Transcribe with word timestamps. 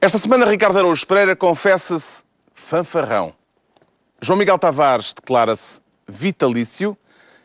Esta 0.00 0.16
semana, 0.16 0.46
Ricardo 0.46 0.78
Araújo 0.78 1.04
Pereira 1.04 1.34
confessa-se 1.34 2.22
fanfarrão. 2.54 3.34
João 4.22 4.38
Miguel 4.38 4.56
Tavares 4.56 5.12
declara-se 5.12 5.80
vitalício 6.06 6.96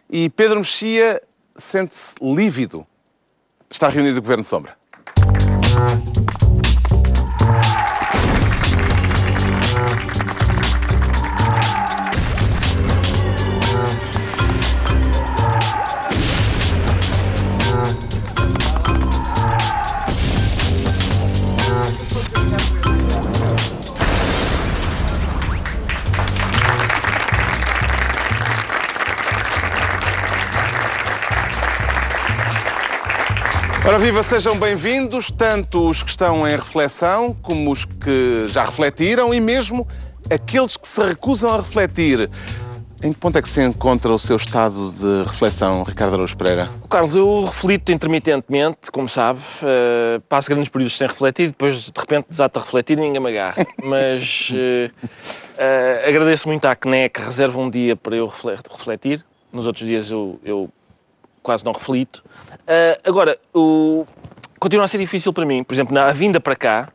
e 0.08 0.30
Pedro 0.30 0.60
Mexia 0.60 1.20
sente-se 1.56 2.14
lívido. 2.22 2.86
Está 3.72 3.88
reunido 3.88 4.20
o 4.20 4.22
Governo 4.22 4.44
Sombra. 4.44 4.78
Ora 33.86 34.00
viva, 34.00 34.24
sejam 34.24 34.58
bem-vindos, 34.58 35.30
tanto 35.30 35.90
os 35.90 36.02
que 36.02 36.10
estão 36.10 36.48
em 36.48 36.52
reflexão 36.52 37.36
como 37.42 37.70
os 37.70 37.84
que 37.84 38.46
já 38.48 38.64
refletiram 38.64 39.34
e 39.34 39.42
mesmo 39.42 39.86
aqueles 40.30 40.78
que 40.78 40.88
se 40.88 41.04
recusam 41.04 41.50
a 41.50 41.58
refletir. 41.58 42.30
Em 43.04 43.12
que 43.12 43.20
ponto 43.20 43.38
é 43.38 43.42
que 43.42 43.50
se 43.50 43.62
encontra 43.62 44.14
o 44.14 44.18
seu 44.18 44.38
estado 44.38 44.90
de 44.94 45.28
reflexão, 45.30 45.84
Ricardo 45.84 46.14
Araújo 46.14 46.38
Pereira? 46.38 46.70
Carlos, 46.90 47.14
eu 47.14 47.44
reflito 47.44 47.92
intermitentemente, 47.92 48.90
como 48.90 49.10
sabe, 49.10 49.42
uh, 49.62 50.22
passo 50.30 50.50
grandes 50.50 50.70
períodos 50.70 50.98
sem 50.98 51.06
refletir, 51.06 51.48
depois 51.48 51.92
de 51.92 52.00
repente 52.00 52.28
desato 52.30 52.60
a 52.60 52.64
refletir 52.64 52.98
e 52.98 53.02
ninguém 53.02 53.20
me 53.20 53.32
agarra. 53.32 53.68
Mas 53.84 54.50
uh, 54.52 54.90
uh, 54.96 56.08
agradeço 56.08 56.48
muito 56.48 56.64
à 56.64 56.74
CNE 56.74 57.10
que 57.10 57.20
reserva 57.20 57.60
um 57.60 57.70
dia 57.70 57.98
para 57.98 58.16
eu 58.16 58.32
refletir. 58.72 59.26
Nos 59.52 59.66
outros 59.66 59.86
dias 59.86 60.10
eu, 60.10 60.40
eu 60.42 60.70
quase 61.44 61.64
não 61.64 61.74
reflito. 61.74 62.24
Uh, 62.62 63.00
agora, 63.04 63.38
o... 63.54 64.06
continua 64.60 64.86
a 64.86 64.88
ser 64.88 64.98
difícil 64.98 65.34
para 65.34 65.46
mim. 65.46 65.64
Por 65.64 65.74
exemplo, 65.74 65.94
na 65.94 66.10
vinda 66.12 66.40
para 66.40 66.56
cá, 66.56 66.90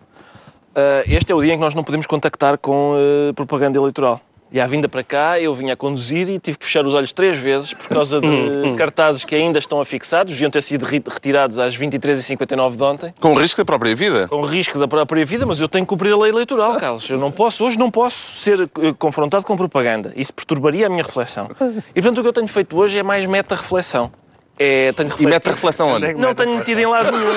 uh, 0.70 1.04
este 1.06 1.30
é 1.30 1.34
o 1.34 1.42
dia 1.42 1.52
em 1.52 1.56
que 1.56 1.62
nós 1.62 1.74
não 1.74 1.84
podemos 1.84 2.06
contactar 2.06 2.58
com 2.58 2.94
uh, 2.94 3.34
propaganda 3.34 3.78
eleitoral. 3.78 4.20
E 4.50 4.58
à 4.58 4.66
vinda 4.66 4.88
para 4.88 5.04
cá, 5.04 5.38
eu 5.38 5.54
vinha 5.54 5.74
a 5.74 5.76
conduzir 5.76 6.28
e 6.30 6.38
tive 6.38 6.56
que 6.56 6.64
fechar 6.64 6.86
os 6.86 6.94
olhos 6.94 7.12
três 7.12 7.36
vezes 7.36 7.74
por 7.74 7.88
causa 7.88 8.18
de 8.18 8.74
cartazes 8.78 9.22
que 9.22 9.34
ainda 9.34 9.58
estão 9.58 9.78
afixados, 9.78 10.32
deviam 10.32 10.50
ter 10.50 10.62
sido 10.62 10.84
retirados 10.84 11.58
às 11.58 11.76
23h59 11.76 12.76
de 12.76 12.82
ontem. 12.82 13.14
Com 13.20 13.34
o 13.34 13.38
risco 13.38 13.60
da 13.60 13.64
própria 13.66 13.94
vida? 13.94 14.26
Com 14.26 14.36
o 14.36 14.46
risco 14.46 14.78
da 14.78 14.88
própria 14.88 15.24
vida, 15.26 15.44
mas 15.44 15.60
eu 15.60 15.68
tenho 15.68 15.84
que 15.84 15.90
cumprir 15.90 16.14
a 16.14 16.16
lei 16.16 16.32
eleitoral, 16.32 16.76
Carlos. 16.76 17.08
Eu 17.10 17.18
não 17.18 17.30
posso, 17.30 17.62
hoje 17.62 17.78
não 17.78 17.90
posso 17.90 18.36
ser 18.36 18.70
confrontado 18.98 19.44
com 19.44 19.54
propaganda. 19.54 20.14
Isso 20.16 20.32
perturbaria 20.32 20.86
a 20.86 20.88
minha 20.88 21.02
reflexão. 21.02 21.50
E 21.94 22.00
portanto 22.00 22.18
o 22.18 22.22
que 22.22 22.28
eu 22.28 22.32
tenho 22.32 22.48
feito 22.48 22.74
hoje 22.74 22.98
é 22.98 23.02
mais 23.02 23.26
meta-reflexão. 23.26 24.10
É, 24.58 24.92
tenho 24.92 25.10
E 25.18 25.26
mete 25.26 25.46
reflexão 25.46 25.88
onde? 25.88 26.14
Não 26.14 26.34
tenho 26.34 26.58
metido 26.58 26.80
em 26.80 26.86
lado 26.86 27.16
nenhum. 27.16 27.32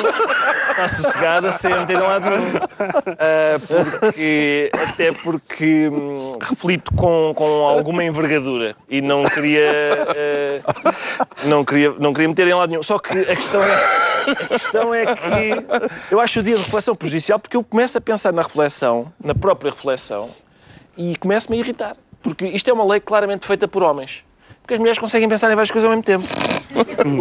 Está 0.71 0.87
sossegada 0.87 1.51
sem 1.51 1.71
meter 1.71 1.97
em 1.97 2.01
lado 2.01 2.29
nenhum. 2.29 2.55
Uh, 2.55 4.01
porque, 4.01 4.71
até 4.73 5.11
porque 5.11 5.89
hum, 5.89 6.33
reflito 6.41 6.91
com, 6.95 7.33
com 7.35 7.45
alguma 7.67 8.03
envergadura 8.03 8.73
e 8.89 9.01
não 9.01 9.23
queria, 9.23 9.69
uh, 10.09 11.47
não 11.47 11.63
queria 11.63 11.93
não 11.99 12.11
queria 12.11 12.27
meter 12.27 12.47
em 12.47 12.53
lado 12.53 12.69
nenhum. 12.69 12.83
Só 12.83 12.97
que 12.97 13.17
a 13.19 13.35
questão 13.35 13.63
é, 13.63 13.73
a 14.27 14.47
questão 14.47 14.93
é 14.93 15.05
que 15.05 16.11
eu 16.13 16.19
acho 16.19 16.39
o 16.39 16.43
dia 16.43 16.55
de 16.55 16.63
reflexão 16.63 16.95
prejudicial 16.95 17.37
porque 17.37 17.55
eu 17.55 17.63
começo 17.63 17.97
a 17.97 18.01
pensar 18.01 18.33
na 18.33 18.41
reflexão, 18.41 19.13
na 19.23 19.35
própria 19.35 19.69
reflexão, 19.69 20.29
e 20.97 21.15
começo-me 21.17 21.57
a 21.57 21.59
irritar. 21.59 21.95
Porque 22.23 22.47
isto 22.47 22.69
é 22.69 22.73
uma 22.73 22.85
lei 22.85 22.99
claramente 22.99 23.45
feita 23.45 23.67
por 23.67 23.83
homens. 23.83 24.23
Porque 24.71 24.75
as 24.75 24.79
mulheres 24.79 24.99
conseguem 24.99 25.27
pensar 25.27 25.51
em 25.51 25.55
várias 25.55 25.69
coisas 25.69 25.83
ao 25.83 25.97
mesmo 25.97 26.03
tempo. 26.03 26.25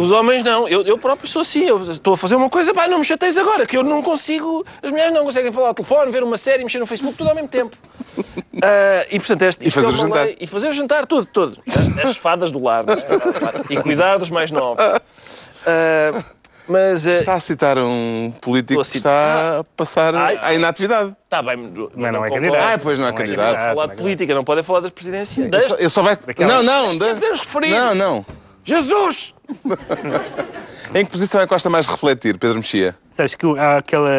Os 0.01 0.09
homens 0.09 0.41
não. 0.41 0.69
Eu, 0.69 0.83
eu 0.83 0.97
próprio 0.97 1.27
sou 1.27 1.41
assim. 1.41 1.65
Eu 1.65 1.91
estou 1.91 2.13
a 2.13 2.17
fazer 2.17 2.35
uma 2.35 2.49
coisa, 2.49 2.73
pá, 2.73 2.87
não 2.87 2.99
me 2.99 3.03
chateis 3.03 3.37
agora, 3.37 3.65
que 3.65 3.75
eu 3.75 3.83
não 3.83 4.01
consigo. 4.01 4.65
As 4.81 4.89
mulheres 4.89 5.13
não 5.13 5.25
conseguem 5.25 5.51
falar 5.51 5.67
ao 5.67 5.73
telefone, 5.73 6.11
ver 6.11 6.23
uma 6.23 6.37
série, 6.37 6.63
mexer 6.63 6.79
no 6.79 6.85
Facebook, 6.85 7.17
tudo 7.17 7.29
ao 7.29 7.35
mesmo 7.35 7.49
tempo. 7.49 7.75
Uh, 8.17 9.03
e 9.11 9.19
portanto, 9.19 9.41
este, 9.41 9.67
e 9.67 9.69
fazer 9.69 9.87
é 9.87 9.89
o 9.89 9.93
jantar. 9.93 10.25
Lei, 10.27 10.37
e 10.39 10.47
fazer 10.47 10.69
o 10.69 10.71
jantar, 10.71 11.05
tudo, 11.05 11.25
tudo. 11.25 11.57
As, 11.67 12.11
as 12.11 12.17
fadas 12.17 12.51
do 12.51 12.63
lar. 12.63 12.85
E 13.69 13.75
cuidar 13.81 14.17
dos 14.17 14.29
mais 14.29 14.49
novos. 14.49 14.81
Uh, 14.81 16.23
mas, 16.71 17.05
uh, 17.05 17.11
está 17.11 17.35
a 17.35 17.39
citar 17.39 17.77
um 17.77 18.33
político 18.41 18.81
que 18.81 18.97
está 18.97 19.59
a 19.59 19.63
passar 19.63 20.15
ai, 20.15 20.37
à 20.41 20.53
inatividade. 20.53 21.15
Está 21.23 21.41
bem, 21.41 21.57
mas 21.95 22.11
não, 22.13 22.25
é 22.25 22.29
candidato. 22.29 22.63
Ah, 22.63 22.79
pois 22.81 22.97
não 22.97 23.05
é 23.05 23.09
não 23.09 23.17
candidato. 23.17 23.55
É 23.55 23.73
falar 23.73 23.87
de 23.87 23.95
política, 23.95 24.33
não 24.33 24.43
pode 24.43 24.63
falar 24.63 24.79
das 24.79 24.91
presidências. 24.91 25.49
Eu 25.79 25.89
só 25.89 26.01
vai... 26.01 26.17
Não, 26.39 26.63
não. 26.63 26.97
Referir. 26.97 27.71
Não, 27.71 27.95
não. 27.95 28.25
Jesus! 28.63 29.33
em 30.93 31.05
que 31.05 31.11
posição 31.11 31.41
é 31.41 31.45
que 31.45 31.49
gosta 31.49 31.69
mais 31.69 31.85
de 31.85 31.91
refletir, 31.91 32.37
Pedro 32.37 32.57
Mexia? 32.57 32.95
Sabes 33.09 33.33
que 33.33 33.45
há 33.57 33.77
aquela 33.77 34.11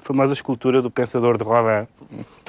famosa 0.00 0.32
escultura 0.32 0.80
do 0.80 0.90
pensador 0.90 1.36
de 1.36 1.44
Rodin. 1.44 1.88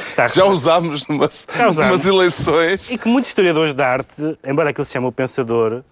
Está 0.07 0.27
Já 0.27 0.45
usámos 0.45 1.07
numa, 1.07 1.29
numas 1.57 2.05
eleições. 2.05 2.89
E 2.89 2.97
que 2.97 3.07
muitos 3.07 3.29
historiadores 3.29 3.73
de 3.73 3.81
arte, 3.81 4.37
embora 4.45 4.69
aquele 4.69 4.85
se 4.85 4.93
chame 4.93 5.07
o 5.07 5.11
pensador, 5.11 5.83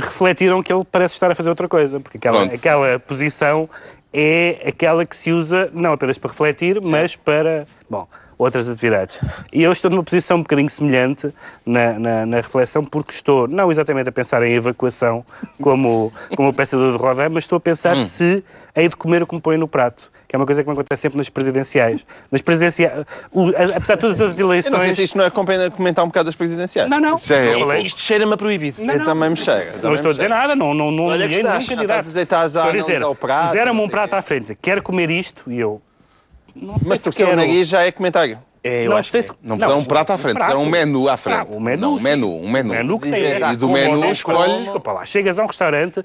refletiram 0.00 0.62
que 0.62 0.72
ele 0.72 0.84
parece 0.84 1.14
estar 1.14 1.30
a 1.30 1.34
fazer 1.34 1.48
outra 1.48 1.68
coisa, 1.68 2.00
porque 2.00 2.18
aquela, 2.18 2.44
aquela 2.44 2.98
posição 2.98 3.68
é 4.12 4.62
aquela 4.66 5.04
que 5.04 5.16
se 5.16 5.32
usa 5.32 5.70
não 5.72 5.92
apenas 5.92 6.18
para 6.18 6.30
refletir, 6.30 6.74
Sim. 6.82 6.90
mas 6.90 7.16
para, 7.16 7.66
bom, 7.88 8.06
outras 8.38 8.68
atividades. 8.68 9.20
E 9.52 9.62
eu 9.62 9.72
estou 9.72 9.90
numa 9.90 10.02
posição 10.02 10.38
um 10.38 10.42
bocadinho 10.42 10.70
semelhante 10.70 11.32
na, 11.66 11.98
na, 11.98 12.26
na, 12.26 12.36
reflexão, 12.36 12.84
porque 12.84 13.12
estou 13.12 13.48
não 13.48 13.70
exatamente 13.70 14.08
a 14.08 14.12
pensar 14.12 14.42
em 14.42 14.54
evacuação 14.54 15.24
como, 15.60 16.12
como 16.36 16.48
o 16.48 16.52
pensador 16.52 16.96
de 16.96 17.02
Rodin, 17.02 17.28
mas 17.30 17.44
estou 17.44 17.56
a 17.56 17.60
pensar 17.60 17.96
hum. 17.96 18.02
se 18.02 18.44
hei 18.74 18.88
de 18.88 18.96
comer 18.96 19.22
o 19.22 19.26
que 19.26 19.34
me 19.34 19.40
põe 19.40 19.56
no 19.56 19.66
prato 19.66 20.10
que 20.28 20.36
é 20.36 20.38
uma 20.38 20.44
coisa 20.44 20.62
que 20.62 20.68
me 20.68 20.74
acontece 20.74 21.00
sempre 21.00 21.16
nas 21.16 21.30
presidenciais. 21.30 22.04
Nas 22.30 22.42
presidenciais, 22.42 23.06
apesar 23.74 23.94
de 23.94 24.00
todas 24.02 24.20
as 24.20 24.38
eleições... 24.38 24.72
Eu 24.72 24.78
não 24.78 24.84
sei 24.84 24.92
se 24.92 25.02
isto 25.04 25.16
não 25.16 25.24
é 25.24 25.30
comentar 25.30 26.04
um 26.04 26.08
bocado 26.08 26.26
das 26.26 26.36
presidenciais. 26.36 26.88
Não, 26.90 27.00
não. 27.00 27.16
Isto, 27.16 27.32
é 27.32 27.56
um 27.56 27.72
isto 27.76 28.00
cheira-me 28.00 28.34
a 28.34 28.36
proibido. 28.36 28.84
Não, 28.84 28.94
não. 28.94 29.04
também 29.06 29.30
me 29.30 29.36
chega. 29.36 29.78
Não 29.82 29.94
estou 29.94 30.10
a 30.10 30.12
dizer 30.12 30.28
nada, 30.28 30.54
não, 30.54 30.74
não, 30.74 30.90
não 30.90 31.06
Olha 31.06 31.24
liguei 31.24 31.42
nenhum 31.42 31.66
candidato. 31.66 32.06
Estás 32.06 32.56
a 32.56 32.70
dizer, 32.70 33.02
ao 33.02 33.14
prato. 33.14 33.46
Fizeram-me 33.46 33.80
um 33.80 33.88
prato 33.88 34.14
à 34.14 34.20
frente, 34.20 34.42
dizer, 34.42 34.58
quero 34.60 34.82
comer 34.82 35.10
isto, 35.10 35.50
e 35.50 35.58
eu... 35.58 35.80
Não 36.54 36.78
sei 36.78 36.88
Mas 36.88 37.00
se 37.00 37.24
o 37.24 37.36
nariz 37.36 37.68
já 37.68 37.82
é 37.82 37.90
comentário. 37.90 38.38
É, 38.68 38.86
eu 38.86 38.90
não 38.90 38.96
acho 38.96 39.10
sei 39.10 39.22
se... 39.22 39.32
Não, 39.42 39.56
não, 39.56 39.78
um 39.78 39.84
prato 39.84 40.12
à 40.12 40.18
frente, 40.18 40.36
um, 40.36 40.38
prato. 40.38 40.56
um 40.56 40.66
menu 40.66 41.08
à 41.08 41.16
frente. 41.16 41.50
Ah, 41.52 41.56
um 41.56 41.60
menu, 41.60 41.80
não, 41.80 41.94
um 41.94 42.00
menu, 42.00 42.36
um 42.36 42.50
menu. 42.50 42.68
Menu 42.70 42.98
que 42.98 43.10
tem. 43.10 43.52
E 43.52 43.56
do 43.56 43.68
menu 43.68 44.10
escolhes... 44.10 44.58
Desculpa 44.58 44.92
lá, 44.92 45.04
chegas 45.04 45.38
a 45.38 45.44
um 45.44 45.46
restaurante 45.46 46.04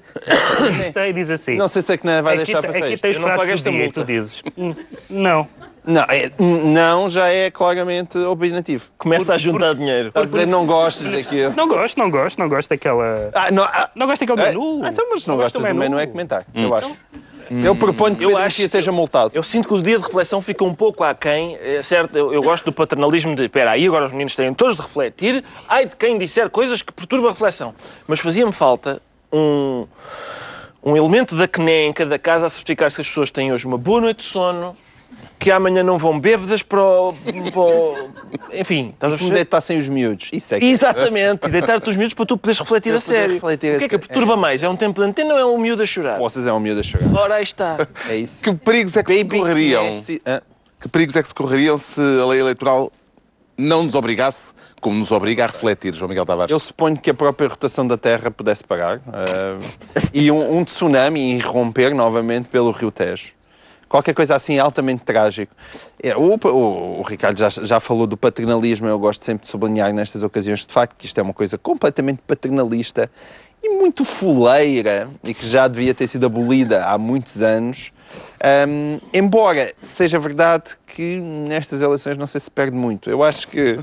e 1.08 1.12
diz 1.12 1.30
assim... 1.30 1.56
Não 1.56 1.68
sei 1.68 1.82
se 1.82 1.92
é 1.92 1.96
que 1.96 2.06
não 2.06 2.22
vai 2.22 2.36
deixar 2.36 2.62
passar 2.62 2.84
Aqui 2.84 2.96
tens 2.96 3.18
pratos 3.18 3.62
do 3.62 3.70
dia 3.70 3.86
e 3.86 3.92
tu 3.92 4.04
dizes... 4.04 4.42
Hum, 4.56 4.74
não. 5.10 5.48
Não, 5.86 6.02
é, 6.08 6.30
não 6.38 7.10
já 7.10 7.28
é 7.28 7.50
claramente 7.50 8.16
opinativo. 8.16 8.86
Começa 8.96 9.26
por, 9.26 9.32
a 9.32 9.36
juntar 9.36 9.66
por, 9.68 9.74
dinheiro. 9.76 10.08
Estás 10.08 10.28
a 10.28 10.38
dizer 10.38 10.50
não 10.50 10.64
gostas 10.64 11.10
daquilo. 11.10 11.52
Não 11.54 11.68
gosto, 11.68 11.98
não 11.98 12.10
gosto, 12.10 12.38
não 12.38 12.48
gosto 12.48 12.70
daquela. 12.70 13.30
Ah, 13.34 13.50
não, 13.50 13.64
ah, 13.64 13.90
não 13.94 14.06
gosto 14.06 14.24
daquele 14.24 14.46
menu. 14.48 14.82
Ah, 14.82 14.88
então, 14.88 15.06
mas 15.10 15.26
não, 15.26 15.36
não 15.36 15.42
gostas 15.42 15.60
do 15.60 15.68
menu. 15.68 15.80
menu 15.80 15.98
é 15.98 16.06
comentar, 16.06 16.46
hum. 16.54 16.64
eu 16.64 16.74
acho. 16.74 16.88
Hum. 16.88 17.20
Eu 17.50 17.76
proponho 17.76 18.16
que 18.16 18.24
eu 18.24 18.30
Pedro 18.30 18.44
acho, 18.44 18.56
que 18.56 18.68
seja 18.68 18.92
multado. 18.92 19.32
Eu 19.34 19.42
sinto 19.42 19.68
que 19.68 19.74
o 19.74 19.82
dia 19.82 19.98
de 19.98 20.04
reflexão 20.04 20.40
fica 20.40 20.64
um 20.64 20.74
pouco 20.74 21.04
aquém, 21.04 21.56
é 21.60 21.82
certo? 21.82 22.16
Eu, 22.16 22.32
eu 22.32 22.42
gosto 22.42 22.64
do 22.64 22.72
paternalismo 22.72 23.34
de, 23.34 23.42
espera 23.42 23.72
aí, 23.72 23.86
agora 23.86 24.06
os 24.06 24.12
meninos 24.12 24.34
têm 24.34 24.52
todos 24.54 24.76
de 24.76 24.82
refletir, 24.82 25.44
ai 25.68 25.86
de 25.86 25.96
quem 25.96 26.18
disser 26.18 26.48
coisas 26.50 26.82
que 26.82 26.92
perturbam 26.92 27.28
a 27.28 27.32
reflexão. 27.32 27.74
Mas 28.06 28.20
fazia-me 28.20 28.52
falta 28.52 29.00
um, 29.32 29.86
um 30.82 30.96
elemento 30.96 31.34
da 31.36 31.48
CNE 31.48 31.86
em 31.86 31.92
cada 31.92 32.18
casa 32.18 32.46
a 32.46 32.48
certificar 32.48 32.90
se 32.90 33.00
as 33.00 33.08
pessoas 33.08 33.30
têm 33.30 33.52
hoje 33.52 33.66
uma 33.66 33.78
boa 33.78 34.00
noite 34.00 34.18
de 34.18 34.24
sono, 34.24 34.76
que 35.38 35.50
amanhã 35.50 35.82
não 35.82 35.98
vão 35.98 36.18
bêbadas 36.18 36.62
para 36.62 36.82
o... 36.82 37.12
Para 37.12 37.60
o... 37.60 38.10
Enfim, 38.52 38.90
estás 38.94 39.12
a 39.12 39.16
perceber? 39.16 39.34
deitar 39.34 39.60
sem 39.60 39.78
os 39.78 39.88
miúdos. 39.88 40.30
Isso 40.32 40.54
é 40.54 40.60
que... 40.60 40.66
Exatamente, 40.66 41.46
e 41.46 41.50
deitar-te 41.50 41.90
os 41.90 41.96
miúdos 41.96 42.14
para 42.14 42.26
tu 42.26 42.38
poderes 42.38 42.58
refletir 42.58 42.94
a 42.94 43.00
sério. 43.00 43.34
Refletir 43.34 43.74
o 43.74 43.78
que 43.78 43.84
é 43.84 43.88
que 43.88 43.98
perturba 43.98 44.32
é. 44.32 44.36
mais? 44.36 44.62
É 44.62 44.68
um 44.68 44.76
tempo 44.76 45.00
de 45.00 45.06
antena 45.06 45.34
ou 45.34 45.40
é 45.40 45.44
um 45.44 45.58
miúdo 45.58 45.82
a 45.82 45.86
chorar? 45.86 46.18
Vocês 46.18 46.46
é 46.46 46.52
um 46.52 46.60
miúdo 46.60 46.80
a 46.80 46.82
chorar. 46.82 47.14
Ora, 47.14 47.34
aí 47.34 47.42
está. 47.42 47.86
É 48.08 48.16
isso. 48.16 48.42
Que 48.42 48.52
perigos 48.54 48.96
é 48.96 49.02
que 49.02 49.16
Baby 49.16 49.36
se 49.36 49.42
correriam? 49.42 49.84
Que 50.80 50.88
perigos 50.88 51.16
é 51.16 51.22
que 51.22 51.28
se 51.28 51.34
correriam 51.34 51.76
se 51.76 52.00
a 52.00 52.26
lei 52.26 52.40
eleitoral 52.40 52.92
não 53.56 53.84
nos 53.84 53.94
obrigasse, 53.94 54.52
como 54.80 54.98
nos 54.98 55.10
obriga 55.12 55.44
a 55.44 55.46
refletir, 55.46 55.94
João 55.94 56.08
Miguel 56.08 56.26
Tavares? 56.26 56.50
Eu 56.50 56.58
suponho 56.58 56.96
que 56.96 57.10
a 57.10 57.14
própria 57.14 57.48
rotação 57.48 57.86
da 57.86 57.96
Terra 57.96 58.30
pudesse 58.30 58.64
pagar 58.64 58.98
uh, 58.98 59.64
e 60.12 60.30
um, 60.30 60.58
um 60.58 60.64
tsunami 60.64 61.34
irromper 61.36 61.94
novamente 61.94 62.48
pelo 62.48 62.70
Rio 62.70 62.90
Tejo 62.90 63.32
qualquer 63.94 64.12
coisa 64.12 64.34
assim 64.34 64.58
altamente 64.58 65.04
trágico. 65.04 65.54
É, 66.02 66.16
o, 66.16 66.34
o, 66.34 66.98
o, 66.98 67.02
Ricardo 67.02 67.38
já, 67.38 67.48
já 67.48 67.78
falou 67.78 68.08
do 68.08 68.16
paternalismo, 68.16 68.88
eu 68.88 68.98
gosto 68.98 69.24
sempre 69.24 69.44
de 69.44 69.48
sublinhar 69.48 69.92
nestas 69.92 70.24
ocasiões, 70.24 70.66
de 70.66 70.72
facto, 70.72 70.96
que 70.96 71.06
isto 71.06 71.16
é 71.16 71.22
uma 71.22 71.32
coisa 71.32 71.56
completamente 71.56 72.20
paternalista 72.26 73.08
e 73.64 73.68
muito 73.78 74.04
fuleira 74.04 75.08
e 75.22 75.32
que 75.32 75.46
já 75.46 75.66
devia 75.68 75.94
ter 75.94 76.06
sido 76.06 76.26
abolida 76.26 76.84
há 76.86 76.98
muitos 76.98 77.40
anos. 77.42 77.92
Um, 78.68 79.00
embora 79.12 79.72
seja 79.80 80.18
verdade 80.18 80.72
que 80.86 81.18
nestas 81.18 81.80
eleições 81.82 82.16
não 82.16 82.26
sei 82.26 82.40
se 82.40 82.50
perde 82.50 82.76
muito. 82.76 83.08
Eu 83.10 83.22
acho 83.24 83.48
que 83.48 83.78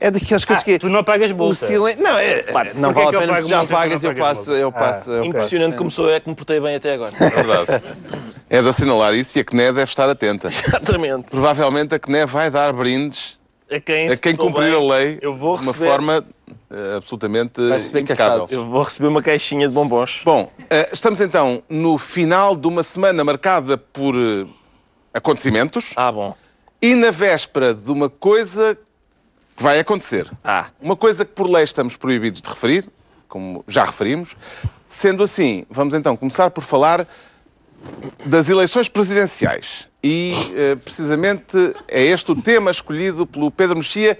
é 0.00 0.10
daquelas 0.10 0.44
coisas 0.44 0.62
Ah, 0.62 0.64
que. 0.64 0.78
tu 0.78 0.88
não 0.88 1.02
pagas 1.02 1.30
O 1.30 1.34
bolsa. 1.34 1.66
silêncio. 1.66 2.02
Não, 2.02 2.16
é, 2.18 2.42
Pá, 2.42 2.64
não 2.76 2.92
vale 2.92 3.08
que 3.10 3.16
a 3.16 3.20
eu 3.22 3.26
pena, 3.26 3.42
já 3.42 3.64
e 3.64 3.66
pagas, 3.66 4.04
eu 4.04 4.10
pagas 4.10 4.26
passo. 4.26 4.50
multa? 4.50 4.60
Eu 4.62 4.68
Ah, 4.68 4.72
passo, 4.72 5.10
eu 5.12 5.24
Impressionante 5.24 5.70
passo. 5.70 5.78
como 5.78 5.90
sou 5.90 6.08
eu 6.08 6.14
é 6.14 6.20
que 6.20 6.28
me 6.28 6.36
portei 6.36 6.60
bem 6.60 6.76
até 6.76 6.92
agora. 6.94 7.12
É 7.18 7.30
verdade. 7.30 7.82
É 8.50 8.62
de 8.62 8.68
assinalar 8.68 9.14
isso 9.14 9.38
e 9.38 9.40
a 9.40 9.44
CNE 9.44 9.72
deve 9.72 9.82
estar 9.84 10.08
atenta. 10.08 10.48
Exatamente. 10.48 11.24
Provavelmente 11.30 11.94
a 11.94 11.98
CNE 11.98 12.26
vai 12.26 12.50
dar 12.50 12.72
brindes 12.72 13.38
A 13.68 13.80
quem, 13.80 14.10
a 14.10 14.16
quem 14.16 14.36
cumprir 14.36 14.70
bem, 14.70 14.74
a 14.74 14.94
lei 14.96 15.18
eu 15.22 15.34
vou 15.34 15.56
de 15.56 15.64
uma 15.64 15.72
receber, 15.72 15.90
forma 15.90 16.24
absolutamente 16.96 17.60
Vais 17.68 17.82
receber 17.82 18.00
impecável. 18.00 18.46
Eu 18.50 18.66
vou 18.66 18.82
receber 18.82 19.08
uma 19.08 19.22
caixinha 19.22 19.68
de 19.68 19.74
bombons. 19.74 20.22
Bom, 20.24 20.50
eh, 20.70 20.88
estamos 20.92 21.20
então 21.20 21.62
no 21.68 21.98
final 21.98 22.56
de 22.56 22.66
uma 22.66 22.82
semana 22.82 23.22
marcada 23.24 23.76
por 23.78 24.14
eh, 24.14 24.46
acontecimentos 25.12 25.92
Ah, 25.96 26.10
bom. 26.12 26.34
e 26.80 26.94
na 26.94 27.10
véspera 27.10 27.74
de 27.74 27.90
uma 27.90 28.08
coisa 28.08 28.76
que 29.56 29.62
vai 29.62 29.78
acontecer. 29.78 30.30
Ah. 30.42 30.66
Uma 30.80 30.96
coisa 30.96 31.24
que 31.24 31.32
por 31.32 31.48
lei 31.48 31.62
estamos 31.64 31.96
proibidos 31.96 32.42
de 32.42 32.48
referir, 32.48 32.88
como 33.28 33.64
já 33.68 33.84
referimos. 33.84 34.36
Sendo 34.88 35.22
assim, 35.22 35.64
vamos 35.70 35.94
então 35.94 36.16
começar 36.16 36.50
por 36.50 36.62
falar 36.62 37.06
das 38.26 38.48
eleições 38.48 38.88
presidenciais. 38.88 39.88
E, 40.02 40.32
eh, 40.54 40.74
precisamente, 40.76 41.56
é 41.88 42.02
este 42.02 42.30
o 42.32 42.36
tema 42.40 42.70
escolhido 42.70 43.26
pelo 43.26 43.50
Pedro 43.50 43.76
Mexia, 43.76 44.18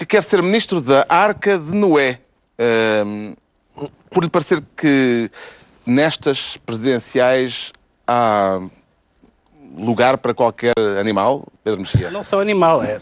que 0.00 0.06
quer 0.06 0.22
ser 0.22 0.42
ministro 0.42 0.80
da 0.80 1.04
Arca 1.10 1.58
de 1.58 1.76
Noé. 1.76 2.20
Ahm, 2.58 3.34
por 4.10 4.24
lhe 4.24 4.30
parecer 4.30 4.62
que 4.74 5.30
nestas 5.84 6.56
presidenciais 6.64 7.70
há 8.06 8.60
lugar 9.76 10.16
para 10.16 10.32
qualquer 10.32 10.72
animal, 10.98 11.46
Pedro 11.62 11.80
Mexia? 11.80 12.10
Não 12.10 12.24
só 12.24 12.40
animal, 12.40 12.82
é. 12.82 12.98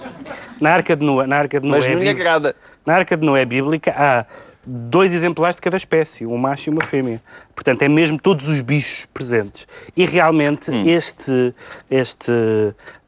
Na 0.60 0.72
Arca 0.74 0.96
de 0.96 1.04
Noé, 1.06 1.26
na 1.28 1.36
Arca 1.38 1.60
de 1.60 1.68
Noé, 1.68 1.78
Mas 1.78 1.86
bíblica- 1.86 2.10
agrada. 2.10 2.56
na 2.84 2.94
Arca 2.96 3.16
de 3.16 3.24
Noé 3.24 3.44
bíblica 3.44 3.94
há 3.96 4.26
dois 4.68 5.14
exemplares 5.14 5.56
de 5.56 5.62
cada 5.62 5.76
espécie, 5.76 6.26
um 6.26 6.36
macho 6.36 6.68
e 6.68 6.72
uma 6.72 6.84
fêmea. 6.84 7.22
Portanto, 7.54 7.82
é 7.82 7.88
mesmo 7.88 8.20
todos 8.20 8.46
os 8.48 8.60
bichos 8.60 9.06
presentes. 9.14 9.66
E 9.96 10.04
realmente 10.04 10.70
este, 10.86 11.54
este, 11.90 12.30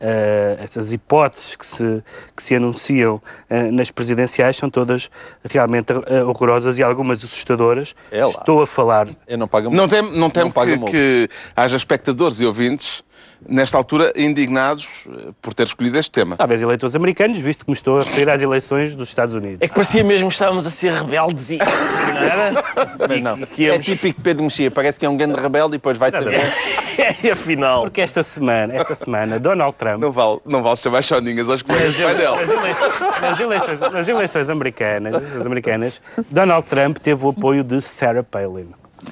eh, 0.01 0.59
estas 0.61 0.93
hipóteses 0.93 1.55
que 1.55 1.67
se, 1.67 2.03
que 2.35 2.43
se 2.43 2.55
anunciam 2.55 3.21
eh, 3.49 3.71
nas 3.71 3.91
presidenciais 3.91 4.57
são 4.57 4.71
todas 4.71 5.11
realmente 5.45 5.93
eh, 6.07 6.25
horrorosas 6.25 6.79
e 6.79 6.83
algumas 6.83 7.23
assustadoras. 7.23 7.95
É. 8.11 8.27
Estou 8.27 8.63
a 8.63 8.67
falar 8.67 9.09
Eu 9.27 9.37
não 9.37 9.47
pago 9.47 9.71
Não 9.71 9.87
tem, 9.87 10.03
não 10.03 10.31
tem 10.31 10.51
paga 10.51 10.79
que, 10.79 10.85
que 10.87 11.29
haja 11.55 11.77
espectadores 11.77 12.41
e 12.41 12.47
ouvintes, 12.47 13.05
nesta 13.49 13.77
altura, 13.77 14.13
indignados 14.17 15.07
eh, 15.09 15.31
por 15.41 15.55
ter 15.55 15.65
escolhido 15.65 15.99
este 15.99 16.11
tema. 16.11 16.37
talvez 16.37 16.61
eleitores 16.63 16.95
americanos, 16.95 17.39
visto 17.39 17.65
que 17.65 17.71
me 17.71 17.75
estou 17.77 18.01
a 18.01 18.03
referir 18.05 18.29
às 18.31 18.43
eleições 18.43 18.95
dos 18.97 19.09
Estados 19.09 19.35
Unidos. 19.35 19.59
É 19.61 19.69
que 19.69 19.75
parecia 19.75 20.05
mesmo 20.05 20.29
que 20.29 20.35
estávamos 20.35 20.67
a 20.67 20.71
ser 20.71 20.93
rebeldes 20.93 21.51
e. 21.51 21.59
Não 22.11 22.23
era? 22.23 22.65
Mas 23.09 23.23
não. 23.23 23.39
E 23.39 23.47
que 23.47 23.65
É 23.67 23.69
íamos- 23.73 23.85
típico 23.87 24.21
Pedro 24.21 24.45
Mexia. 24.45 24.71
Parece 24.71 24.99
que 24.99 25.07
é 25.07 25.09
um 25.09 25.17
grande 25.17 25.41
rebelde 25.41 25.75
e 25.75 25.79
depois 25.79 25.97
vai 25.97 26.11
saber. 26.11 26.41
E 27.23 27.31
afinal. 27.31 27.83
Porque 27.83 28.03
esta 28.03 28.23
semana, 28.23 28.75
esta 28.75 28.95
semana, 28.95 29.39
Donald 29.39 29.75
Trump 29.79 30.01
Não 30.03 30.13
vale, 30.13 30.39
não 30.45 30.63
vale 30.63 30.77
chamar 30.77 31.03
choninhas 31.03 31.49
aos 31.49 31.63
colegas 31.63 31.95
do 31.95 32.03
painel. 32.03 32.37
nas, 32.37 32.51
eleições, 32.51 33.21
nas, 33.23 33.41
eleições, 33.41 33.81
nas 33.81 34.09
eleições 34.09 34.51
americanas, 34.51 35.15
as 35.37 35.47
americanas, 35.47 36.03
Donald 36.31 36.67
Trump 36.69 36.99
teve 36.99 37.25
o 37.25 37.31
apoio 37.31 37.65
de 37.65 37.81
Sarah 37.81 38.23
Palin. 38.23 38.69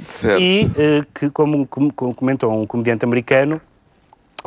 Certo. 0.06 0.38
E, 0.40 0.70
eh, 0.76 1.00
que, 1.14 1.30
como- 1.30 1.66
como 1.66 1.90
comentou 2.14 2.52
um 2.52 2.66
comediante 2.66 3.06
americano, 3.06 3.58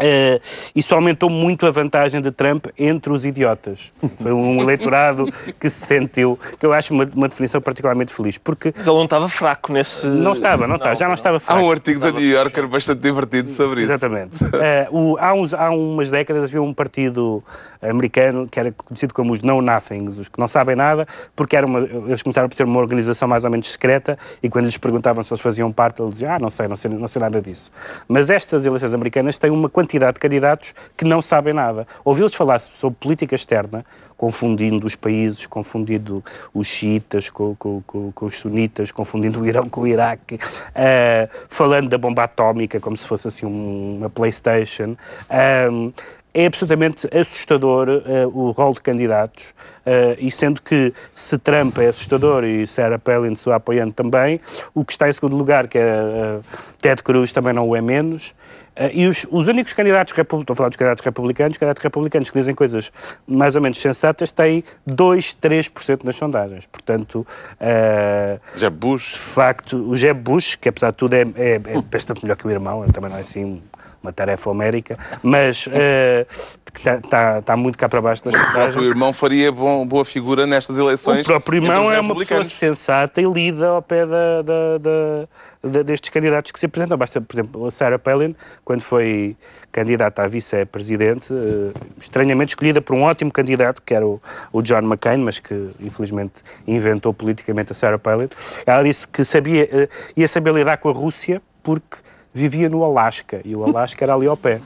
eh, 0.01 0.39
isso 0.75 0.93
aumentou 0.95 1.29
muito 1.29 1.65
a 1.65 1.71
vantagem 1.71 2.21
de 2.21 2.31
Trump 2.31 2.67
entre 2.77 3.11
os 3.13 3.25
idiotas. 3.25 3.91
Foi 4.21 4.31
um 4.31 4.61
eleitorado 4.61 5.25
que 5.59 5.69
se 5.69 5.85
sentiu, 5.85 6.37
que 6.59 6.65
eu 6.65 6.73
acho 6.73 6.93
uma, 6.93 7.07
uma 7.15 7.27
definição 7.27 7.61
particularmente 7.61 8.13
feliz, 8.13 8.37
porque 8.37 8.73
Mas 8.75 8.87
ele 8.87 8.95
não 8.97 9.03
estava 9.05 9.29
fraco 9.29 9.71
nesse. 9.73 10.05
não 10.07 10.33
estava, 10.33 10.67
não 10.67 10.75
estava, 10.75 10.95
já 10.95 11.07
não 11.07 11.13
estava 11.15 11.37
Há 11.37 11.39
fraco. 11.39 11.61
um 11.61 11.71
artigo 11.71 11.99
da 11.99 12.11
New 12.11 12.21
Yorker 12.29 12.67
bastante 12.67 12.99
divertido 13.01 13.49
sobre 13.49 13.81
isso. 13.81 13.91
Exatamente. 13.91 14.37
Eh, 14.61 14.87
o- 14.91 15.17
há, 15.19 15.33
uns, 15.33 15.53
há 15.53 15.69
umas 15.71 16.09
décadas 16.11 16.43
havia 16.49 16.61
um 16.61 16.73
partido 16.73 17.43
americano 17.81 18.47
que 18.49 18.59
era 18.59 18.71
conhecido 18.71 19.13
como 19.13 19.33
os 19.33 19.41
Know 19.41 19.61
Nothings, 19.61 20.17
os 20.17 20.27
que 20.27 20.39
não 20.39 20.47
sabem 20.47 20.75
nada, 20.75 21.05
porque 21.35 21.55
era 21.55 21.65
uma, 21.65 21.79
eles 21.79 22.21
começaram 22.21 22.47
por 22.47 22.55
ser 22.55 22.63
uma 22.65 22.79
organização 22.79 23.27
mais 23.27 23.43
ou 23.45 23.51
menos 23.51 23.71
secreta 23.71 24.17
e 24.41 24.49
quando 24.49 24.65
lhes 24.65 24.77
perguntavam 24.77 25.23
se 25.23 25.31
eles 25.33 25.41
faziam 25.41 25.71
parte, 25.71 26.01
eles 26.01 26.13
diziam, 26.13 26.31
ah, 26.33 26.39
não 26.39 26.49
sei, 26.49 26.67
não 26.67 26.75
sei, 26.75 26.91
não 26.91 27.07
sei 27.07 27.19
nada 27.21 27.41
disso. 27.41 27.71
Mas 28.07 28.29
estas 28.29 28.65
eleições 28.65 28.93
americanas 28.93 29.37
têm 29.37 29.49
uma 29.51 29.67
quantidade 29.69 29.90
de 29.99 30.19
candidatos 30.19 30.73
que 30.97 31.05
não 31.05 31.21
sabem 31.21 31.53
nada. 31.53 31.87
Ouvi-los 32.05 32.33
falar 32.33 32.59
sobre 32.59 32.97
política 32.99 33.35
externa, 33.35 33.85
confundindo 34.17 34.85
os 34.85 34.95
países, 34.95 35.45
confundindo 35.47 36.23
os 36.53 36.67
xiitas 36.67 37.29
com, 37.29 37.55
com- 37.55 37.81
com- 37.87 38.11
com 38.11 38.25
os 38.27 38.39
sunitas, 38.39 38.91
confundindo 38.91 39.41
o 39.41 39.47
Irão 39.47 39.63
com 39.63 39.81
o 39.81 39.87
Iraque, 39.87 40.37
eh, 40.75 41.27
falando 41.49 41.89
da 41.89 41.97
bomba 41.97 42.23
atómica 42.23 42.79
como 42.79 42.95
se 42.95 43.07
fosse 43.07 43.27
assim 43.27 43.45
um- 43.47 43.97
uma 43.97 44.09
Playstation. 44.09 44.95
Ahm, 45.27 45.91
é 46.33 46.45
absolutamente 46.45 47.09
assustador 47.13 47.89
eh, 48.05 48.25
o 48.27 48.51
rol 48.51 48.73
de 48.73 48.81
candidatos 48.81 49.43
eh, 49.85 50.15
e 50.19 50.29
sendo 50.31 50.61
que 50.61 50.93
se 51.15 51.37
Trump 51.39 51.77
é 51.79 51.87
assustador 51.87 52.43
e 52.45 52.65
Sarah 52.67 52.99
Palin 52.99 53.33
se 53.35 53.45
vai 53.47 53.55
apoiando 53.57 53.91
também, 53.91 54.39
o 54.73 54.85
que 54.85 54.91
está 54.93 55.09
em 55.09 55.13
segundo 55.13 55.35
lugar, 55.35 55.67
que 55.67 55.77
é 55.79 55.81
eh, 55.81 56.39
Ted 56.79 57.01
Cruz, 57.03 57.33
também 57.33 57.53
não 57.53 57.67
o 57.67 57.75
é 57.75 57.81
menos. 57.81 58.33
Eh, 58.75 58.91
e 58.93 59.07
os, 59.07 59.25
os 59.29 59.47
únicos 59.47 59.73
candidatos 59.73 60.13
republicanos, 60.13 60.43
estou 60.43 60.53
a 60.53 60.57
falar 60.57 60.69
dos 60.69 60.77
candidatos 60.77 61.03
republicanos, 61.03 61.57
candidatos 61.57 61.83
republicanos 61.83 62.29
que 62.29 62.39
dizem 62.39 62.55
coisas 62.55 62.91
mais 63.27 63.55
ou 63.55 63.61
menos 63.61 63.79
sensatas 63.79 64.31
têm 64.31 64.63
2, 64.85 65.33
3% 65.35 66.03
nas 66.03 66.15
sondagens. 66.15 66.65
Portanto, 66.67 67.25
eh, 67.59 68.39
Jeb 68.55 68.75
Bush. 68.77 69.11
de 69.13 69.17
facto, 69.19 69.77
o 69.89 69.95
Jeb 69.95 70.19
Bush, 70.21 70.55
que 70.55 70.69
apesar 70.69 70.91
de 70.91 70.97
tudo 70.97 71.13
é, 71.13 71.21
é- 71.35 71.55
é 71.55 71.81
bastante 71.81 72.23
melhor 72.23 72.37
que 72.37 72.47
o 72.47 72.51
irmão, 72.51 72.85
também 72.91 73.09
não 73.09 73.17
é 73.17 73.21
assim 73.21 73.61
uma 74.01 74.11
tarefa 74.11 74.49
homérica, 74.49 74.97
mas 75.21 75.67
eh, 75.71 76.25
está 76.73 77.55
muito 77.55 77.77
cá 77.77 77.87
para 77.87 78.01
baixo 78.01 78.23
nas 78.25 78.33
O 78.33 78.51
próprio 78.53 78.83
irmão 78.85 79.13
faria 79.13 79.51
bom- 79.51 79.85
boa 79.85 80.03
figura 80.03 80.47
nestas 80.47 80.79
eleições. 80.79 81.21
O 81.21 81.23
próprio 81.23 81.57
irmão 81.61 81.91
é 81.91 81.99
uma 81.99 82.15
pessoa 82.15 82.43
sensata 82.45 83.21
e 83.21 83.25
lida 83.25 83.67
ao 83.67 83.81
pé 83.81 84.05
da, 84.05 84.41
da- 84.41 84.77
da- 84.79 85.27
da- 85.69 85.83
destes 85.83 86.09
candidatos 86.09 86.51
que 86.51 86.59
se 86.59 86.65
apresentam. 86.65 86.97
Basta, 86.97 87.21
por 87.21 87.35
exemplo, 87.35 87.67
a 87.67 87.71
Sarah 87.71 87.99
Palin, 87.99 88.35
quando 88.65 88.81
foi 88.81 89.35
candidata 89.71 90.23
a 90.23 90.27
vice-presidente, 90.27 91.31
eh, 91.31 91.71
estranhamente 91.99 92.49
escolhida 92.49 92.81
por 92.81 92.95
um 92.95 93.03
ótimo 93.03 93.31
candidato, 93.31 93.81
que 93.83 93.93
era 93.93 94.05
o, 94.07 94.19
o 94.51 94.61
John 94.63 94.79
McCain, 94.81 95.17
mas 95.19 95.39
que 95.39 95.69
infelizmente 95.79 96.41
inventou 96.67 97.13
politicamente 97.13 97.71
a 97.71 97.75
Sarah 97.75 97.99
Palin. 97.99 98.27
Ela 98.65 98.83
disse 98.83 99.07
que 99.07 99.23
sabia, 99.23 99.69
eh, 99.71 99.87
ia 100.17 100.27
saber 100.27 100.53
lidar 100.53 100.77
com 100.77 100.89
a 100.89 100.93
Rússia 100.93 101.41
porque 101.61 101.97
vivia 102.33 102.69
no 102.69 102.83
Alasca 102.83 103.41
e 103.43 103.55
o 103.55 103.63
Alasca 103.63 104.05
era 104.05 104.13
ali 104.15 104.25
ao 104.27 104.37
pé. 104.37 104.61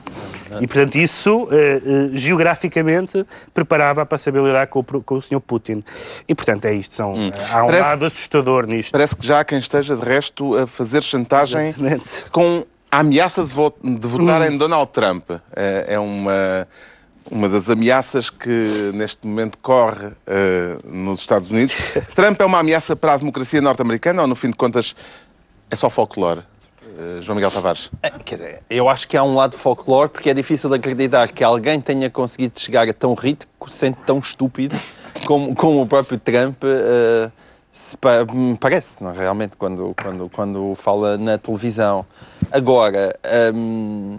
E, 0.60 0.66
portanto, 0.68 0.94
isso 0.96 1.48
eh, 1.50 1.82
eh, 1.84 2.08
geograficamente 2.12 3.26
preparava 3.52 4.06
para 4.06 4.16
saber 4.18 4.40
lidar 4.42 4.66
com 4.68 4.82
com 4.84 5.14
o 5.16 5.20
Sr. 5.22 5.40
Putin. 5.40 5.82
E, 6.28 6.34
portanto, 6.34 6.64
é 6.66 6.74
isto. 6.74 6.94
São, 6.94 7.14
eh, 7.16 7.30
há 7.50 7.64
um 7.64 7.66
Parece- 7.66 7.88
lado 7.90 8.04
assustador 8.06 8.66
nisto. 8.66 8.92
Parece 8.92 9.16
que 9.16 9.26
já 9.26 9.40
há 9.40 9.44
quem 9.44 9.58
esteja, 9.58 9.96
de 9.96 10.04
resto, 10.04 10.56
a 10.56 10.66
fazer 10.66 11.02
chantagem 11.02 11.68
Exatamente. 11.68 12.30
com 12.30 12.64
a 12.90 13.00
ameaça 13.00 13.42
de, 13.42 13.52
vo- 13.52 13.74
de 13.82 14.06
votar 14.06 14.48
em 14.50 14.56
Donald 14.56 14.92
Trump. 14.92 15.28
É, 15.54 15.86
é 15.94 15.98
uma, 15.98 16.68
uma 17.28 17.48
das 17.48 17.68
ameaças 17.68 18.30
que 18.30 18.92
neste 18.94 19.26
momento 19.26 19.58
corre 19.58 20.10
eh, 20.28 20.78
nos 20.84 21.18
Estados 21.18 21.50
Unidos. 21.50 21.74
Trump 22.14 22.40
é 22.40 22.44
uma 22.44 22.60
ameaça 22.60 22.94
para 22.94 23.14
a 23.14 23.16
democracia 23.16 23.60
norte-americana 23.60 24.22
ou, 24.22 24.28
no 24.28 24.36
fim 24.36 24.50
de 24.50 24.56
contas, 24.56 24.94
é 25.68 25.74
só 25.74 25.90
folclore? 25.90 26.42
Eh, 26.98 27.20
João 27.20 27.36
Miguel 27.36 27.50
Tavares. 27.50 27.90
É, 28.02 28.10
Quer 28.10 28.34
dizer, 28.36 28.62
eu 28.70 28.88
acho 28.88 29.06
que 29.06 29.16
há 29.16 29.22
um 29.22 29.34
lado 29.34 29.56
folclore 29.56 30.08
porque 30.08 30.30
é 30.30 30.34
difícil 30.34 30.70
de 30.70 30.76
acreditar 30.76 31.28
que 31.30 31.44
alguém 31.44 31.80
tenha 31.80 32.08
conseguido 32.10 32.58
chegar 32.58 32.88
a 32.88 32.92
tão 32.92 33.14
ritmo 33.14 33.50
sendo 33.68 33.96
tão 34.06 34.18
estúpido 34.18 34.78
como, 35.26 35.54
como 35.54 35.82
o 35.82 35.86
próprio 35.86 36.18
Trump 36.18 36.62
eh, 36.64 37.30
se 37.72 37.96
pa- 37.96 38.24
parece, 38.58 39.04
não, 39.04 39.10
é? 39.10 39.18
realmente, 39.18 39.56
quando, 39.56 39.94
quando, 40.00 40.30
quando 40.30 40.74
fala 40.74 41.18
na 41.18 41.36
televisão. 41.36 42.06
Agora, 42.50 43.14
hum, 43.54 44.18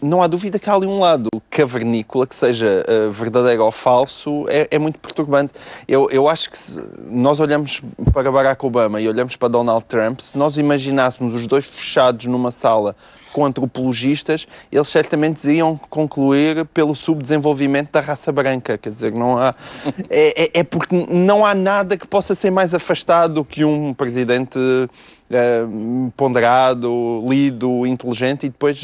não 0.00 0.22
há 0.22 0.26
dúvida 0.26 0.58
que 0.58 0.68
há 0.68 0.74
ali 0.74 0.86
um 0.86 0.98
lado 0.98 1.28
cavernícola, 1.50 2.26
que 2.26 2.34
seja 2.34 2.84
uh, 2.88 3.10
verdadeiro 3.10 3.64
ou 3.64 3.70
falso, 3.70 4.44
é, 4.48 4.68
é 4.70 4.78
muito 4.78 4.98
perturbante. 4.98 5.54
Eu, 5.86 6.10
eu 6.10 6.28
acho 6.28 6.50
que 6.50 6.58
se 6.58 6.82
nós 7.08 7.38
olhamos 7.38 7.80
para 8.12 8.30
Barack 8.30 8.64
Obama 8.66 9.00
e 9.00 9.08
olhamos 9.08 9.36
para 9.36 9.48
Donald 9.48 9.84
Trump, 9.84 10.20
se 10.20 10.36
nós 10.36 10.58
imaginássemos 10.58 11.34
os 11.34 11.46
dois 11.46 11.66
fechados 11.66 12.26
numa 12.26 12.50
sala 12.50 12.96
com 13.32 13.44
antropologistas, 13.44 14.46
eles 14.70 14.88
certamente 14.88 15.50
iam 15.50 15.76
concluir 15.90 16.64
pelo 16.66 16.94
subdesenvolvimento 16.94 17.90
da 17.90 18.00
raça 18.00 18.30
branca. 18.30 18.78
Quer 18.78 18.92
dizer, 18.92 19.12
não 19.12 19.36
há. 19.36 19.54
É, 20.10 20.44
é, 20.44 20.50
é 20.60 20.64
porque 20.64 20.94
não 21.08 21.44
há 21.44 21.54
nada 21.54 21.96
que 21.96 22.06
possa 22.06 22.34
ser 22.34 22.50
mais 22.50 22.74
afastado 22.74 23.34
do 23.34 23.44
que 23.44 23.64
um 23.64 23.92
presidente 23.92 24.58
uh, 24.58 26.12
ponderado, 26.16 27.24
lido, 27.26 27.86
inteligente 27.86 28.46
e 28.46 28.48
depois 28.48 28.80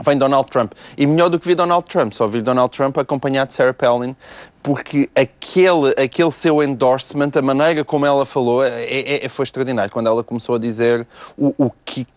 vem 0.00 0.16
Donald 0.16 0.48
Trump. 0.50 0.72
E 0.96 1.06
melhor 1.06 1.28
do 1.28 1.38
que 1.38 1.46
vi 1.46 1.54
Donald 1.54 1.84
Trump, 1.86 2.12
só 2.12 2.26
vi 2.26 2.40
Donald 2.40 2.74
Trump 2.76 2.96
acompanhado 2.98 3.48
de 3.48 3.54
Sarah 3.54 3.74
Palin, 3.74 4.14
porque 4.62 5.08
aquele, 5.14 5.94
aquele 5.96 6.30
seu 6.30 6.62
endorsement, 6.62 7.30
a 7.34 7.42
maneira 7.42 7.84
como 7.84 8.06
ela 8.06 8.24
falou, 8.24 8.64
é, 8.64 8.84
é, 8.84 9.24
é 9.24 9.28
foi 9.28 9.44
extraordinário. 9.44 9.90
Quando 9.90 10.06
ela 10.06 10.22
começou 10.22 10.54
a 10.54 10.58
dizer 10.58 11.06
o, 11.36 11.54
o 11.56 11.70
kick, 11.84 12.08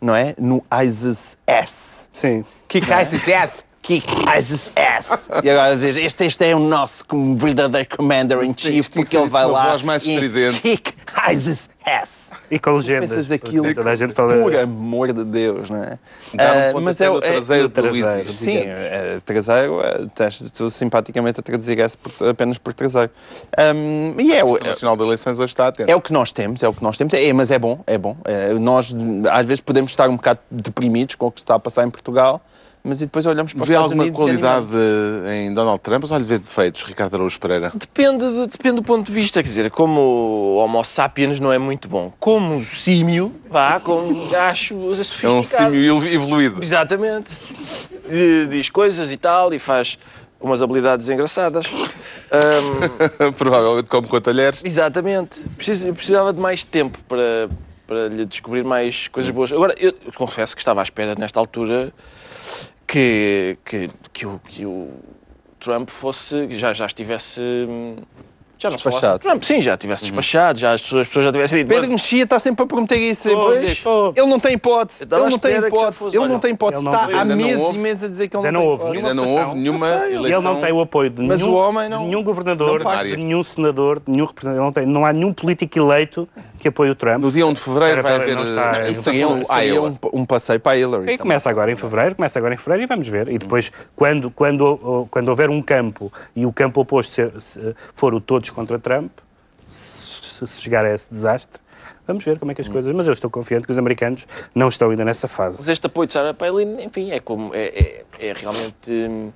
não 0.00 0.14
é? 0.14 0.34
No 0.38 0.64
ISIS 0.84 1.36
S. 1.46 2.08
Sim. 2.12 2.44
Kick 2.68 2.86
ISIS 3.02 3.28
S. 3.28 3.64
Kick 3.86 4.04
ISIS 4.36 4.72
S. 4.74 5.28
E 5.44 5.48
agora 5.50 5.76
diz, 5.76 5.96
este, 5.96 6.24
este 6.24 6.44
é 6.44 6.56
o 6.56 6.58
nosso 6.58 7.04
verdadeiro 7.36 7.88
Commander-in-Chief, 7.96 8.88
porque 8.90 9.16
ele 9.16 9.28
vai 9.28 9.46
lá 9.46 9.70
voz 9.70 9.82
mais 9.82 10.04
e 10.04 10.12
estridente. 10.14 10.60
kick 10.60 10.92
ISIS 11.30 11.68
S. 11.84 12.32
E 12.50 12.58
com 12.58 12.72
legendas. 12.72 13.10
Pensas 13.10 13.30
aquilo, 13.30 13.72
Toda 13.72 13.90
a 13.90 13.94
gente 13.94 14.12
fala... 14.12 14.34
por 14.42 14.56
amor 14.56 15.12
de 15.12 15.24
Deus, 15.24 15.70
não 15.70 15.84
é? 15.84 15.98
Dar 16.34 16.56
um 16.56 16.72
pontapé 16.72 16.80
mas 16.80 17.00
é, 17.00 17.08
no 17.08 17.18
é- 17.18 17.20
traseiro 17.20 17.68
do 17.68 17.72
traseiro. 17.72 18.32
Sim, 18.32 18.56
é, 18.58 19.18
traseiro, 19.24 19.80
é, 19.80 20.02
estás 20.02 20.52
simpaticamente 20.70 21.38
a 21.38 21.42
traduzir 21.44 21.78
S 21.78 21.96
por- 21.96 22.28
apenas 22.28 22.58
por 22.58 22.74
traseiro. 22.74 23.10
Ahm, 23.56 24.18
e 24.20 24.34
é, 24.34 24.42
o- 24.42 24.54
O 24.56 24.64
Nacional 24.64 24.96
de 24.96 25.04
Eleições 25.04 25.38
hoje 25.38 25.52
está 25.52 25.68
atento. 25.68 25.88
é 25.88 25.94
o 25.94 26.00
que 26.00 26.12
nós 26.12 26.32
temos, 26.32 26.60
é 26.64 26.68
o 26.68 26.72
que 26.74 26.82
nós 26.82 26.98
temos, 26.98 27.14
é, 27.14 27.32
mas 27.32 27.52
é 27.52 27.58
bom, 27.58 27.80
é 27.86 27.96
bom. 27.96 28.16
É, 28.24 28.52
nós 28.54 28.92
às 29.30 29.46
vezes 29.46 29.60
podemos 29.60 29.92
estar 29.92 30.08
um 30.08 30.16
bocado 30.16 30.40
deprimidos 30.50 31.14
com 31.14 31.26
o 31.26 31.30
que 31.30 31.38
está 31.38 31.54
a 31.54 31.58
passar 31.60 31.86
em 31.86 31.90
Portugal, 31.90 32.40
mas 32.86 33.00
e 33.00 33.06
depois 33.06 33.26
olhamos 33.26 33.52
para 33.52 33.62
os 33.62 33.68
Vê 33.68 33.74
Estados 33.74 33.90
alguma 33.92 34.04
Unidos 34.04 34.22
qualidade 34.22 34.66
em 35.34 35.52
Donald 35.52 35.80
Trump 35.80 36.04
ou 36.04 36.08
só 36.08 36.16
lhe 36.16 36.24
vê 36.24 36.38
defeitos, 36.38 36.82
Ricardo 36.84 37.14
Araújo 37.14 37.38
Pereira? 37.40 37.72
Depende, 37.74 38.24
de- 38.24 38.46
depende 38.46 38.76
do 38.76 38.82
ponto 38.82 39.04
de 39.06 39.12
vista, 39.12 39.42
quer 39.42 39.48
dizer, 39.48 39.70
como 39.70 40.56
Homo 40.56 40.82
sapiens 40.84 41.40
não 41.40 41.52
é 41.52 41.58
muito 41.58 41.88
bom, 41.88 42.12
como 42.20 42.64
símio, 42.64 43.34
vá, 43.50 43.80
como 43.80 44.34
acho 44.36 44.74
É 44.92 44.96
sofisticado. 45.04 45.34
um 45.34 45.42
símio 45.42 46.06
evoluído. 46.08 46.62
Exatamente. 46.62 47.26
Diz 48.48 48.70
coisas 48.70 49.10
e 49.10 49.16
tal, 49.16 49.52
e 49.52 49.58
faz 49.58 49.98
umas 50.40 50.62
habilidades 50.62 51.08
engraçadas. 51.08 51.66
Ahm, 52.30 53.32
Provavelmente 53.36 53.88
como 53.88 54.06
com 54.08 54.20
talheres. 54.20 54.60
exatamente. 54.62 55.38
Eu 55.84 55.94
precisava 55.94 56.32
de 56.32 56.40
mais 56.40 56.62
tempo 56.62 56.98
para, 57.08 57.48
para 57.86 58.08
lhe 58.08 58.24
descobrir 58.26 58.62
mais 58.64 59.08
coisas 59.08 59.30
boas. 59.32 59.52
Agora, 59.52 59.74
eu 59.78 59.92
confesso 60.16 60.54
que 60.54 60.60
estava 60.60 60.80
à 60.80 60.84
espera, 60.84 61.14
nesta 61.18 61.40
altura, 61.40 61.92
que, 62.96 63.58
que, 63.62 63.90
que, 64.10 64.26
o, 64.26 64.38
que 64.38 64.64
o 64.64 64.88
Trump 65.60 65.90
fosse, 65.90 66.48
já, 66.58 66.72
já 66.72 66.86
estivesse. 66.86 67.42
Já 68.58 68.70
não 68.70 68.78
falasse 68.78 69.00
Despachado. 69.00 69.18
de 69.18 69.22
Trump, 69.28 69.42
sim, 69.42 69.60
já 69.60 69.74
estivesse 69.74 70.02
despachado, 70.04 70.58
já 70.58 70.72
as 70.72 70.80
pessoas, 70.80 71.02
as 71.02 71.08
pessoas 71.08 71.26
já 71.26 71.32
tivessem 71.32 71.58
dito. 71.58 71.68
Pedro 71.68 71.90
Mexia 71.90 72.22
está 72.24 72.38
sempre 72.38 72.64
a 72.64 72.66
prometer 72.66 72.96
isso. 72.96 73.28
Pois, 73.30 73.60
dizer, 73.60 73.82
pô. 73.82 74.12
ele 74.16 74.26
não 74.26 74.40
tem 74.40 74.54
hipótese. 74.54 75.04
Ele 75.10 75.20
não 75.30 75.38
tem 75.38 75.56
hipótese. 75.56 76.04
fosse, 76.04 76.16
Ele 76.18 76.28
não 76.28 76.38
tem 76.38 76.52
hipótese. 76.52 76.84
não 76.84 76.92
Está 76.94 77.20
há 77.20 77.24
não 77.24 77.36
meses 77.36 77.74
e 77.74 77.78
meses 77.78 78.02
a 78.04 78.08
dizer 78.08 78.28
que 78.28 78.36
ele 78.36 78.50
não, 78.50 78.62
não 78.64 78.68
tem 78.70 78.74
hipótese. 78.76 78.96
Ainda 78.96 79.14
não 79.14 79.28
houve 79.28 79.54
nenhuma 79.56 79.86
eleição. 79.88 80.20
Ele 80.22 80.40
não 80.40 80.60
tem 80.60 80.72
o 80.72 80.80
apoio 80.80 81.10
de 81.10 81.22
nenhum, 81.22 81.50
o 81.50 81.54
homem 81.54 81.88
não- 81.88 81.98
de 81.98 82.04
nenhum 82.06 82.22
governador, 82.22 82.82
não 82.82 83.04
de 83.04 83.16
nenhum 83.16 83.44
senador, 83.44 84.00
de 84.00 84.10
nenhum 84.10 84.24
representante. 84.24 84.60
Não, 84.62 84.72
tem, 84.72 84.86
não 84.86 85.04
há 85.04 85.12
nenhum 85.12 85.32
político 85.32 85.78
eleito 85.78 86.28
que 86.58 86.68
apoie 86.68 86.90
o 86.90 86.94
Trump. 86.94 87.20
No 87.20 87.30
dia 87.30 87.46
1 87.46 87.52
de 87.52 87.60
fevereiro 87.60 88.02
vai 88.02 88.14
haver. 88.14 88.36
Não 88.36 88.42
eh, 88.42 88.90
Isso 88.90 89.02
Seria, 89.02 89.26
votação 89.28 89.98
um, 90.12 90.24
passeio 90.24 90.60
para 90.60 90.72
a 90.72 90.78
Hillary. 90.78 91.02
Também. 91.02 91.18
começa 91.18 91.50
agora 91.50 91.70
em 91.70 91.76
fevereiro, 91.76 92.14
começa 92.14 92.38
agora 92.38 92.54
em 92.54 92.56
fevereiro 92.56 92.84
e 92.84 92.86
vamos 92.86 93.08
ver. 93.08 93.28
E 93.28 93.38
depois, 93.38 93.70
quando, 93.94 94.30
quando, 94.30 95.06
quando 95.10 95.28
houver 95.28 95.50
um 95.50 95.60
campo 95.60 96.10
e 96.34 96.46
o 96.46 96.52
campo 96.52 96.80
oposto 96.80 97.06
for 97.94 98.14
o 98.14 98.20
todos 98.46 98.50
contra 98.50 98.78
Trump, 98.78 99.10
se, 99.66 100.46
se 100.46 100.60
chegar 100.62 100.84
a 100.86 100.92
esse 100.94 101.08
desastre, 101.08 101.60
vamos 102.06 102.24
ver 102.24 102.38
como 102.38 102.52
é 102.52 102.54
que 102.54 102.60
as 102.60 102.68
coisas. 102.68 102.92
Mas 102.92 103.06
eu 103.06 103.12
estou 103.12 103.30
confiante 103.30 103.66
que 103.66 103.72
os 103.72 103.78
americanos 103.78 104.26
não 104.54 104.68
estão 104.68 104.90
ainda 104.90 105.04
nessa 105.04 105.26
Mas 105.26 105.36
fase. 105.36 105.72
este 105.72 105.86
apoio 105.86 106.06
de 106.06 106.12
Sarah 106.12 106.34
Palin, 106.34 106.80
enfim, 106.82 107.10
é 107.10 107.20
como. 107.20 107.54
É, 107.54 108.04
é, 108.20 108.28
é 108.28 108.32
realmente. 108.32 108.90
hum, 108.90 109.32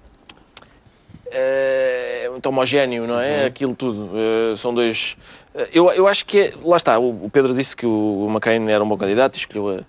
É 1.33 2.29
muito 2.31 2.47
homogéneo, 2.49 3.07
não 3.07 3.21
é? 3.21 3.47
Aquilo 3.47 3.75
tudo. 3.75 4.11
Eh, 4.17 4.57
são 4.57 4.75
dois. 4.75 5.17
eh, 5.55 5.69
Eu, 5.73 5.91
eu 5.93 6.07
acho 6.09 6.25
que. 6.27 6.41
É, 6.41 6.53
lá 6.63 6.77
está, 6.77 6.99
o, 6.99 7.27
o 7.27 7.31
Pedro 7.31 7.55
disse 7.55 7.77
que 7.77 7.87
o 7.87 8.27
McCain 8.29 8.69
era 8.69 8.83
um 8.83 8.89
bom 8.89 8.97
candidato 8.97 9.37
e 9.37 9.39
escolheu 9.39 9.69
a 9.79 9.81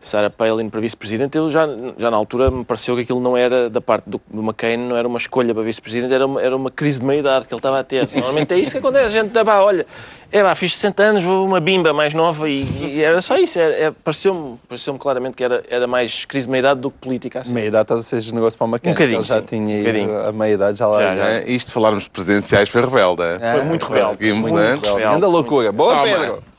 Sarah 0.00 0.30
Palin 0.30 0.68
para 0.70 0.80
vice-presidente. 0.80 1.36
Eu 1.36 1.50
já, 1.50 1.66
já 1.98 2.10
na 2.10 2.16
altura 2.16 2.50
me 2.50 2.64
pareceu 2.64 2.96
que 2.96 3.02
aquilo 3.02 3.20
não 3.20 3.36
era, 3.36 3.68
da 3.68 3.80
parte 3.80 4.08
do, 4.08 4.20
do 4.28 4.42
McCain, 4.42 4.76
não 4.76 4.96
era 4.96 5.06
uma 5.06 5.18
escolha 5.18 5.52
para 5.52 5.62
vice-presidente, 5.62 6.12
era 6.12 6.26
uma, 6.26 6.40
era 6.40 6.56
uma 6.56 6.70
crise 6.70 7.00
de 7.00 7.06
meia-idade 7.06 7.46
que 7.46 7.52
ele 7.52 7.58
estava 7.58 7.78
a 7.80 7.84
ter. 7.84 8.08
Normalmente 8.14 8.54
é 8.54 8.58
isso 8.58 8.72
que 8.72 8.78
acontece. 8.78 9.04
A 9.04 9.08
gente, 9.08 9.32
pá, 9.44 9.60
olha, 9.60 9.86
é 10.32 10.42
pá, 10.42 10.54
fiz 10.54 10.74
60 10.74 11.02
anos, 11.02 11.24
vou 11.24 11.44
uma 11.44 11.60
bimba 11.60 11.92
mais 11.92 12.14
nova 12.14 12.48
e, 12.48 12.62
e 12.80 13.02
era 13.02 13.20
só 13.20 13.36
isso. 13.36 13.58
Era, 13.58 13.74
é, 13.74 13.90
Pareceu-me 13.90 14.58
pareceu 14.68 14.94
claramente 14.98 15.34
que 15.34 15.44
era, 15.44 15.62
era 15.68 15.86
mais 15.86 16.24
crise 16.24 16.46
de 16.46 16.50
meia-idade 16.50 16.80
do 16.80 16.90
que 16.90 16.98
política. 16.98 17.40
Assim. 17.40 17.52
Meia 17.52 17.66
idade 17.66 17.82
estás 17.82 18.00
a 18.00 18.02
ser 18.02 18.20
generoso 18.20 18.56
para 18.56 18.64
uma 18.66 18.76
Um 18.76 18.90
bocadinho, 18.90 19.18
Ele 19.18 19.22
já 19.22 19.38
sim. 19.38 19.44
tinha 19.46 20.04
Um 20.04 20.28
a 20.28 20.32
meia 20.32 20.54
idade, 20.54 20.78
já 20.78 20.86
lá. 20.86 21.00
Já, 21.02 21.16
já. 21.16 21.28
É, 21.28 21.50
isto 21.50 21.68
de 21.68 21.72
falarmos 21.74 22.04
de 22.04 22.10
presidenciais 22.10 22.68
foi 22.68 22.80
rebelde. 22.80 23.22
é? 23.22 23.52
Foi 23.54 23.64
muito 23.64 23.86
rebelde. 23.86 24.12
Seguimos, 24.12 24.50
muito 24.50 24.56
né? 24.56 24.74
rebelde. 24.74 25.04
Anda 25.04 25.28
loucura. 25.28 25.72
Boa, 25.72 25.94
Toma. 25.96 26.04
Pedro. 26.04 26.49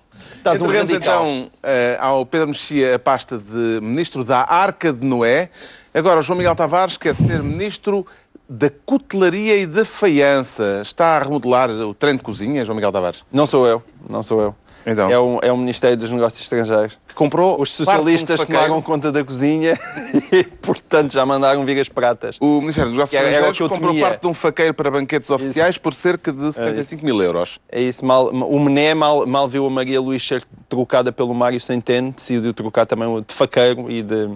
Estás 0.41 0.59
um 0.59 0.65
Entregamos 0.65 0.93
radical. 0.93 1.27
então 1.27 1.51
eh, 1.61 1.97
ao 2.01 2.25
Pedro 2.25 2.47
Mexia 2.47 2.95
a 2.95 2.99
pasta 2.99 3.37
de 3.37 3.79
Ministro 3.79 4.23
da 4.23 4.39
Arca 4.39 4.91
de 4.91 5.05
Noé. 5.05 5.51
Agora 5.93 6.19
o 6.19 6.23
João 6.23 6.35
Miguel 6.35 6.55
Tavares 6.55 6.97
quer 6.97 7.13
ser 7.13 7.43
Ministro 7.43 8.07
da 8.49 8.67
Cutelaria 8.83 9.55
e 9.57 9.67
da 9.67 9.85
Faiança. 9.85 10.79
Está 10.81 11.17
a 11.17 11.19
remodelar 11.19 11.69
o 11.69 11.93
trem 11.93 12.15
de 12.15 12.23
cozinha, 12.23 12.65
João 12.65 12.75
Miguel 12.75 12.91
Tavares? 12.91 13.23
Não 13.31 13.45
sou 13.45 13.67
eu. 13.67 13.83
Não 14.09 14.23
sou 14.23 14.41
eu. 14.41 14.55
Então? 14.85 15.09
É 15.09 15.19
o, 15.19 15.39
é 15.41 15.51
o 15.51 15.57
Ministério 15.57 15.97
dos 15.97 16.11
Negócios 16.11 16.41
Estrangeiros. 16.41 16.97
Que 17.07 17.13
comprou 17.13 17.61
Os 17.61 17.69
um 17.69 17.83
socialistas 17.83 18.39
faqueiro. 18.39 18.61
tomaram 18.63 18.81
conta 18.81 19.11
da 19.11 19.23
cozinha 19.23 19.77
e, 20.31 20.43
portanto, 20.43 21.13
já 21.13 21.25
mandaram 21.25 21.65
vir 21.65 21.79
as 21.79 21.89
pratas. 21.89 22.37
O 22.39 22.61
Ministério 22.61 22.89
dos 22.89 22.97
Negócios 22.97 23.19
Que 23.19 23.25
Estrangeiros 23.25 23.57
que 23.57 23.69
comprou 23.69 23.99
parte 23.99 24.21
de 24.21 24.27
um 24.27 24.33
faqueiro 24.33 24.73
para 24.73 24.89
banquetes 24.89 25.29
oficiais 25.29 25.77
por 25.77 25.93
cerca 25.93 26.31
de 26.31 26.53
75 26.53 27.05
mil 27.05 27.21
euros. 27.21 27.59
É 27.71 27.81
isso, 27.81 28.05
mal, 28.05 28.29
o 28.29 28.59
Mené 28.59 28.93
mal, 28.93 29.25
mal 29.25 29.47
viu 29.47 29.65
a 29.65 29.69
Maria 29.69 29.99
Luís 29.99 30.25
ser 30.25 30.43
trocada 30.67 31.11
pelo 31.11 31.33
Mário 31.33 31.59
Centeno, 31.59 32.11
decidiu 32.11 32.53
trocar 32.53 32.85
também 32.85 33.07
o 33.07 33.21
de 33.21 33.33
faqueiro 33.33 33.89
e 33.89 34.01
de, 34.01 34.29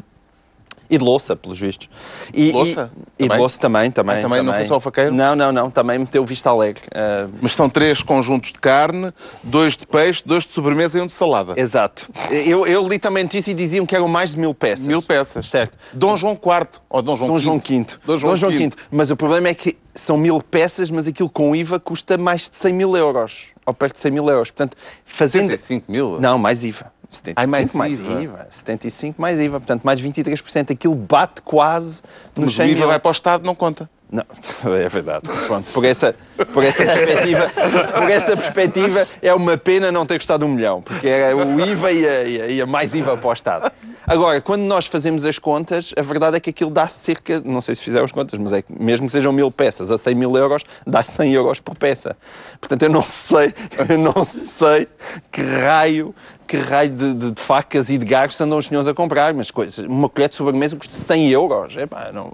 e 0.89 0.97
de 0.97 1.03
louça, 1.03 1.35
pelos 1.35 1.59
vistos. 1.59 1.89
E, 2.33 2.51
Louça? 2.51 2.91
E, 3.17 3.25
e 3.25 3.29
de 3.29 3.37
louça 3.37 3.59
também, 3.59 3.89
também. 3.91 4.17
Ah, 4.17 4.21
também? 4.21 4.41
Não 4.43 4.53
foi 4.53 4.65
só 4.65 4.77
o 4.77 4.79
faqueiro? 4.79 5.13
Não, 5.13 5.35
não, 5.35 5.51
não, 5.51 5.69
também 5.69 5.99
meteu 5.99 6.23
Vista 6.25 6.49
Alegre. 6.49 6.83
Ah, 6.93 7.27
Mas 7.41 7.53
são 7.53 7.69
três 7.69 8.01
conjuntos 8.03 8.51
de 8.53 8.59
carne, 8.59 9.11
dois 9.43 9.75
de 9.77 9.85
peixe, 9.87 10.21
dois 10.25 10.45
de 10.45 10.53
sobremesa 10.53 10.99
e 10.99 11.01
um 11.01 11.07
de 11.07 11.13
salada. 11.13 11.53
exato. 11.57 12.07
Eu, 12.29 12.65
eu 12.67 12.87
li 12.87 12.99
também 12.99 13.23
notícia 13.23 13.51
e 13.51 13.53
diziam 13.53 13.85
que 13.85 13.95
eram 13.95 14.07
mais 14.07 14.31
de 14.31 14.39
mil 14.39 14.53
peças. 14.53 14.87
Mil 14.87 15.01
peças. 15.01 15.49
Certo. 15.49 15.77
Dom 15.93 16.15
João 16.15 16.33
IV. 16.33 16.67
Ou 16.89 17.01
Dom 17.01 17.15
João 17.15 17.27
Dom 17.29 17.37
V. 17.37 17.43
João 17.43 17.59
V. 17.59 17.85
Dom 18.05 18.17
João, 18.35 18.51
V. 18.51 18.57
V. 18.57 18.71
Mas 18.91 19.11
o 19.11 19.15
problema 19.15 19.47
é 19.49 19.53
que 19.53 19.77
são 19.93 20.17
mil 20.17 20.41
peças, 20.41 20.91
mas 20.91 21.07
aquilo 21.07 21.29
com 21.29 21.55
IVA 21.55 21.79
custa 21.79 22.17
mais 22.17 22.49
de 22.49 22.55
100 22.57 22.73
mil 22.73 22.95
euros. 22.97 23.47
Ou 23.65 23.73
perto 23.73 23.93
de 23.93 23.99
100 23.99 24.11
mil 24.11 24.29
euros. 24.29 24.51
Portanto, 24.51 24.77
fazendo... 25.03 25.49
75 25.49 25.91
mil? 25.91 26.19
Não, 26.19 26.37
mais 26.37 26.63
IVA. 26.63 26.91
75 27.09 27.39
Ai, 27.39 27.47
mais 27.47 27.74
mais, 27.74 28.00
IVA. 28.00 28.21
IVA. 28.21 28.47
75 28.50 29.21
mais 29.21 29.39
IVA. 29.39 29.59
Portanto, 29.59 29.83
mais 29.83 30.01
23%. 30.01 30.71
Aquilo 30.71 30.95
bate 30.95 31.41
quase 31.41 32.01
nos 32.35 32.45
Mas 32.45 32.53
o 32.53 32.57
100 32.57 32.71
IVA 32.71 32.88
vai 32.88 33.00
para 33.00 33.09
o 33.09 33.12
Estado, 33.12 33.45
não 33.45 33.55
conta. 33.55 33.89
Não, 34.15 34.24
é 34.75 34.88
verdade. 34.88 35.27
Pronto, 35.48 35.69
por 35.74 35.84
essa, 35.84 36.15
por 36.53 36.63
essa 36.63 36.84
perspectiva, 36.86 37.50
por 37.93 38.10
essa 38.10 38.38
perspectiva 38.38 39.07
é 39.22 39.34
uma 39.34 39.57
pena 39.57 39.91
não 39.91 40.05
ter 40.05 40.15
custado 40.17 40.45
um 40.45 40.50
milhão, 40.50 40.81
porque 40.81 41.07
era 41.07 41.36
o 41.36 41.60
IVA 41.60 41.91
e 41.91 42.07
a, 42.07 42.24
e 42.48 42.62
a- 42.62 42.65
mais 42.65 42.95
IVA 42.95 43.17
para 43.17 43.29
o 43.29 43.34
Estado. 43.34 43.72
Agora, 44.07 44.39
quando 44.39 44.62
nós 44.62 44.86
fazemos 44.86 45.25
as 45.25 45.38
contas, 45.39 45.93
a 45.98 46.01
verdade 46.01 46.38
é 46.38 46.39
que 46.39 46.50
aquilo 46.51 46.69
dá 46.72 46.88
cerca, 46.88 47.41
não 47.43 47.60
sei 47.60 47.75
se 47.75 47.81
fizeram 47.84 48.05
as 48.05 48.12
contas, 48.12 48.39
mas 48.39 48.53
é 48.53 48.62
que 48.62 48.72
mesmo 48.72 49.07
que 49.07 49.12
sejam 49.12 49.34
mil 49.34 49.51
peças 49.51 49.91
a 49.91 49.98
100 49.98 50.15
mil 50.15 50.36
euros, 50.38 50.63
dá 50.86 51.03
100 51.03 51.34
euros 51.34 51.60
por 51.60 51.75
peça. 51.77 52.15
Portanto, 52.62 52.84
eu 52.84 52.89
não 52.89 53.01
sei, 53.01 53.53
eu 53.89 53.98
não 53.98 54.24
sei 54.24 54.88
que 55.31 55.41
raio, 55.41 56.13
que 56.48 56.57
raio 56.57 56.89
de, 56.89 57.13
de- 57.15 57.31
de 57.31 57.41
facas 57.41 57.89
e 57.89 57.98
de 57.98 58.05
garfos 58.05 58.39
andam 58.39 58.57
os 58.60 58.67
senhores 58.67 58.88
a 58.88 58.93
comprar, 58.93 59.34
mas 59.34 59.50
coisas, 59.51 59.79
uma 59.79 60.07
colher 60.07 60.29
de 60.29 60.36
sobremesa 60.36 60.75
custa 60.77 60.95
100 60.95 61.29
euros. 61.31 61.74
Não, 62.13 62.31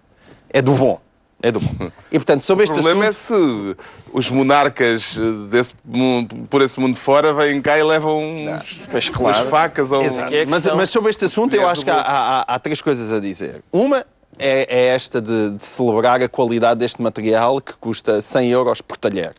é 0.49 0.61
do 0.61 0.73
bom. 0.73 0.99
É 1.43 1.51
do 1.51 1.59
bom. 1.59 1.89
E, 2.11 2.19
portanto, 2.19 2.43
sobre 2.43 2.63
O 2.63 2.65
este 2.65 2.73
problema 2.73 3.07
assunto... 3.07 3.77
é 3.79 3.83
se 3.83 3.89
os 4.13 4.29
monarcas 4.29 5.15
desse 5.49 5.73
mundo, 5.83 6.35
por 6.49 6.61
esse 6.61 6.79
mundo 6.79 6.95
fora 6.95 7.33
vêm 7.33 7.59
cá 7.61 7.79
e 7.79 7.83
levam 7.83 8.21
uns, 8.21 8.79
umas 8.89 9.09
claro. 9.09 9.49
facas 9.49 9.91
ou 9.91 10.03
Exato. 10.03 10.29
Que 10.29 10.35
é 10.35 10.43
a 10.43 10.45
Mas, 10.45 10.65
mas 10.67 10.89
sobre 10.89 11.09
este 11.09 11.25
assunto 11.25 11.55
eu 11.55 11.67
acho 11.67 11.83
que 11.83 11.89
há, 11.89 11.99
há- 12.01 12.41
há 12.47 12.59
três 12.59 12.79
coisas 12.81 13.11
a 13.11 13.19
dizer. 13.19 13.63
Uma, 13.71 14.05
é, 14.37 14.67
é 14.69 14.85
esta 14.95 15.19
de, 15.19 15.51
de 15.53 15.63
celebrar 15.63 16.21
a 16.21 16.29
qualidade 16.29 16.79
deste 16.79 17.01
material 17.01 17.59
que 17.59 17.73
custa 17.73 18.21
100 18.21 18.49
euros 18.49 18.81
por 18.81 18.97
talher. 18.97 19.33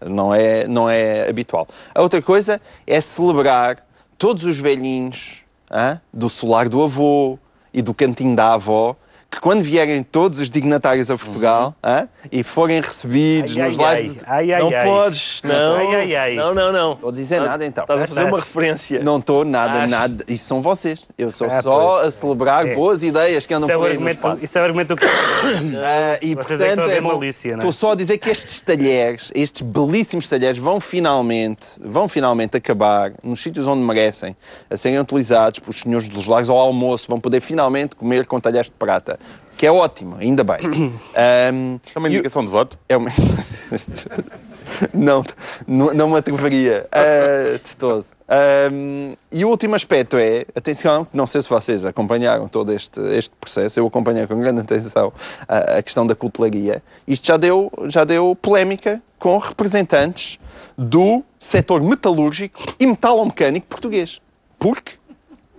Não 0.00 0.32
é, 0.32 0.68
não 0.68 0.88
é 0.88 1.28
habitual. 1.28 1.66
A 1.92 2.00
outra 2.02 2.22
coisa 2.22 2.60
é 2.86 3.00
celebrar 3.00 3.84
todos 4.16 4.44
os 4.44 4.58
velhinhos 4.60 5.42
hã, 5.68 6.00
do 6.12 6.30
solar 6.30 6.68
do 6.68 6.80
avô 6.84 7.36
e 7.74 7.82
do 7.82 7.92
cantinho 7.92 8.36
da 8.36 8.54
avó 8.54 8.94
que 9.30 9.40
quando 9.40 9.62
vierem 9.62 10.02
todos 10.02 10.40
os 10.40 10.50
dignatários 10.50 11.10
a 11.10 11.16
Portugal 11.16 11.74
hã, 11.84 12.08
e 12.32 12.42
forem 12.42 12.80
recebidos 12.80 13.56
Ai, 13.58 13.68
nos 13.68 13.78
ai, 13.78 13.84
lares 13.84 14.16
ai, 14.26 14.52
ai, 14.54 14.60
não 14.62 14.70
podes, 14.82 15.42
não. 15.44 16.34
Não, 16.34 16.54
não, 16.54 16.72
não. 16.72 16.92
Estou 16.94 17.10
a 17.10 17.12
dizer 17.12 17.40
nada 17.40 17.64
então. 17.66 17.84
Estás 17.84 18.02
a 18.02 18.06
fazer 18.06 18.20
Estás. 18.20 18.34
uma 18.34 18.40
referência. 18.40 19.02
Não 19.02 19.18
estou 19.18 19.44
nada, 19.44 19.86
nada. 19.86 20.24
Isso 20.26 20.44
são 20.46 20.62
vocês. 20.62 21.06
Eu 21.18 21.28
estou 21.28 21.46
Ah, 21.50 21.60
só 21.62 21.78
pois. 21.98 22.06
a 22.06 22.10
celebrar 22.10 22.66
É. 22.66 22.74
boas 22.74 23.02
ideias 23.02 23.46
que 23.46 23.52
andam 23.52 23.68
Isso 23.68 23.74
é, 23.74 23.78
por 23.78 23.84
aí 23.86 23.92
argumento, 23.92 24.16
espaço. 24.18 24.44
isso 24.44 24.58
é 24.58 24.60
o 24.60 24.64
argumento 24.64 24.96
que. 24.96 25.06
Ah, 25.78 26.18
e 26.22 26.34
Vocês 26.34 26.60
é 26.60 26.70
que 26.70 26.76
portanto 26.76 26.86
a 26.86 26.88
ver 26.90 26.96
é 26.96 27.00
malícia, 27.00 27.50
não 27.50 27.56
é? 27.56 27.58
Estou 27.58 27.72
só 27.72 27.92
a 27.92 27.94
dizer 27.94 28.18
que 28.18 28.30
estes 28.30 28.60
talheres, 28.62 29.30
estes 29.34 29.60
belíssimos 29.62 30.28
talheres, 30.28 30.58
vão 30.58 30.80
finalmente, 30.80 31.66
vão 31.84 32.08
finalmente 32.08 32.56
acabar 32.56 33.12
nos 33.22 33.42
sítios 33.42 33.66
onde 33.66 33.82
merecem, 33.82 34.34
a 34.70 34.76
serem 34.76 34.98
utilizados 34.98 35.58
pelos 35.60 35.80
senhores 35.80 36.08
dos 36.08 36.26
lares 36.26 36.48
ao 36.48 36.56
almoço, 36.56 37.06
vão 37.08 37.20
poder 37.20 37.40
finalmente 37.40 37.94
comer 37.96 38.26
com 38.26 38.40
talheres 38.40 38.66
de 38.68 38.72
prata. 38.72 39.17
Que 39.56 39.66
é 39.66 39.72
ótimo, 39.72 40.16
ainda 40.16 40.44
bem. 40.44 40.58
Ahm, 41.14 41.78
É 41.94 41.98
uma 41.98 42.08
indicação 42.08 42.44
de 42.44 42.50
voto. 42.50 42.78
é 42.88 42.96
uma... 42.96 43.08
não, 44.94 45.24
não, 45.66 45.94
não 45.94 46.10
me 46.10 46.16
atreveria 46.18 46.86
ah, 46.92 47.58
de 47.62 47.76
todo. 47.76 48.04
Ahm, 48.28 49.12
e 49.32 49.44
o 49.44 49.48
último 49.48 49.74
aspecto 49.74 50.16
é, 50.16 50.44
atenção, 50.54 51.06
não 51.12 51.26
sei 51.26 51.40
se 51.40 51.48
vocês 51.48 51.84
acompanharam 51.84 52.46
todo 52.46 52.72
este, 52.72 53.00
este 53.16 53.34
processo, 53.40 53.80
eu 53.80 53.86
acompanhei 53.86 54.26
com 54.26 54.38
grande 54.38 54.60
atenção 54.60 55.12
a, 55.48 55.78
a 55.78 55.82
questão 55.82 56.06
da 56.06 56.14
cutelaria. 56.14 56.82
Isto 57.06 57.26
já 57.26 57.36
deu, 57.36 57.72
já 57.86 58.04
deu 58.04 58.36
polémica 58.40 59.02
com 59.18 59.38
representantes 59.38 60.38
do 60.76 61.24
setor 61.38 61.80
metalúrgico 61.80 62.60
e 62.78 62.86
metalomecânico 62.86 63.66
português. 63.66 64.20
Porque 64.58 64.92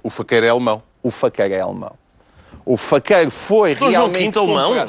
O 0.04 0.10
faqueiro 0.10 0.46
é 0.46 0.50
alemão. 0.50 0.82
o 1.04 1.12
faqueiro 1.12 1.54
é 1.54 1.60
alemão. 1.60 1.99
O 2.66 2.78
faqueiro 2.78 3.32
foi 3.32 3.74
Dom 3.76 3.90
João 3.92 4.10
realmente 4.12 4.34
V 4.34 4.40
alemão? 4.40 4.88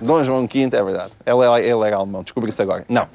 Dom 0.00 0.24
João 0.24 0.46
V, 0.46 0.62
é 0.64 0.82
verdade. 0.82 1.12
Ele, 1.24 1.38
era- 1.42 1.60
ele 1.60 1.86
era 1.86 1.96
alemão, 1.96 2.22
descobri 2.22 2.50
isso 2.50 2.62
agora. 2.62 2.84
Não. 2.88 3.08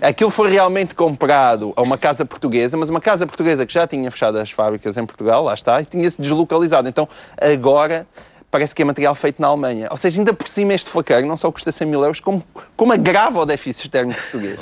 Aquilo 0.00 0.30
foi 0.30 0.48
realmente 0.50 0.94
comprado 0.94 1.72
a 1.74 1.82
uma 1.82 1.98
casa 1.98 2.24
portuguesa, 2.24 2.76
mas 2.76 2.88
uma 2.88 3.00
casa 3.00 3.26
portuguesa 3.26 3.66
que 3.66 3.72
já 3.72 3.84
tinha 3.86 4.08
fechado 4.10 4.38
as 4.38 4.50
fábricas 4.50 4.96
em 4.96 5.04
Portugal, 5.04 5.42
lá 5.42 5.54
está, 5.54 5.80
e 5.80 5.84
tinha-se 5.84 6.20
deslocalizado. 6.20 6.88
Então, 6.88 7.08
agora 7.40 8.06
parece 8.48 8.74
que 8.74 8.80
é 8.82 8.84
material 8.84 9.14
feito 9.16 9.42
na 9.42 9.48
Alemanha. 9.48 9.88
Ou 9.90 9.96
seja, 9.96 10.20
ainda 10.20 10.32
por 10.32 10.46
cima 10.46 10.72
este 10.72 10.88
faqueiro 10.88 11.26
não 11.26 11.36
só 11.36 11.50
custa 11.50 11.72
100 11.72 11.86
mil 11.88 12.00
euros, 12.02 12.20
como, 12.20 12.44
como 12.76 12.92
agrava 12.92 13.40
o 13.40 13.44
déficit 13.46 13.86
externo 13.86 14.14
português. 14.14 14.58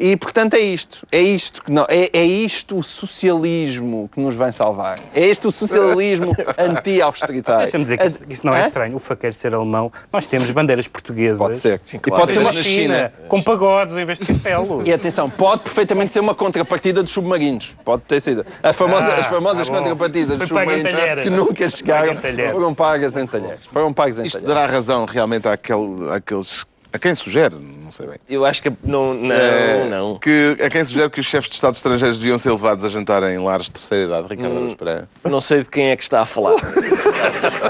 E, 0.00 0.16
portanto, 0.16 0.54
é 0.54 0.60
isto. 0.60 1.06
É 1.10 1.20
isto, 1.20 1.62
que 1.62 1.70
não, 1.72 1.84
é, 1.88 2.08
é 2.12 2.24
isto 2.24 2.78
o 2.78 2.82
socialismo 2.82 4.08
que 4.12 4.20
nos 4.20 4.34
vai 4.36 4.52
salvar. 4.52 4.98
É 5.14 5.26
este 5.26 5.46
o 5.46 5.50
socialismo 5.50 6.34
anti-austeritário. 6.56 7.62
Deixa-me 7.62 7.84
dizer 7.84 7.98
que 7.98 8.06
isso, 8.06 8.24
isso 8.28 8.46
não 8.46 8.54
é 8.54 8.62
Hã? 8.62 8.64
estranho. 8.64 8.96
O 8.96 8.98
faqueiro 8.98 9.34
ser 9.34 9.54
alemão, 9.54 9.92
nós 10.12 10.26
temos 10.26 10.50
bandeiras 10.50 10.86
portuguesas. 10.88 11.38
Pode 11.38 11.58
ser. 11.58 11.80
Sim, 11.84 11.96
E 11.96 12.00
claro. 12.00 12.20
pode 12.22 12.32
ser 12.32 12.38
uma 12.40 12.52
Na 12.52 12.62
China, 12.62 13.12
com 13.28 13.42
pagodes 13.42 13.96
em 13.96 14.04
vez 14.04 14.18
de 14.18 14.26
castelos. 14.26 14.86
E 14.86 14.92
atenção, 14.92 15.28
pode 15.28 15.62
perfeitamente 15.62 16.12
ser 16.12 16.20
uma 16.20 16.34
contrapartida 16.34 17.02
dos 17.02 17.12
submarinos. 17.12 17.76
Pode 17.84 18.02
ter 18.02 18.20
sido. 18.20 18.44
A 18.62 18.72
famosa- 18.72 19.08
Ah, 19.08 19.20
as 19.20 19.26
famosas 19.26 19.68
bom. 19.68 19.76
contrapartidas 19.76 20.38
dos 20.38 20.48
submarinos 20.48 20.92
que 21.22 21.30
nunca 21.30 21.68
chegaram 21.70 22.16
foram 22.52 22.74
pagas 22.74 23.16
em 23.16 23.26
talheres. 23.26 23.60
Foram 23.72 23.92
pagas 23.92 24.18
em 24.18 24.26
Isto 24.26 24.38
talheres. 24.40 24.54
dará 24.54 24.70
razão 24.72 25.04
realmente 25.04 25.48
àquele, 25.48 26.10
àqueles. 26.12 26.64
A 26.90 26.98
quem 26.98 27.14
sugere, 27.14 27.54
não 27.88 27.92
sei 27.92 28.06
bem. 28.06 28.18
Eu 28.28 28.44
acho 28.44 28.62
que 28.62 28.70
não, 28.84 29.14
não, 29.14 29.34
Eh, 29.34 29.86
não. 29.88 30.18
Que, 30.18 30.56
a 30.62 30.68
quem 30.68 30.84
sugere 30.84 31.08
que 31.08 31.20
os 31.20 31.26
chefes 31.26 31.48
de 31.48 31.54
Estado 31.56 31.74
estrangeiros 31.74 32.18
deviam 32.18 32.36
ser 32.36 32.50
levados 32.50 32.84
a 32.84 32.88
jantar 32.90 33.22
em 33.22 33.38
lares 33.38 33.64
de 33.66 33.72
terceira 33.72 34.04
idade. 34.04 34.28
Ricardo 34.28 34.76
Pereira. 34.76 35.08
Não 35.24 35.40
sei 35.40 35.62
de 35.62 35.68
quem 35.70 35.88
é 35.90 35.96
que 35.96 36.02
está 36.02 36.20
a 36.20 36.26
falar. 36.26 36.52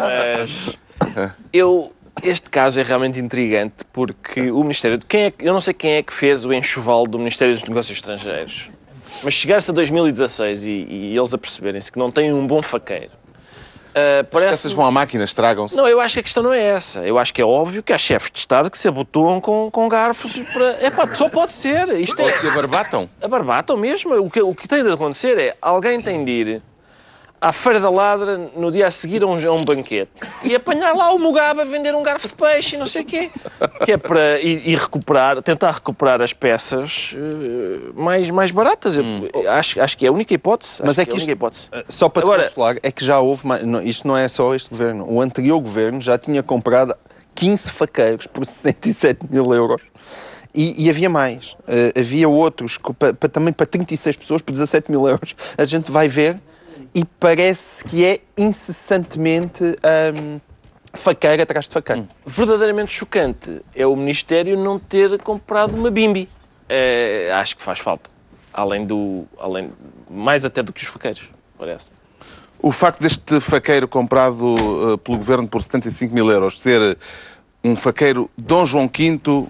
Mas 0.02 0.76
eu, 1.52 1.92
este 2.22 2.50
caso 2.50 2.78
é 2.80 2.82
realmente 2.82 3.18
intrigante 3.18 3.84
porque 3.92 4.50
o 4.50 4.60
Ministério. 4.62 4.98
Quem 5.08 5.24
é, 5.24 5.30
que- 5.30 5.46
eu 5.48 5.52
não 5.52 5.60
sei 5.60 5.74
quem 5.74 5.92
é 5.92 6.02
que 6.02 6.12
fez 6.12 6.44
o 6.44 6.52
enxoval 6.52 7.04
do 7.06 7.18
Ministério 7.18 7.54
dos 7.54 7.64
Negócios 7.68 7.96
Estrangeiros. 7.98 8.68
Mas 9.24 9.34
chegar-se 9.34 9.70
a 9.70 9.74
2016 9.74 10.64
e, 10.64 10.68
e 10.70 11.16
eles 11.16 11.32
a 11.32 11.38
perceberem-se 11.38 11.90
que 11.90 11.98
não 11.98 12.10
têm 12.10 12.32
um 12.32 12.46
bom 12.46 12.60
faqueiro. 12.60 13.10
Ah, 13.94 14.24
parece. 14.30 14.54
Essas 14.54 14.72
vão 14.72 14.84
à 14.84 14.90
máquina, 14.90 15.24
estragam-se. 15.24 15.76
Não, 15.76 15.88
eu 15.88 16.00
acho 16.00 16.14
que 16.14 16.20
a 16.20 16.22
questão 16.22 16.42
não 16.42 16.52
é 16.52 16.62
essa. 16.62 17.00
Eu 17.00 17.18
acho 17.18 17.32
que 17.32 17.40
é 17.40 17.44
óbvio 17.44 17.82
que 17.82 17.92
há 17.92 17.98
chefes 17.98 18.30
de 18.30 18.38
Estado 18.38 18.70
que 18.70 18.78
se 18.78 18.88
abotoam 18.88 19.40
com, 19.40 19.70
com 19.70 19.88
garfos 19.88 20.38
para. 20.52 20.64
É 20.80 20.90
pá, 20.90 21.06
só 21.14 21.28
pode 21.28 21.52
ser. 21.52 21.88
Isto 22.00 22.22
Ou 22.22 22.28
é. 22.28 22.32
se 22.32 22.46
abarbatam. 22.46 23.08
Abarbatam 23.22 23.76
mesmo. 23.76 24.14
O 24.14 24.30
que, 24.30 24.40
o 24.40 24.54
que 24.54 24.68
tem 24.68 24.82
de 24.82 24.90
acontecer 24.90 25.38
é 25.38 25.56
alguém 25.60 26.00
tem 26.00 26.24
de 26.24 26.30
ir 26.30 26.62
à 27.40 27.52
Feira 27.52 27.78
da 27.80 27.88
Ladra 27.90 28.50
no 28.56 28.70
dia 28.72 28.86
a 28.86 28.90
seguir 28.90 29.22
a 29.22 29.26
um, 29.26 29.34
a 29.48 29.52
um 29.52 29.64
banquete 29.64 30.10
e 30.42 30.54
apanhar 30.54 30.94
lá 30.94 31.12
o 31.12 31.18
Mugabe 31.18 31.60
a 31.60 31.64
vender 31.64 31.94
um 31.94 32.02
garfo 32.02 32.28
de 32.28 32.34
peixe 32.34 32.76
e 32.76 32.78
não 32.78 32.86
sei 32.86 33.02
o 33.02 33.04
quê. 33.04 33.30
Que 33.84 33.92
é 33.92 33.96
para 33.96 34.40
ir 34.40 34.76
recuperar, 34.78 35.40
tentar 35.42 35.70
recuperar 35.70 36.20
as 36.20 36.32
peças 36.32 37.14
eh, 37.16 37.90
mais, 37.94 38.28
mais 38.30 38.50
baratas. 38.50 38.96
Eu 38.96 39.04
acho, 39.50 39.80
acho 39.80 39.96
que 39.96 40.04
é 40.06 40.08
a 40.08 40.12
única 40.12 40.34
hipótese. 40.34 40.82
Mas 40.84 40.98
é 40.98 41.04
que 41.04 41.12
que 41.12 41.16
isto- 41.16 41.26
única 41.26 41.32
hipótese. 41.32 41.68
Só 41.88 42.08
para 42.08 42.22
Agora- 42.22 42.42
te 42.44 42.48
consolar, 42.50 42.76
é 42.82 42.90
que 42.90 43.04
já 43.04 43.20
houve. 43.20 43.46
não, 43.64 43.80
Isto 43.82 44.08
não 44.08 44.16
é 44.16 44.26
só 44.28 44.54
este 44.54 44.68
governo. 44.70 45.06
O 45.08 45.20
anterior 45.20 45.58
governo 45.60 46.00
já 46.00 46.18
tinha 46.18 46.42
comprado 46.42 46.94
15 47.34 47.70
faqueiros 47.70 48.26
por 48.26 48.44
67 48.44 49.20
mil 49.30 49.52
euros. 49.54 49.80
E, 50.54 50.86
e 50.86 50.90
havia 50.90 51.08
mais. 51.10 51.56
Eh, 51.68 51.92
havia 52.00 52.28
outros 52.28 52.78
que 52.78 52.92
pa- 52.94 53.12
pa- 53.14 53.28
também 53.28 53.52
para 53.52 53.66
36 53.66 54.16
pessoas 54.16 54.42
por 54.42 54.50
17 54.50 54.90
mil 54.90 55.06
euros. 55.06 55.36
A 55.56 55.64
gente 55.64 55.90
vai 55.92 56.08
ver 56.08 56.36
e 56.94 57.04
parece 57.04 57.84
que 57.84 58.04
é 58.04 58.18
incessantemente 58.36 59.64
hum, 59.64 60.40
faqueiro 60.92 61.42
atrás 61.42 61.66
de 61.66 61.72
faqueiro. 61.72 62.08
verdadeiramente 62.26 62.92
chocante 62.92 63.62
é 63.74 63.86
o 63.86 63.94
Ministério 63.96 64.58
não 64.58 64.78
ter 64.78 65.18
comprado 65.22 65.74
uma 65.74 65.90
bimbi. 65.90 66.28
Eh, 66.68 67.30
acho 67.34 67.56
que 67.56 67.62
faz 67.62 67.78
falta. 67.78 68.10
Além 68.52 68.86
do. 68.86 69.26
Além, 69.38 69.70
mais 70.10 70.44
até 70.44 70.62
do 70.62 70.72
que 70.72 70.82
os 70.82 70.88
faqueiros, 70.88 71.28
parece. 71.56 71.90
O 72.60 72.72
facto 72.72 73.00
deste 73.00 73.40
faqueiro 73.40 73.86
comprado 73.86 74.54
eh, 74.56 74.96
pelo 74.98 75.16
governo 75.16 75.48
por 75.48 75.62
75 75.62 76.12
mil 76.12 76.30
euros 76.30 76.60
ser 76.60 76.98
um 77.62 77.76
faqueiro 77.76 78.30
Dom 78.36 78.66
João 78.66 78.88
V 78.88 79.46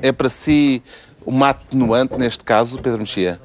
é 0.00 0.12
para 0.12 0.28
si 0.28 0.82
uma 1.24 1.50
atenuante 1.50 2.16
neste 2.16 2.44
caso, 2.44 2.80
Pedro 2.80 3.00
Mexia? 3.00 3.40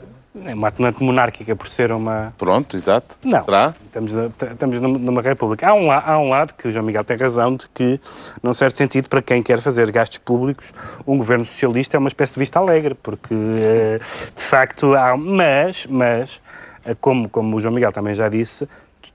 É 0.46 0.54
uma 0.54 0.70
atenuante 0.70 1.04
monárquica 1.04 1.54
por 1.58 1.68
ser 1.68 1.92
uma. 1.92 2.34
Pronto, 2.38 2.78
exato. 2.78 3.18
Não. 3.22 3.44
Será? 3.44 3.76
Estamos, 3.86 4.14
estamos 4.14 4.80
numa- 4.80 5.22
república. 5.22 5.68
Há 5.68 5.74
um, 5.74 5.92
há 5.92 6.18
um 6.18 6.30
lado 6.30 6.54
que 6.54 6.70
o 6.70 6.72
João 6.72 6.86
Miguel 6.86 7.04
tem 7.04 7.18
razão 7.18 7.54
de 7.58 7.68
que, 7.74 8.00
num 8.42 8.54
certo 8.54 8.78
sentido, 8.78 9.10
para 9.10 9.22
quem 9.22 9.44
quer 9.44 9.60
fazer 9.60 9.92
gastos 9.92 10.20
públicos, 10.20 10.74
um 11.06 11.18
governo 11.18 11.44
socialista 11.44 11.98
é 11.98 12.00
uma 12.00 12.08
espécie 12.08 12.36
de 12.36 12.40
vista 12.40 12.60
alegre, 12.60 12.96
porque, 12.96 13.34
eh, 13.34 14.00
de 14.34 14.42
facto, 14.44 14.94
há. 14.96 15.18
Mas, 15.18 15.86
mas 15.88 16.42
eh, 16.86 16.96
como, 17.02 17.28
como 17.28 17.58
o 17.58 17.60
João 17.60 17.74
Miguel 17.74 17.92
também 17.92 18.14
já 18.14 18.30
disse, 18.30 18.70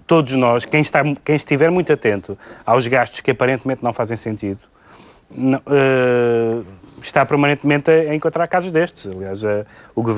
todos 0.06 0.32
nós, 0.34 0.66
quem, 0.66 0.82
está, 0.82 1.02
quem 1.24 1.34
estiver 1.34 1.70
muito 1.70 1.90
atento 1.94 2.36
aos 2.66 2.86
gastos 2.86 3.20
que 3.22 3.30
aparentemente 3.30 3.82
não 3.82 3.92
fazem 3.94 4.18
sentido, 4.18 4.60
não, 5.30 5.62
eh, 5.66 6.60
está 7.06 7.24
permanentemente 7.24 7.90
a, 7.90 8.14
encontrar 8.14 8.46
casos 8.46 8.70
destes. 8.70 9.06
Aliás, 9.06 9.42
eh, 9.44 9.64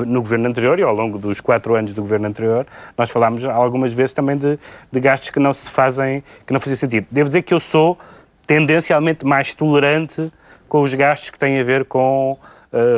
no 0.07 0.21
governo 0.21 0.49
anterior 0.49 0.79
e 0.79 0.83
ao 0.83 0.95
longo 0.95 1.19
dos 1.19 1.41
quatro 1.41 1.75
anos 1.75 1.95
do 1.95 2.03
governo 2.03 2.27
anterior, 2.27 2.67
nós 2.97 3.11
falámos 3.11 3.45
algumas 3.45 3.93
vezes 3.93 4.13
também 4.13 4.37
de, 4.37 4.59
de 4.91 5.01
gastos 5.01 5.31
que 5.31 5.39
não 5.39 5.53
se 5.53 5.71
fazem, 5.71 6.23
que 6.47 6.53
não 6.53 6.61
fazem 6.61 6.77
sentido. 6.77 7.07
Devo 7.11 7.29
dizer 7.29 7.43
que 7.43 7.55
eu 7.55 7.61
sou 7.61 7.99
tendencialmente 8.47 9.27
mais 9.27 9.55
tolerante 9.55 10.33
com 10.69 10.83
os 10.83 10.93
gastos 10.95 11.31
que 11.31 11.39
têm 11.39 11.61
a 11.61 11.63
ver 11.63 11.85
com 11.85 12.39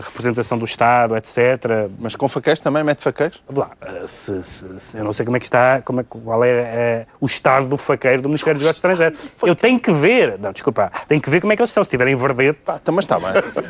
representação 0.05 0.59
do 0.59 0.65
Estado, 0.65 1.17
etc. 1.17 1.37
Mas 1.99 2.17
com 2.17 2.29
faqueiros 2.29 2.61
também 2.61 2.83
mete 2.83 3.01
faqueiros? 3.03 3.41
Lá, 3.55 3.71
eh, 3.81 4.03
se- 4.07 4.43
se- 4.43 4.67
se- 4.79 4.97
eu 4.99 5.05
não 5.05 5.13
sei 5.13 5.25
como 5.25 5.37
é 5.37 5.41
que 5.41 5.47
está, 5.47 5.81
como 5.85 6.01
é, 6.01 6.03
que- 6.03 6.19
qual 6.19 6.43
é 6.45 6.49
eh, 6.51 7.07
o 7.21 7.27
estado 7.27 7.69
do 7.69 7.77
faqueiro 7.77 8.23
do 8.23 8.29
Ministério 8.29 8.55
dos 8.59 8.63
Negócios 8.65 8.77
Estrangeiros. 8.79 9.19
Eu 9.43 9.55
tenho 9.55 9.79
que 9.79 9.93
ver, 9.93 10.39
não, 10.41 10.53
desculpa, 10.53 10.91
tenho 11.07 11.21
que 11.21 11.31
ver 11.31 11.41
como 11.41 11.53
é 11.53 11.57
que 11.57 11.63
eles 11.63 11.71
estão. 11.71 11.85
Se 11.85 11.91
tiverem 11.91 12.17
verdete, 12.17 12.59
Ah, 12.69 12.81
mas 12.93 13.05
está 13.05 13.19
bem. 13.19 13.29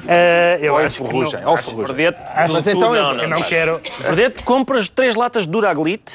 eh, 0.08 0.58
eu 0.62 0.72
Ou 0.74 0.78
acho 0.78 0.96
que 0.96 1.02
não, 1.02 1.10
ferrugem, 1.10 1.44
ou 1.46 1.54
acho- 1.54 1.70
ferrugem. 1.70 1.94
Verdete, 1.94 2.22
acho 2.34 2.54
Mas 2.54 2.66
então 2.66 2.94
não, 2.94 3.14
eu 3.22 3.28
não 3.28 3.38
pá. 3.38 3.44
quero. 3.44 3.80
Verdete, 4.00 4.42
compras 4.42 4.88
três 4.88 5.14
latas 5.14 5.44
de 5.44 5.50
Duraglite 5.52 6.14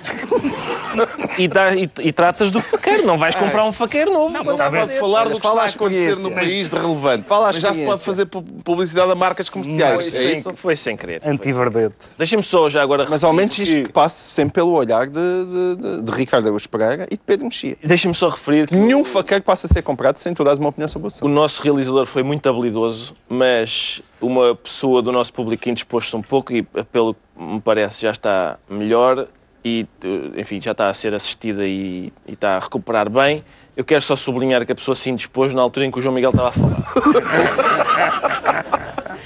e, 1.37 1.47
dá- 1.47 1.75
e- 1.75 1.89
e 1.99 2.11
tratas 2.11 2.51
do 2.51 2.59
faqueiro. 2.61 3.05
Não 3.05 3.17
vais 3.17 3.35
comprar 3.35 3.63
um 3.65 3.71
faqueiro 3.71 4.11
novo. 4.11 4.33
Não 4.33 4.43
mas 4.43 4.53
se 4.53 4.57
talvez- 4.57 4.87
pode 4.87 4.99
falar 4.99 5.23
do 5.29 5.35
que 5.35 5.41
Fala 5.41 5.65
está 5.65 5.83
a 5.83 5.85
acontecer 5.85 6.17
no 6.17 6.31
país 6.31 6.69
de 6.69 6.75
relevante. 6.75 7.27
Fala 7.27 7.47
Mas 7.47 7.57
já 7.57 7.73
se 7.73 7.83
pode 7.85 8.01
fazer 8.03 8.25
pu- 8.25 8.41
publicidade 8.41 9.11
a 9.11 9.15
marcas 9.15 9.49
como 9.49 9.63
se 9.63 9.74
sociais, 9.75 9.95
Foi, 9.95 10.07
é 10.07 10.11
sem, 10.11 10.31
isso? 10.31 10.53
foi 10.55 10.75
sem 10.75 10.97
querer. 10.97 11.21
Antiverdete. 11.25 12.07
Deixem-me 12.17 12.43
só 12.43 12.69
já 12.69 12.81
agora. 12.81 13.05
Mas 13.09 13.23
ao 13.23 13.31
menos 13.33 13.57
isto 13.57 13.75
que- 13.75 13.83
que 13.85 13.91
passe 13.91 14.33
sempre 14.33 14.53
pelo 14.53 14.71
olhar 14.71 15.07
de, 15.07 15.13
de, 15.13 15.75
de, 15.75 16.01
de 16.03 16.11
Ricardo 16.11 16.45
Araújo 16.45 16.67
Pereira 16.69 17.05
e 17.11 17.15
de 17.15 17.21
Pedro 17.25 17.45
Mexia. 17.45 17.77
Deixem-me 17.83 18.15
só 18.15 18.29
referir 18.29 18.67
que 18.67 18.75
Nenhum 18.75 19.03
faqueiro 19.03 19.43
passa 19.43 19.67
a 19.67 19.69
ser 19.69 19.81
comprado 19.81 20.17
sem 20.17 20.33
tu 20.33 20.43
dares 20.43 20.59
uma 20.59 20.69
opinião 20.69 20.87
sobre 20.87 21.05
o 21.05 21.07
o 21.07 21.13
assunto. 21.13 21.27
nosso 21.29 21.61
realizador 21.61 22.05
foi 22.05 22.23
muito 22.23 22.47
habilidoso, 22.49 23.13
mas 23.29 24.01
uma 24.21 24.55
pessoa 24.55 25.01
do 25.01 25.11
nosso 25.11 25.31
público 25.33 25.69
indisposto-se 25.69 26.15
um 26.15 26.21
pouco 26.21 26.53
e, 26.53 26.63
pelo 26.91 27.13
que 27.13 27.19
me 27.37 27.59
parece, 27.61 28.01
já 28.03 28.11
está 28.11 28.57
melhor 28.69 29.27
e, 29.63 29.85
enfim, 30.37 30.61
já 30.61 30.71
está 30.71 30.89
a 30.89 30.93
ser 30.93 31.13
assistida 31.13 31.65
e, 31.65 32.11
e 32.27 32.33
está 32.33 32.57
a 32.57 32.59
recuperar 32.59 33.09
bem. 33.09 33.43
Eu 33.75 33.83
quero 33.83 34.01
só 34.01 34.15
sublinhar 34.15 34.65
que 34.65 34.71
a 34.71 34.75
pessoa 34.75 34.95
se 34.95 35.09
indispôs 35.09 35.53
na 35.53 35.61
altura 35.61 35.85
em 35.85 35.91
que 35.91 35.99
o 35.99 36.01
João 36.01 36.15
Miguel 36.15 36.29
estava 36.29 36.47
a 36.49 36.51
falar. 36.51 38.41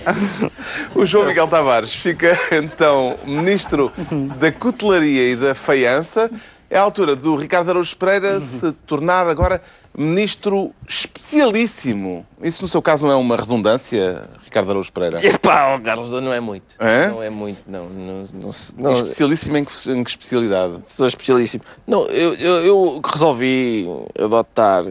O 0.95 1.05
João 1.05 1.25
Miguel 1.25 1.47
Tavares 1.47 1.93
fica 1.93 2.37
então 2.51 3.17
ministro 3.25 3.91
da 4.37 4.51
Cutelaria 4.51 5.31
e 5.31 5.35
da 5.35 5.53
Faiança. 5.53 6.29
É 6.69 6.77
a 6.77 6.81
altura 6.81 7.15
do 7.15 7.35
Ricardo 7.35 7.69
Araújo 7.69 7.97
Pereira 7.97 8.39
se 8.39 8.71
tornar 8.85 9.27
agora 9.27 9.59
ministro 9.97 10.71
especialíssimo. 10.87 12.25
Isso, 12.43 12.61
no 12.61 12.67
seu 12.67 12.81
caso, 12.81 13.07
não 13.07 13.13
é 13.13 13.15
uma 13.15 13.35
redundância, 13.35 14.23
Ricardo 14.43 14.69
Araújo 14.69 14.91
Pereira? 14.91 15.17
Epá, 15.25 15.75
oh, 15.75 15.81
Carlos, 15.81 16.11
não 16.11 16.31
é 16.31 16.39
muito. 16.39 16.75
É? 16.77 17.07
Não 17.07 17.23
é 17.23 17.29
muito, 17.29 17.61
não. 17.67 17.89
Não, 17.89 18.25
não, 18.33 18.51
não, 18.77 18.91
Especialíssimo 18.93 19.57
em 19.57 19.65
que, 19.65 19.91
em 19.91 20.03
que 20.03 20.09
especialidade? 20.11 20.81
Sou 20.83 21.07
especialíssimo. 21.07 21.63
Não, 21.87 22.05
eu, 22.05 22.35
eu, 22.35 22.65
eu 22.65 23.01
resolvi 23.03 23.87
adotar 24.17 24.85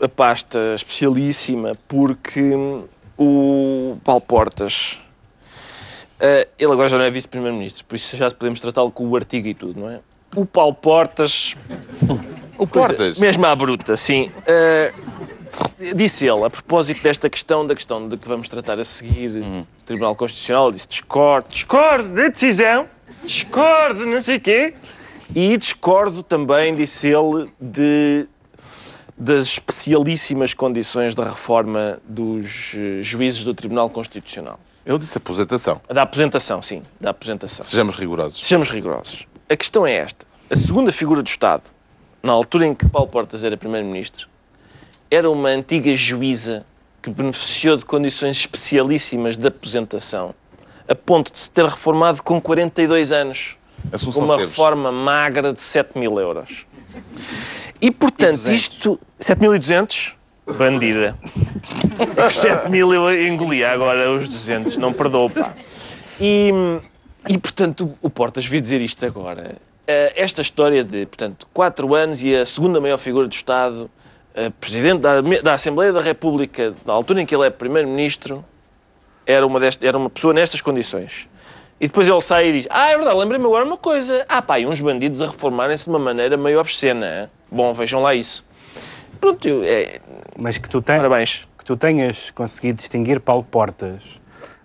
a 0.00 0.08
pasta 0.08 0.74
especialíssima 0.74 1.76
porque 1.88 2.40
hum, 2.40 2.84
o 3.18 3.96
Paulo 4.04 4.20
Portas, 4.20 4.98
eh, 6.20 6.48
ele 6.58 6.72
agora 6.72 6.88
já 6.88 6.98
não 6.98 7.04
é 7.04 7.10
vice-primeiro-ministro, 7.10 7.84
por 7.84 7.96
isso 7.96 8.16
já 8.16 8.30
podemos 8.30 8.60
tratá-lo 8.60 8.90
com 8.90 9.06
o 9.06 9.16
artigo 9.16 9.48
e 9.48 9.54
tudo, 9.54 9.80
não 9.80 9.90
é? 9.90 10.00
O 10.34 10.44
Paulo 10.44 10.74
Portas, 10.74 11.54
O 12.56 12.64
é, 12.64 12.66
Portas? 12.66 13.18
mesmo 13.18 13.44
à 13.46 13.54
bruta, 13.54 13.96
sim. 13.96 14.30
Eh, 14.46 14.92
disse 15.94 16.26
ele, 16.26 16.44
a 16.44 16.50
propósito 16.50 17.02
desta 17.02 17.28
questão, 17.28 17.66
da 17.66 17.74
questão 17.74 18.08
de 18.08 18.16
que 18.16 18.28
vamos 18.28 18.48
tratar 18.48 18.78
a 18.78 18.84
seguir, 18.84 19.30
o 19.42 19.66
Tribunal 19.84 20.14
Constitucional, 20.14 20.70
disse 20.70 20.88
discordo, 20.88 21.48
discordo 21.48 22.08
da 22.10 22.28
decisão, 22.28 22.86
discordo, 23.24 24.06
não 24.06 24.20
sei 24.20 24.36
o 24.36 24.40
quê. 24.40 24.74
E 25.34 25.56
discordo 25.56 26.22
também, 26.22 26.76
disse 26.76 27.08
ele, 27.08 27.50
de, 27.60 28.26
das 29.16 29.46
especialíssimas 29.46 30.54
condições 30.54 31.14
da 31.14 31.24
reforma 31.24 31.98
dos 32.04 32.72
eh, 32.74 33.02
juízes 33.02 33.44
do 33.44 33.54
Tribunal 33.54 33.88
Constitucional. 33.88 34.58
Ele 34.84 34.98
disse 34.98 35.16
aposentação. 35.18 35.80
Da 35.88 36.02
aposentação, 36.02 36.60
sim, 36.60 36.82
da 37.00 37.10
aposentação. 37.10 37.64
Sejamos 37.64 37.96
rigorosos. 37.96 38.40
Sejamos 38.44 38.70
rigorosos. 38.70 39.26
A 39.48 39.56
questão 39.56 39.86
é 39.86 39.94
esta. 39.94 40.26
A 40.50 40.56
segunda 40.56 40.90
figura 40.92 41.22
do 41.22 41.28
Estado, 41.28 41.62
na 42.22 42.32
altura 42.32 42.66
em 42.66 42.74
que 42.74 42.88
Paulo 42.88 43.08
Portas 43.08 43.44
era 43.44 43.56
Primeiro-Ministro, 43.56 44.28
era 45.10 45.30
uma 45.30 45.48
antiga 45.48 45.94
juíza 45.96 46.66
que 47.00 47.08
beneficiou 47.08 47.76
de 47.76 47.84
condições 47.84 48.36
especialíssimas 48.38 49.36
de 49.36 49.46
aposentação, 49.46 50.34
a 50.88 50.94
ponto 50.94 51.30
de 51.32 51.38
se 51.38 51.50
ter 51.50 51.64
reformado 51.64 52.22
com 52.22 52.40
42 52.40 53.12
anos, 53.12 53.56
Assunção 53.92 54.22
com 54.22 54.26
uma 54.28 54.34
Esteves. 54.34 54.50
reforma 54.56 54.90
magra 54.90 55.52
de 55.52 55.62
7 55.62 55.98
mil 55.98 56.18
euros. 56.18 56.66
E, 57.84 57.90
portanto, 57.90 58.36
200. 58.36 58.60
isto... 58.60 59.00
7.200? 59.20 60.14
Bandida. 60.56 61.18
Os 62.26 62.34
7 62.34 62.70
mil 62.70 62.94
eu 62.94 63.26
engolia 63.26 63.72
agora 63.72 64.10
os 64.10 64.26
200, 64.26 64.78
não 64.78 64.90
perdoo, 64.90 65.28
pá. 65.28 65.52
E, 66.18 66.50
e 67.28 67.36
portanto, 67.36 67.94
o 68.00 68.08
Portas 68.08 68.46
vi 68.46 68.58
dizer 68.58 68.80
isto 68.80 69.04
agora. 69.04 69.56
Eh, 69.86 70.14
Esta 70.16 70.40
história 70.40 70.82
de, 70.82 71.04
portanto, 71.04 71.46
4 71.52 71.94
anos 71.94 72.22
e 72.22 72.34
a 72.34 72.46
segunda 72.46 72.80
maior 72.80 72.96
figura 72.96 73.28
do 73.28 73.34
Estado, 73.34 73.90
eh, 74.34 74.50
Presidente 74.58 75.00
da, 75.00 75.20
da 75.20 75.52
Assembleia 75.52 75.92
da 75.92 76.00
República, 76.00 76.72
na 76.86 76.92
altura 76.94 77.20
em 77.20 77.26
que 77.26 77.34
ele 77.34 77.46
é 77.46 77.50
Primeiro-Ministro, 77.50 78.42
era 79.26 79.46
uma, 79.46 79.60
era 79.82 79.98
uma 79.98 80.08
pessoa 80.08 80.32
nestas 80.32 80.62
condições. 80.62 81.28
E 81.78 81.86
depois 81.86 82.08
ele 82.08 82.20
sai 82.22 82.48
e 82.48 82.52
diz: 82.52 82.66
Ah, 82.70 82.88
é 82.90 82.96
verdade, 82.96 83.18
lembrei-me 83.18 83.44
agora 83.44 83.64
uma 83.66 83.76
coisa. 83.76 84.24
Ah, 84.26 84.40
pá, 84.40 84.58
e 84.58 84.66
uns 84.66 84.80
bandidos 84.80 85.20
a 85.20 85.26
reformarem-se 85.26 85.84
de 85.84 85.90
uma 85.90 85.98
maneira 85.98 86.34
meio 86.34 86.58
obscena. 86.58 87.30
Bom, 87.54 87.72
vejam 87.72 88.02
lá 88.02 88.14
isso. 88.14 88.44
Pronto, 89.20 89.46
eu- 89.48 89.62
é, 89.64 90.00
Mas 90.36 90.58
que 90.58 90.68
tu, 90.68 90.82
tens, 90.82 90.96
parabéns. 90.96 91.46
que 91.56 91.64
tu 91.64 91.76
tenhas 91.76 92.30
conseguido 92.30 92.76
distinguir 92.78 93.20
Paulo 93.20 93.44
Portas 93.44 94.20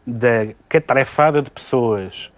da 0.05 0.47
catrefada 0.67 1.41
de 1.41 1.51
pessoas 1.51 2.31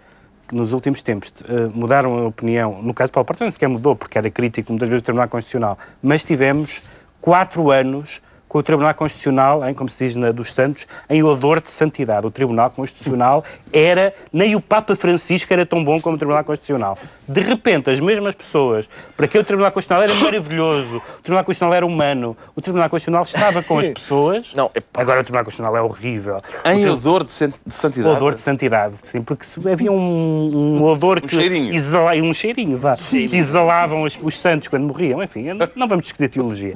que 0.48 0.54
nos 0.54 0.74
últimos 0.74 1.02
tempos 1.02 1.34
eh, 1.48 1.70
mudaram 1.74 2.18
a 2.18 2.28
opinião. 2.28 2.82
No 2.82 2.94
caso 2.94 3.08
de 3.10 3.14
Paulo 3.14 3.26
Portas 3.26 3.46
nem 3.46 3.52
sequer 3.52 3.70
mudou, 3.70 3.96
porque 3.96 4.18
era 4.18 4.30
crítico 4.30 4.72
muitas 4.74 4.90
vezes 4.90 5.02
do 5.02 5.06
Tribunal 5.06 5.30
Constitucional. 5.30 5.78
Mas 6.04 6.24
tivemos 6.24 6.82
quatro 7.22 7.72
anos 7.72 8.22
com 8.52 8.58
o 8.60 8.64
Tribunal 8.64 8.94
Constitucional, 8.94 9.66
em, 9.66 9.74
como 9.74 9.90
se 9.90 10.04
diz 10.04 10.18
na 10.18 10.30
dos 10.34 10.52
Santos, 10.52 10.86
em 11.10 11.24
odor 11.24 11.62
de 11.62 11.70
santidade. 11.70 12.28
O 12.28 12.32
Tribunal 12.32 12.70
Constitucional 12.70 13.46
era, 13.72 14.14
nem 14.34 14.58
o 14.58 14.60
Papa 14.62 14.94
Francisco 14.94 15.54
era 15.54 15.66
tão 15.66 15.82
bom 15.82 16.02
como 16.02 16.18
o 16.18 16.20
Tribunal 16.20 16.44
Constitucional. 16.44 16.98
De 17.26 17.40
repente, 17.40 17.90
as 17.90 18.02
mesmas 18.02 18.36
pessoas, 18.36 18.90
para 19.16 19.26
que 19.26 19.38
o 19.38 19.44
Tribunal 19.46 19.72
Constitucional 19.72 20.04
era 20.04 20.14
maravilhoso, 20.16 20.98
o 20.98 21.22
Tribunal 21.22 21.46
Constitucional 21.46 21.74
era 21.76 21.86
humano, 21.86 22.36
o 22.54 22.60
Tribunal 22.62 22.90
Constitucional 22.90 23.22
estava 23.24 23.64
com 23.64 23.80
as 23.80 23.88
pessoas. 23.88 24.54
Não, 24.54 24.70
é. 24.76 24.84
Agora 24.96 25.22
o 25.22 25.24
Tribunal 25.24 25.46
Constitucional 25.46 25.78
é 25.78 25.82
horrível. 25.82 26.42
Em 26.66 26.86
O 26.90 26.94
odor 26.96 27.24
de, 27.24 27.32
san- 27.32 27.54
de 27.66 27.74
santidade. 27.74 28.14
odor 28.18 28.34
de 28.36 28.42
santidade, 28.42 28.96
sim, 29.04 29.22
porque 29.22 29.46
se- 29.46 29.62
havia 29.70 29.94
um, 29.94 30.78
um 30.80 30.84
odor 30.84 31.22
que 31.22 31.34
cheirinho. 31.34 31.74
exala- 31.74 32.16
um 32.16 32.34
cheirinho, 32.34 32.78
vá, 32.78 32.98
que 32.98 33.30
exalavam 33.34 34.04
os, 34.04 34.20
os 34.22 34.38
santos 34.38 34.68
quando 34.68 34.84
morriam. 34.84 35.24
Enfim, 35.24 35.54
não, 35.54 35.70
não 35.74 35.88
vamos 35.88 36.04
discutir 36.04 36.28
teologia, 36.28 36.74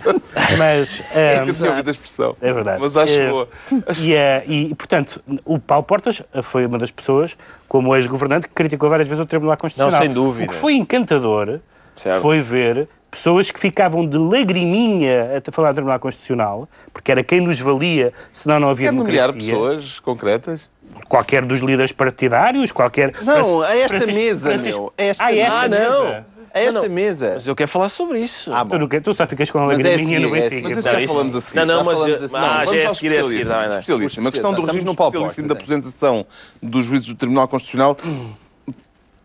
mas 0.57 1.03
Eu 1.13 1.41
ahm, 1.43 1.45
tinha 1.65 1.71
ouvido 1.71 1.87
a 1.87 1.91
expressão. 1.91 2.35
é 2.41 2.53
verdade. 2.53 2.81
Mas 2.81 2.97
acho 2.97 3.13
Eh, 3.13 3.29
boa. 3.29 3.47
E, 4.01 4.13
eh, 4.13 4.43
e, 4.47 4.75
portanto, 4.75 5.21
o 5.43 5.59
Paulo 5.59 5.83
Portas 5.83 6.21
foi 6.43 6.65
uma 6.65 6.77
das 6.77 6.91
pessoas, 6.91 7.37
como 7.67 7.95
ex-governante, 7.95 8.47
que 8.47 8.53
criticou 8.53 8.89
várias 8.89 9.07
vezes 9.09 9.23
o 9.23 9.25
Tribunal 9.25 9.57
Constitucional. 9.57 10.01
sem 10.01 10.13
dúvida. 10.13 10.45
O 10.45 10.49
que 10.49 10.55
foi 10.55 10.73
encantador 10.75 11.59
Certo. 11.95 12.21
foi 12.21 12.41
ver 12.41 12.87
pessoas 13.09 13.49
que 13.49 13.59
ficavam 13.59 14.05
de 14.05 14.17
lagriminha 14.17 15.41
a 15.47 15.51
falar 15.51 15.71
do 15.71 15.75
Tribunal 15.75 15.99
Constitucional, 15.99 16.67
porque 16.93 17.11
era 17.11 17.23
quem 17.23 17.39
nos 17.41 17.59
valia, 17.59 18.11
senão 18.31 18.59
não 18.59 18.69
havia 18.69 18.89
Quer 18.89 18.95
nomear 18.95 19.27
democracia. 19.31 19.53
pessoas 19.53 19.99
concretas? 19.99 20.69
Qualquer 21.07 21.43
dos 21.45 21.59
líderes 21.61 21.91
partidários, 21.91 22.71
qualquer... 22.71 23.13
Não, 23.21 23.61
a 23.61 23.75
esta 23.75 23.89
Francisco- 23.99 24.13
mesa, 24.19 24.49
Francisco- 24.49 24.79
meu. 24.81 24.93
A 24.97 25.03
esta 25.03 25.25
ah, 25.25 25.33
é 25.33 25.39
esta 25.39 25.67
mesa. 25.67 25.75
Ah, 25.77 25.89
não. 25.89 26.34
Mesa. 26.55 26.65
É 26.65 26.65
esta 26.67 26.81
Não, 26.87 26.89
mesa. 26.95 27.31
Mas 27.35 27.47
eu 27.47 27.55
quero 27.55 27.69
falar 27.69 27.89
sobre 27.89 28.19
isso. 28.19 28.51
Ah, 28.53 28.65
Tu, 28.65 28.77
nunca- 28.77 29.01
tu 29.01 29.13
só 29.13 29.27
ficas 29.27 29.49
com 29.51 29.59
a 29.59 29.67
Mas 29.67 29.79
é 29.79 29.83
no 29.83 29.89
assim, 30.03 30.15
é 30.15 30.19
Benfica. 30.19 30.47
assim. 30.47 30.61
Mas 30.63 30.77
isso 30.77 30.87
Não, 30.87 30.93
já 30.93 31.01
isso- 31.01 31.13
falamos 31.13 31.35
a 31.35 31.41
seguir. 31.41 31.55
Não, 31.59 31.65
não, 31.65 31.75
Já 31.77 31.83
mas, 31.83 31.93
falamos 31.99 32.21
assim. 32.23 32.35
ah, 32.35 32.39
já 32.39 32.65
Vamos 32.65 32.81
é 32.81 32.85
a 32.85 32.89
seguir, 32.89 33.15
é 33.15 33.19
a 33.19 33.23
seguir. 33.23 33.41
Especialista. 33.41 34.21
Uma 34.21 34.31
questão 34.31 34.53
do 34.53 34.61
regime 34.65 34.83
no 34.85 34.91
especialíssimo 34.91 35.47
da 35.47 35.53
é. 35.53 35.57
apresentação 35.57 36.25
dos 36.61 36.85
juízes 36.85 37.07
do 37.07 37.15
Tribunal 37.15 37.47
Constitucional 37.47 37.97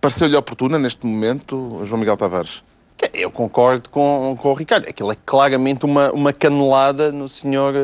pareceu-lhe 0.00 0.36
oportuna 0.36 0.78
neste 0.78 1.06
momento, 1.06 1.80
João 1.84 1.98
Miguel 2.00 2.16
Tavares? 2.16 2.62
Eu 3.14 3.30
concordo 3.30 3.88
com, 3.88 4.36
com 4.40 4.48
o 4.50 4.54
Ricardo. 4.54 4.88
Aquilo 4.88 5.10
é 5.12 5.16
claramente 5.24 5.84
uma, 5.84 6.10
uma 6.12 6.32
canelada 6.32 7.10
no 7.10 7.28
senhor 7.28 7.74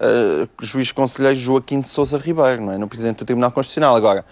eh, 0.00 0.48
juiz 0.62 0.92
conselheiro 0.92 1.36
Joaquim 1.38 1.80
de 1.80 1.88
Sousa 1.88 2.16
Ribeiro, 2.16 2.62
não 2.62 2.72
é? 2.72 2.78
no 2.78 2.88
Presidente 2.88 3.18
do 3.18 3.24
Tribunal 3.26 3.50
Constitucional. 3.52 3.94
Agora, 3.94 4.24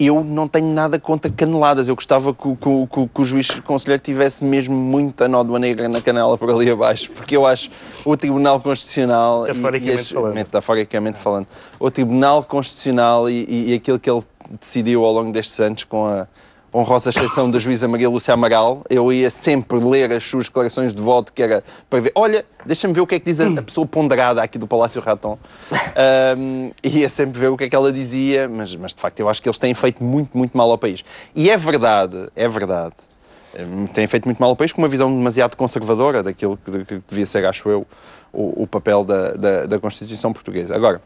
eu 0.00 0.24
não 0.24 0.48
tenho 0.48 0.66
nada 0.72 0.98
contra 0.98 1.30
caneladas. 1.30 1.88
Eu 1.88 1.94
gostava 1.94 2.32
que, 2.34 2.48
o- 2.48 2.56
que 2.56 2.68
que 2.94 3.08
que 3.08 3.20
o 3.20 3.24
juiz 3.24 3.60
conselheiro 3.60 4.02
tivesse 4.02 4.44
mesmo 4.44 4.74
muita 4.74 5.28
nódoa 5.28 5.58
negra 5.58 5.88
na 5.88 6.00
canela 6.00 6.38
por 6.38 6.50
ali 6.50 6.70
abaixo, 6.70 7.10
porque 7.12 7.36
eu 7.36 7.44
acho 7.46 7.70
o 8.04 8.16
Tribunal 8.16 8.58
Constitucional... 8.60 9.44
e- 9.46 9.48
Metaforicamente 9.52 9.90
e 9.96 10.00
as- 10.00 10.10
falando. 10.10 10.34
metaforicamente 10.34 11.18
falando. 11.18 11.46
O 11.78 11.90
Tribunal 11.90 12.42
Constitucional 12.44 13.28
e, 13.28 13.44
e- 13.48 13.70
e 13.70 13.74
aquilo 13.74 13.98
que 13.98 14.10
ele 14.10 14.22
decidiu 14.60 15.04
ao 15.04 15.12
longo 15.12 15.30
destes 15.32 15.60
anos 15.60 15.84
com 15.84 16.06
a 16.06 16.26
honrosa 16.72 17.10
exceção 17.10 17.50
da 17.50 17.58
juíza 17.58 17.88
Maria 17.88 18.08
Lúcia 18.08 18.32
Amaral, 18.32 18.82
eu 18.88 19.12
ia 19.12 19.30
sempre 19.30 19.78
ler 19.78 20.12
as 20.12 20.24
suas 20.24 20.46
declarações 20.46 20.94
de 20.94 21.02
voto, 21.02 21.32
que 21.32 21.42
era 21.42 21.62
para 21.88 22.00
ver, 22.00 22.12
olha, 22.14 22.44
deixa-me 22.64 22.94
ver 22.94 23.00
o 23.00 23.06
que 23.06 23.16
é 23.16 23.18
que 23.18 23.24
diz 23.24 23.40
a, 23.40 23.48
a 23.48 23.62
pessoa 23.62 23.86
ponderada 23.86 24.42
aqui 24.42 24.58
do 24.58 24.66
Palácio 24.66 25.00
Raton. 25.00 25.38
Ahm, 25.96 26.70
ia 26.84 27.08
sempre 27.08 27.38
ver 27.38 27.48
o 27.48 27.56
que 27.56 27.64
é 27.64 27.68
que 27.68 27.74
ela 27.74 27.92
dizia, 27.92 28.48
mas, 28.48 28.74
mas 28.76 28.94
de 28.94 29.00
facto 29.00 29.18
eu 29.20 29.28
acho 29.28 29.42
que 29.42 29.48
eles 29.48 29.58
têm 29.58 29.74
feito 29.74 30.02
muito, 30.02 30.36
muito 30.36 30.56
mal 30.56 30.70
ao 30.70 30.78
país. 30.78 31.04
E 31.34 31.50
é 31.50 31.56
verdade, 31.56 32.28
é 32.36 32.46
verdade, 32.46 32.94
hum, 33.58 33.86
têm 33.88 34.06
feito 34.06 34.26
muito 34.26 34.38
mal 34.38 34.50
ao 34.50 34.56
país 34.56 34.72
com 34.72 34.80
uma 34.80 34.88
visão 34.88 35.10
demasiado 35.14 35.56
conservadora 35.56 36.22
daquilo 36.22 36.56
que, 36.56 36.84
que 36.84 37.02
devia 37.08 37.26
ser, 37.26 37.44
acho 37.44 37.68
eu, 37.68 37.86
o, 38.32 38.62
o 38.62 38.66
papel 38.66 39.04
da, 39.04 39.32
da, 39.32 39.66
da 39.66 39.78
Constituição 39.78 40.32
Portuguesa. 40.32 40.74
Agora, 40.74 41.02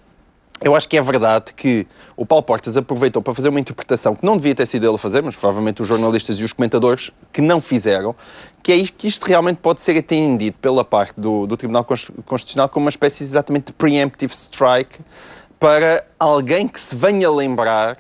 eu 0.63 0.75
acho 0.75 0.89
que 0.89 0.97
é 0.97 1.03
verdade 1.03 1.53
que 1.55 1.87
o 2.17 2.25
Paulo 2.25 2.43
Portas 2.43 2.77
aproveitou 2.77 3.21
para 3.21 3.35
fazer 3.35 3.49
uma 3.49 3.61
interpretação 3.61 4.15
que 4.15 4.25
não 4.25 4.37
devia 4.37 4.55
ter 4.55 4.67
sido 4.67 4.87
ele 4.87 4.95
a 4.95 4.99
fazer, 4.99 5.23
mas 5.23 5.35
provavelmente 5.35 5.83
os 5.83 5.89
jornalistas 5.89 6.39
e 6.39 6.45
os 6.45 6.53
comentadores 6.53 7.11
que 7.33 7.41
não 7.43 7.61
fizeram, 7.61 8.15
que 8.63 8.73
é 8.73 8.77
isto, 8.77 8.97
que 8.97 9.09
isto 9.09 9.25
realmente 9.25 9.59
pode 9.59 9.81
ser 9.81 9.99
atendido 9.99 10.57
pela 10.63 10.85
parte 10.85 11.21
do, 11.21 11.47
do 11.47 11.57
Tribunal 11.57 11.85
Cons- 11.85 12.11
Constitucional 12.25 12.69
como 12.69 12.85
uma 12.85 12.91
espécie 12.91 13.25
exatamente 13.25 13.67
de 13.67 13.73
preemptive 13.73 14.33
strike 14.33 15.01
para 15.59 16.05
alguém 16.19 16.69
que 16.69 16.79
se 16.79 16.95
venha 16.95 17.31
lembrar 17.31 17.97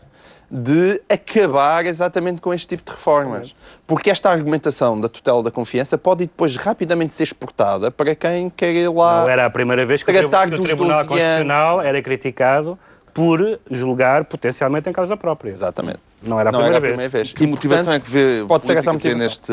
de 0.56 1.02
acabar 1.08 1.84
exatamente 1.84 2.40
com 2.40 2.54
este 2.54 2.68
tipo 2.68 2.84
de 2.84 2.96
reformas. 2.96 3.56
Porque 3.88 4.08
esta 4.08 4.30
argumentação 4.30 5.00
da 5.00 5.08
tutela 5.08 5.42
da 5.42 5.50
confiança 5.50 5.98
pode 5.98 6.26
depois 6.26 6.54
rapidamente 6.54 7.12
ser 7.12 7.24
exportada 7.24 7.90
para 7.90 8.14
quem 8.14 8.48
quer 8.48 8.72
ir 8.72 8.88
lá. 8.88 9.22
Não 9.22 9.30
era 9.30 9.46
a 9.46 9.50
primeira 9.50 9.84
vez 9.84 10.04
que, 10.04 10.12
tratar 10.12 10.48
que 10.48 10.54
o 10.54 10.62
Tribunal 10.62 10.98
12 10.98 11.08
Constitucional 11.08 11.80
era 11.80 12.00
criticado 12.00 12.78
por 13.12 13.58
julgar 13.68 14.26
potencialmente 14.26 14.88
em 14.88 14.92
causa 14.92 15.16
própria. 15.16 15.50
Exatamente. 15.50 15.98
Não 16.26 16.40
era 16.40 16.48
a 16.48 16.52
Não 16.52 16.60
primeira, 16.60 16.76
era 16.76 16.76
a 16.76 16.80
vez. 16.80 16.92
primeira 16.92 17.08
vez. 17.10 17.32
Que 17.32 17.44
E, 17.44 17.46
motivação 17.46 17.84
portanto, 17.92 18.02
é 18.02 18.04
que 18.04 18.10
vê, 18.10 18.44
pode 18.46 18.66
ser 18.66 18.76
essa 18.76 18.90
vê 18.90 18.94
motivação. 18.94 19.24
neste, 19.24 19.52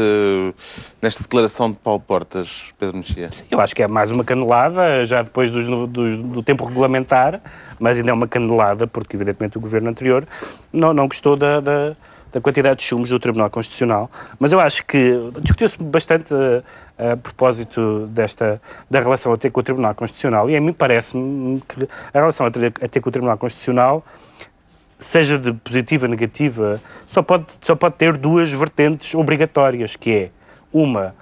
nesta 1.01 1.23
declaração 1.23 1.71
de 1.71 1.77
Paulo 1.77 1.99
Portas, 1.99 2.65
Pedro 2.79 2.97
Mexia? 2.97 3.29
Eu 3.49 3.59
acho 3.59 3.75
que 3.75 3.83
é 3.83 3.87
mais 3.87 4.11
uma 4.11 4.23
canelada, 4.23 5.03
já 5.05 5.21
depois 5.21 5.51
dos- 5.51 5.67
dos- 5.89 6.19
do 6.21 6.41
tempo 6.43 6.65
regulamentar, 6.65 7.41
mas 7.79 7.97
ainda 7.97 8.11
é 8.11 8.13
uma 8.13 8.27
canelada, 8.27 8.87
porque 8.87 9.15
evidentemente 9.15 9.57
o 9.57 9.61
governo 9.61 9.89
anterior 9.89 10.25
não, 10.71 10.93
não 10.93 11.07
gostou 11.07 11.35
da, 11.35 11.59
da, 11.59 11.95
da 12.31 12.39
quantidade 12.41 12.77
de 12.77 12.83
chumos 12.83 13.09
do 13.09 13.19
Tribunal 13.19 13.49
Constitucional. 13.49 14.09
Mas 14.39 14.51
eu 14.53 14.59
acho 14.59 14.85
que 14.85 15.19
discutiu-se 15.41 15.77
bastante 15.83 16.33
eh, 16.97 17.11
a, 17.11 17.17
propósito 17.17 18.07
desta, 18.11 18.61
da 18.89 18.99
relação 19.01 19.33
a 19.33 19.37
ter 19.37 19.51
com 19.51 19.59
o 19.59 19.63
Tribunal 19.63 19.93
Constitucional, 19.95 20.49
e 20.49 20.55
a 20.55 20.61
mim 20.61 20.71
parece-me 20.71 21.61
que 21.67 21.87
a 22.13 22.19
relação 22.19 22.45
a 22.45 22.51
ter, 22.51 22.73
a 22.81 22.87
ter 22.87 23.01
com 23.01 23.09
o 23.09 23.11
Tribunal 23.11 23.37
Constitucional 23.37 24.05
seja 25.01 25.37
de 25.37 25.51
positiva 25.51 26.05
ou 26.05 26.11
negativa, 26.11 26.79
só 27.07 27.21
pode, 27.23 27.45
só 27.59 27.75
pode 27.75 27.95
ter 27.95 28.15
duas 28.15 28.51
vertentes 28.51 29.13
obrigatórias, 29.15 29.95
que 29.95 30.11
é 30.11 30.29
uma, 30.71 31.15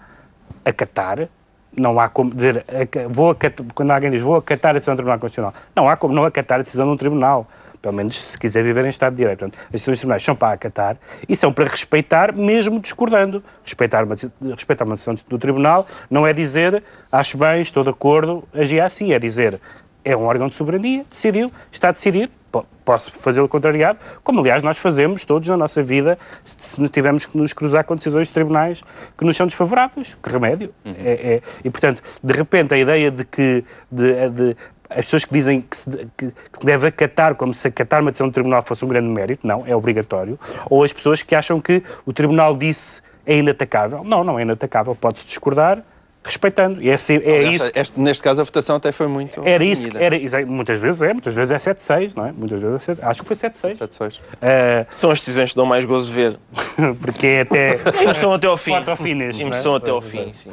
acatar, 0.65 1.27
não 1.75 1.99
há 1.99 2.09
como 2.09 2.33
dizer, 2.33 2.65
vou 3.09 3.31
acatar, 3.31 3.65
quando 3.73 3.91
alguém 3.91 4.11
diz 4.11 4.21
vou 4.21 4.35
acatar 4.35 4.71
a 4.71 4.73
decisão 4.73 4.95
do 4.95 4.97
Tribunal 4.97 5.19
Constitucional, 5.19 5.53
não 5.75 5.87
há 5.87 5.95
como 5.95 6.13
não 6.13 6.25
acatar 6.25 6.59
a 6.59 6.61
decisão 6.63 6.85
de 6.87 6.91
um 6.91 6.97
tribunal, 6.97 7.47
pelo 7.81 7.93
menos 7.93 8.21
se 8.21 8.37
quiser 8.37 8.61
viver 8.61 8.83
em 8.83 8.89
Estado 8.89 9.13
de 9.13 9.19
Direito. 9.19 9.39
Portanto, 9.39 9.57
as 9.67 9.71
decisões 9.71 9.93
dos 9.93 9.99
tribunais 10.01 10.23
são 10.25 10.35
para 10.35 10.53
acatar 10.53 10.97
e 11.29 11.33
são 11.33 11.53
para 11.53 11.63
respeitar, 11.63 12.33
mesmo 12.35 12.77
discordando. 12.81 13.41
Respeitar 13.63 14.03
uma, 14.03 14.15
respeitar 14.53 14.83
uma 14.83 14.95
decisão 14.95 15.15
do 15.29 15.37
tribunal 15.39 15.87
não 16.09 16.27
é 16.27 16.33
dizer 16.33 16.83
acho 17.09 17.37
bem, 17.37 17.61
estou 17.61 17.81
de 17.81 17.89
acordo, 17.89 18.43
agir 18.53 18.81
assim, 18.81 19.13
é 19.13 19.19
dizer 19.19 19.61
é 20.03 20.15
um 20.15 20.23
órgão 20.23 20.47
de 20.47 20.53
soberania, 20.53 21.05
decidiu, 21.09 21.51
está 21.71 21.91
decidido, 21.91 22.31
po- 22.38 22.38
posso 22.85 23.11
fazê-lo 23.11 23.47
contrariado, 23.47 23.99
como 24.23 24.39
aliás 24.39 24.63
nós 24.63 24.77
fazemos 24.77 25.23
todos 25.25 25.47
na 25.47 25.55
nossa 25.57 25.81
vida 25.81 26.17
se, 26.43 26.55
se 26.59 26.89
tivermos 26.89 27.25
que 27.25 27.37
nos 27.37 27.53
cruzar 27.53 27.83
com 27.83 27.95
decisões 27.95 28.27
de 28.27 28.33
tribunais 28.33 28.83
que 29.17 29.23
nos 29.25 29.37
são 29.37 29.45
desfavoráveis. 29.45 30.17
Que 30.21 30.29
remédio? 30.31 30.73
É, 30.85 31.35
é- 31.35 31.41
e 31.63 31.69
portanto, 31.69 32.01
de 32.23 32.33
repente, 32.33 32.73
a 32.73 32.77
ideia 32.77 33.11
de 33.11 33.23
que 33.23 33.63
de- 33.91 34.29
de- 34.29 34.57
as 34.89 35.05
pessoas 35.05 35.23
que 35.23 35.31
dizem 35.33 35.61
que, 35.61 35.77
se, 35.77 35.89
que, 36.17 36.31
que 36.31 36.65
deve 36.65 36.87
acatar 36.87 37.35
como 37.35 37.53
se 37.53 37.67
acatar 37.67 38.01
uma 38.01 38.09
decisão 38.09 38.27
do 38.27 38.33
tribunal 38.33 38.63
fosse 38.63 38.83
um 38.83 38.87
grande 38.87 39.07
mérito, 39.07 39.45
não, 39.45 39.63
é 39.67 39.75
obrigatório, 39.75 40.39
ou 40.67 40.83
as 40.83 40.91
pessoas 40.91 41.21
que 41.21 41.35
acham 41.35 41.61
que 41.61 41.83
o 42.07 42.11
tribunal 42.11 42.55
disse 42.57 43.01
é 43.23 43.37
inatacável. 43.37 44.03
Não, 44.03 44.23
não 44.23 44.39
é 44.39 44.41
inatacável, 44.41 44.95
pode-se 44.95 45.27
discordar 45.27 45.83
respeitando. 46.23 46.81
E 46.81 46.89
é, 46.89 46.93
assim- 46.93 47.21
é 47.23 47.37
Aliás, 47.39 47.55
isso 47.55 47.71
este- 47.75 47.99
neste 47.99 48.21
caso, 48.23 48.41
a 48.41 48.43
votação 48.43 48.75
até 48.75 48.91
foi 48.91 49.07
muito. 49.07 49.41
era 49.45 49.63
isso, 49.63 49.89
que- 49.89 49.97
reunida. 49.97 50.37
era, 50.37 50.45
muitas 50.45 50.81
vezes 50.81 51.01
é, 51.01 51.13
muitas 51.13 51.35
vezes 51.35 51.51
é 51.51 51.57
7-6, 51.57 52.15
não 52.15 52.25
é? 52.27 52.31
Muitas 52.31 52.61
vezes 52.61 52.75
é 52.75 52.79
7, 52.95 53.01
acho 53.05 53.21
que 53.21 53.27
foi 53.27 53.35
7-6. 53.35 53.77
7-6. 53.77 54.19
Eh, 54.41 54.85
São 54.89 55.11
as 55.11 55.19
decisões 55.19 55.51
que 55.51 55.55
dão 55.55 55.65
mais 55.65 55.85
gozo 55.85 56.11
ver. 56.11 56.37
porque 57.01 57.25
é 57.27 57.41
até. 57.41 57.79
Emoção 58.03 58.33
até 58.33 58.47
ao 58.47 58.57
fim. 58.57 58.73
Finish, 58.97 59.37
não 59.37 59.43
é? 59.45 59.47
Emoção 59.47 59.75
até 59.75 59.91
ao 59.91 60.01
fim, 60.01 60.31
sim. 60.33 60.49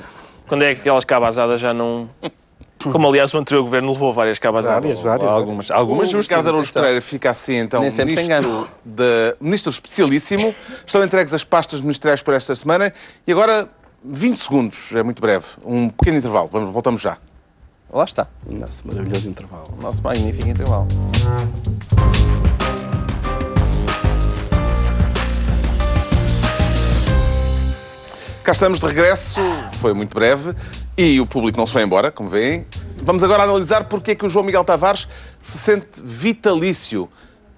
Quando 0.47 0.63
é 0.63 0.75
que 0.75 0.81
aquelas 0.81 1.05
cabazadas 1.05 1.61
já 1.61 1.75
não... 1.75 2.09
Como, 2.93 3.09
aliás, 3.09 3.33
o 3.33 3.39
anterior 3.39 3.63
governo 3.63 3.91
levou 3.91 4.13
várias 4.13 4.39
cabazadas. 4.39 4.83
Várias, 4.83 5.01
várias. 5.01 5.29
Algumas, 5.31 5.71
algumas 5.71 6.09
justas. 6.11 6.27
Ricardo 6.39 6.49
Araújo. 6.51 6.73
Pereira 6.73 7.01
fica 7.01 7.31
assim, 7.31 7.57
então, 7.57 7.81
Nem 7.81 7.91
sempre 7.91 8.15
se 8.15 8.23
ministro, 8.29 8.69
de, 8.85 9.35
ministro 9.41 9.71
especialíssimo. 9.71 10.55
Estão 10.85 11.03
entregues 11.03 11.33
as 11.33 11.43
pastas 11.43 11.81
ministeriais 11.81 12.21
por 12.23 12.35
esta 12.35 12.55
semana. 12.55 12.93
E 13.27 13.33
agora, 13.33 13.67
20 14.09 14.37
segundos, 14.37 14.93
é 14.93 15.03
muito 15.03 15.21
breve. 15.21 15.47
Um 15.65 15.89
pequeno 15.89 16.19
intervalo. 16.19 16.49
Vamos, 16.51 16.73
voltamos 16.73 17.01
já. 17.01 17.19
Lá 17.93 18.05
está. 18.05 18.29
Nossa, 18.47 18.85
maravilhoso 18.87 19.29
intervalo. 19.29 19.77
Nosso 19.81 20.03
magnífico 20.03 20.49
intervalo. 20.49 20.87
Cá 28.45 28.53
estamos 28.53 28.79
de 28.79 28.87
regresso, 28.87 29.41
foi 29.73 29.93
muito 29.93 30.15
breve 30.15 30.55
e 30.97 31.21
o 31.21 31.27
público 31.27 31.59
não 31.59 31.67
se 31.67 31.73
foi 31.73 31.83
embora, 31.83 32.13
como 32.13 32.29
veem. 32.29 32.65
Vamos 33.03 33.25
agora 33.25 33.43
analisar 33.43 33.85
porque 33.85 34.13
é 34.13 34.15
que 34.15 34.25
o 34.25 34.29
João 34.29 34.45
Miguel 34.45 34.63
Tavares 34.63 35.09
se 35.41 35.59
sente 35.59 36.01
vitalício. 36.03 37.09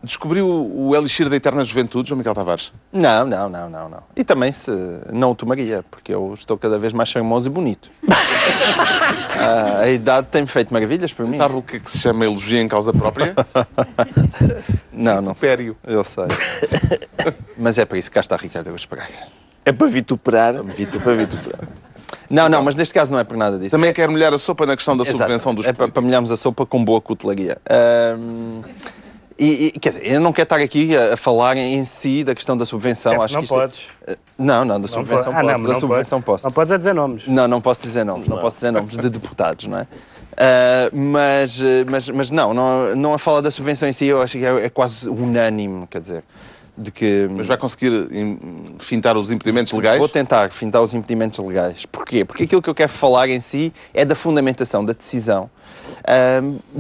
Descobriu 0.03 0.47
o 0.49 0.95
elixir 0.95 1.29
da 1.29 1.35
eterna 1.35 1.65
juventude, 1.65 2.09
João 2.09 2.19
Miguel 2.19 2.35
Tavares? 2.35 2.73
Não, 2.93 3.27
não, 3.27 3.49
não, 3.49 3.69
não, 3.69 3.89
não. 3.89 4.03
E 4.15 4.23
também 4.23 4.53
se 4.53 4.71
não 5.13 5.33
o 5.33 5.35
tomaria, 5.35 5.85
porque 5.91 6.15
eu 6.15 6.33
estou 6.35 6.57
cada 6.57 6.79
vez 6.79 6.93
mais 6.93 7.09
charmoso 7.09 7.49
e 7.49 7.51
bonito. 7.51 7.91
Ah, 9.41 9.83
a 9.83 9.89
idade 9.91 10.27
tem 10.33 10.45
feito 10.47 10.73
maravilhas 10.75 11.13
por 11.13 11.25
mim. 11.25 11.37
Sabe 11.37 11.55
o 11.55 11.63
que 11.63 11.77
é 11.77 11.79
que 11.79 11.89
se 11.89 11.99
chama 11.99 12.25
elogio 12.25 12.59
em 12.59 12.67
causa 12.67 12.93
própria? 12.93 13.37
Não, 14.93 15.23
não 15.23 15.33
sei. 15.33 15.49
Pério. 15.49 15.77
Eu 15.85 16.03
sei. 16.03 16.25
Mas 17.57 17.79
é 17.79 17.85
para 17.85 17.99
isso 17.99 18.11
que 18.11 18.15
cá 18.15 18.21
está 18.21 18.35
Ricardo 18.37 18.67
Araújo 18.67 18.89
Pereira. 18.89 19.13
É 19.65 19.71
para 19.71 19.87
vituperar. 19.87 20.63
Vito 20.65 20.99
para 20.99 21.15
vituperar. 21.15 21.69
Não, 22.29 22.49
não, 22.49 22.63
mas 22.63 22.75
neste 22.75 22.93
caso 22.93 23.13
não 23.13 23.19
é 23.19 23.25
por 23.25 23.37
nada 23.37 23.59
disso. 23.59 23.71
Também 23.71 23.93
quer 23.93 24.09
molhar 24.09 24.35
a 24.35 24.39
sopa 24.39 24.67
na 24.67 24.75
questão 24.75 24.97
da 24.97 25.03
Exato. 25.03 25.19
subvenção 25.19 25.55
dos 25.55 25.67
É 25.67 25.73
para, 25.73 25.89
para 25.89 26.03
molharmos 26.03 26.31
a 26.31 26.37
sopa 26.37 26.67
com 26.67 26.85
boa 26.85 27.01
cutelaria. 27.01 27.59
E, 29.39 29.67
e, 29.67 29.71
quer 29.79 29.91
dizer, 29.91 30.07
eu 30.07 30.21
não 30.21 30.33
quero 30.33 30.45
estar 30.45 30.61
aqui 30.61 30.97
a, 30.97 31.15
a 31.15 31.17
falar 31.17 31.57
em 31.57 31.85
si 31.85 32.25
da 32.25 32.35
questão 32.35 32.57
da 32.57 32.65
subvenção. 32.65 33.13
É, 33.13 33.25
Acho 33.25 33.35
não 33.35 33.41
que 33.41 33.45
isto 33.45 33.55
é- 33.57 33.61
podes. 33.61 33.87
Não, 34.39 34.65
não, 34.65 34.75
da 34.75 34.79
Não 34.81 34.89
subvenção 34.89 35.33
ah, 35.33 35.41
posso. 35.43 35.47
não, 35.47 35.63
da 35.63 35.73
não 35.73 35.81
subvenção 35.81 36.21
pode. 36.21 36.27
posso. 36.27 36.45
Não 36.47 36.53
podes 36.53 36.73
é 36.73 36.79
dizer 36.79 36.95
nomes. 36.95 37.27
Não, 37.29 37.49
não 37.49 37.61
posso 37.61 37.83
dizer 37.83 38.05
nomes, 38.05 38.29
não, 38.29 38.39
posso 38.39 38.57
dizer 38.57 38.71
nomes 38.71 38.97
de 38.97 39.11
deputados, 39.11 39.67
não 39.67 39.79
é? 39.79 39.87
Ah, 40.37 40.89
mas, 40.93 41.61
eh, 41.61 41.85
mas, 41.89 42.09
mas 42.11 42.31
não, 42.31 42.55
não, 42.55 42.95
não 42.95 43.15
a 43.15 43.19
falar 43.19 43.41
da 43.41 43.51
subvenção 43.51 43.89
em 43.89 43.93
si, 43.93 44.07
eu 44.07 44.23
acho 44.23 44.39
que 44.39 44.47
é, 44.47 44.67
é 44.67 44.69
quase 44.69 45.09
unânime, 45.09 45.87
quer 45.89 46.01
dizer, 46.01 46.23
de 46.77 46.93
que... 46.93 47.29
Mas 47.33 47.49
vai 47.49 47.57
conseguir 47.57 48.09
fintar 48.79 49.17
os 49.17 49.33
impedimentos 49.33 49.73
legais? 49.73 49.99
Vou 49.99 50.09
tentar 50.09 50.49
fintar 50.51 50.81
os 50.81 50.95
impedimentos 50.95 51.41
legais. 51.41 51.85
Porquê? 51.87 52.25
Porque 52.25 52.45
aquilo 52.45 52.63
que 52.63 52.71
eu 52.71 52.75
quero 52.75 52.89
falar 52.89 53.29
em 53.29 53.41
si 53.41 53.73
é 53.93 54.05
da 54.05 54.15
fundamentação 54.15 54.85
da 54.85 54.93
decisão. 54.93 55.51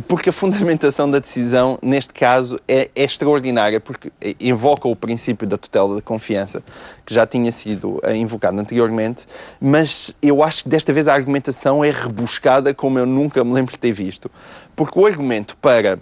Porque 0.06 0.30
a 0.30 0.32
fundamentação 0.32 1.10
da 1.10 1.18
decisão, 1.18 1.78
neste 1.82 2.12
caso, 2.14 2.58
é, 2.66 2.90
é 2.94 3.04
extraordinária, 3.04 3.80
porque 3.80 4.10
invoca 4.40 4.88
o 4.88 4.96
princípio 4.96 5.46
da 5.46 5.56
tutela 5.56 5.96
da 5.96 6.02
confiança, 6.02 6.62
que 7.04 7.12
já 7.14 7.26
tinha 7.26 7.52
sido 7.52 8.00
eh, 8.02 8.14
invocado 8.16 8.58
anteriormente, 8.60 9.26
mas 9.60 10.14
eu 10.22 10.42
acho 10.42 10.64
que 10.64 10.68
desta 10.68 10.92
vez 10.92 11.08
a 11.08 11.14
argumentação 11.14 11.84
é 11.84 11.90
rebuscada 11.90 12.72
como 12.74 12.98
eu 12.98 13.06
nunca 13.06 13.42
me 13.44 13.52
lembro 13.52 13.72
de 13.72 13.78
ter 13.78 13.92
visto. 13.92 14.30
Porque 14.74 14.98
o 14.98 15.06
argumento 15.06 15.56
para 15.56 15.98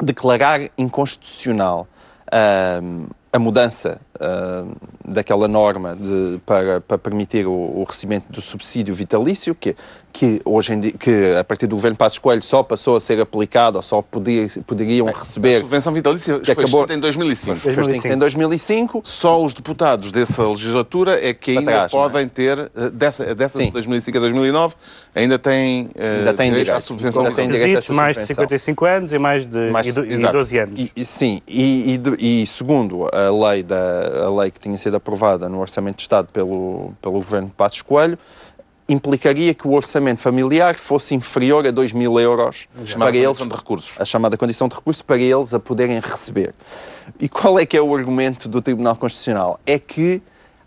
declarar 0.00 0.60
inconstitucional 0.76 1.88
a 3.32 3.38
mudança 3.38 4.00
ahm, 4.20 4.72
daquela 5.04 5.46
norma 5.48 5.94
de- 5.94 6.38
para, 6.46 6.80
para 6.80 6.98
permitir 6.98 7.46
o, 7.46 7.52
o 7.52 7.84
recebimento 7.84 8.30
do 8.32 8.40
subsídio 8.40 8.94
vitalício, 8.94 9.54
que, 9.54 9.74
que 10.18 10.42
hoje 10.44 10.72
em 10.72 10.80
dia, 10.80 10.92
que 10.98 11.36
a 11.38 11.44
partir 11.44 11.68
do 11.68 11.76
governo 11.76 11.96
Passos 11.96 12.18
Coelho 12.18 12.42
só 12.42 12.60
passou 12.64 12.96
a 12.96 13.00
ser 13.00 13.20
aplicado, 13.20 13.76
ou 13.76 13.82
só 13.82 14.02
podia, 14.02 14.48
poderiam 14.66 15.06
A 15.06 15.12
receber. 15.12 15.60
subvenção 15.60 15.92
vitalícia 15.92 16.40
foi 16.44 16.52
acabou- 16.54 16.80
extinta 16.80 16.94
em 16.94 16.98
2005. 16.98 17.56
Foi 17.56 17.72
extinta 17.92 18.14
em 18.14 18.18
2005. 18.18 19.00
Só 19.04 19.40
os 19.40 19.54
deputados 19.54 20.10
dessa 20.10 20.42
legislatura 20.48 21.24
é 21.24 21.32
que 21.32 21.52
ainda 21.58 21.70
trás, 21.70 21.92
é? 21.92 21.96
podem 21.96 22.26
ter, 22.28 22.58
eh, 22.58 22.90
dessa, 22.92 23.32
dessa 23.32 23.58
de 23.60 23.66
Sim. 23.66 23.70
2005 23.70 24.18
a 24.18 24.20
2009, 24.20 24.74
ainda 25.14 25.38
têm, 25.38 25.88
eh, 25.94 26.16
Ainda 26.18 26.34
têm 26.34 26.50
direito 26.50 26.72
à 26.72 26.80
subvenção 26.80 27.22
Ainda 27.24 27.36
têm 27.36 27.48
direito 27.48 27.76
a 27.76 27.78
essa 27.78 27.92
mais 27.92 28.16
de 28.16 28.22
subvenção. 28.22 28.42
55 28.44 28.84
anos 28.86 29.12
e 29.12 29.18
mais 29.20 29.46
de 29.46 29.70
Mais- 29.70 29.86
e 29.86 29.92
do- 29.92 30.04
e 30.04 30.12
exato. 30.14 30.32
12 30.32 30.58
anos. 30.58 30.80
E, 30.80 30.90
e- 30.96 31.04
sim, 31.04 31.40
e, 31.46 32.00
e 32.18 32.40
e 32.42 32.46
segundo 32.46 33.08
a 33.12 33.48
lei, 33.50 33.62
da, 33.62 34.24
a 34.26 34.40
lei 34.40 34.50
que 34.50 34.58
tinha 34.58 34.76
sido 34.76 34.96
aprovada 34.96 35.48
no 35.48 35.60
Orçamento 35.60 35.96
de 35.98 36.02
Estado 36.02 36.26
pelo, 36.32 36.92
pelo 37.00 37.14
governo 37.14 37.46
de 37.48 37.54
Passos 37.54 37.82
Coelho, 37.82 38.18
implicaria 38.88 39.52
que 39.52 39.68
o 39.68 39.72
orçamento 39.72 40.20
familiar 40.20 40.74
fosse 40.76 41.14
inferior 41.14 41.66
a 41.66 41.70
2 41.70 41.92
mil 41.92 42.18
euros 42.18 42.66
Chamada 42.84 43.10
para 43.10 43.20
eles, 43.20 43.36
de 43.36 43.48
recursos. 43.48 44.00
a 44.00 44.04
chamada 44.04 44.36
condição 44.36 44.66
de 44.66 44.74
recurso, 44.74 45.04
para 45.04 45.18
eles 45.18 45.52
a 45.52 45.60
poderem 45.60 46.00
receber. 46.00 46.54
E 47.20 47.28
qual 47.28 47.58
é 47.58 47.66
que 47.66 47.76
é 47.76 47.82
o 47.82 47.94
argumento 47.94 48.48
do 48.48 48.62
Tribunal 48.62 48.96
Constitucional? 48.96 49.60
É 49.66 49.78
que 49.78 50.22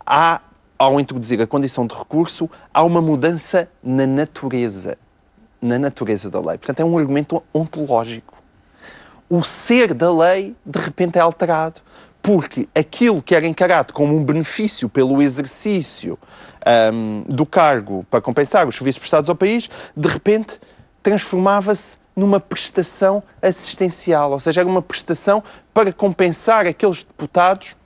há, 0.06 0.40
ao 0.78 1.00
introduzir 1.00 1.40
a 1.40 1.46
condição 1.46 1.86
de 1.86 1.94
recurso, 1.94 2.48
há 2.72 2.84
uma 2.84 3.02
mudança 3.02 3.68
na 3.82 4.06
natureza, 4.06 4.96
na 5.60 5.78
natureza 5.78 6.30
da 6.30 6.40
lei. 6.40 6.58
Portanto, 6.58 6.80
é 6.80 6.84
um 6.84 6.96
argumento 6.96 7.42
ontológico 7.52 8.42
o 9.32 9.42
ser 9.42 9.94
da 9.94 10.12
lei 10.12 10.54
de 10.62 10.78
repente 10.78 11.16
é 11.16 11.22
alterado. 11.22 11.80
Porque 12.22 12.68
aquilo 12.74 13.20
que 13.20 13.34
era 13.34 13.46
encarado 13.46 13.92
como 13.92 14.16
um 14.16 14.24
benefício 14.24 14.88
pelo 14.88 15.20
exercício 15.20 16.16
ahm, 16.64 17.24
do 17.26 17.44
cargo 17.44 18.06
para 18.08 18.20
compensar 18.20 18.66
os 18.68 18.76
serviços 18.76 19.00
prestados 19.00 19.28
ao 19.28 19.34
país, 19.34 19.68
de 19.96 20.08
repente 20.08 20.60
transformava-se 21.02 21.98
numa 22.14 22.38
prestação 22.38 23.22
assistencial, 23.40 24.32
ou 24.32 24.38
seja, 24.38 24.60
era 24.60 24.68
uma 24.68 24.82
prestação 24.82 25.42
para 25.72 25.92
compensar 25.92 26.66
aqueles 26.66 27.02
deputados 27.02 27.76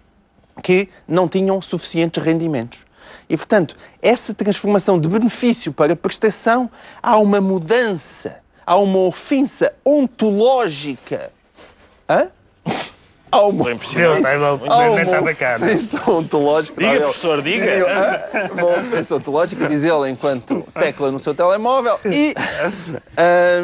que 0.62 0.88
não 1.06 1.28
tinham 1.28 1.60
suficientes 1.62 2.22
rendimentos. 2.22 2.80
E, 3.28 3.36
portanto, 3.36 3.76
essa 4.02 4.34
transformação 4.34 4.98
de 4.98 5.08
benefício 5.08 5.72
para 5.72 5.96
prestação, 5.96 6.70
há 7.02 7.16
uma 7.18 7.40
mudança, 7.40 8.40
há 8.64 8.76
uma 8.76 8.98
ofensa 8.98 9.72
ontológica. 9.84 11.32
Hã? 12.08 12.30
Há 13.36 13.46
uma, 13.46 13.64
tá 13.64 15.02
estava 15.02 15.34
cá, 15.34 15.58
não 15.58 15.66
é? 15.66 15.70
ofensa 15.70 16.10
ontológica. 16.10 16.80
Diga, 16.80 17.00
professor, 17.00 17.42
diga. 17.42 18.50
Uma 18.52 18.66
ofensa 18.78 19.16
ontológica, 19.16 19.68
diz 19.68 19.84
ele, 19.84 20.10
enquanto 20.10 20.66
tecla 20.74 21.10
no 21.10 21.18
seu 21.18 21.34
telemóvel. 21.34 21.98
E, 22.04 22.34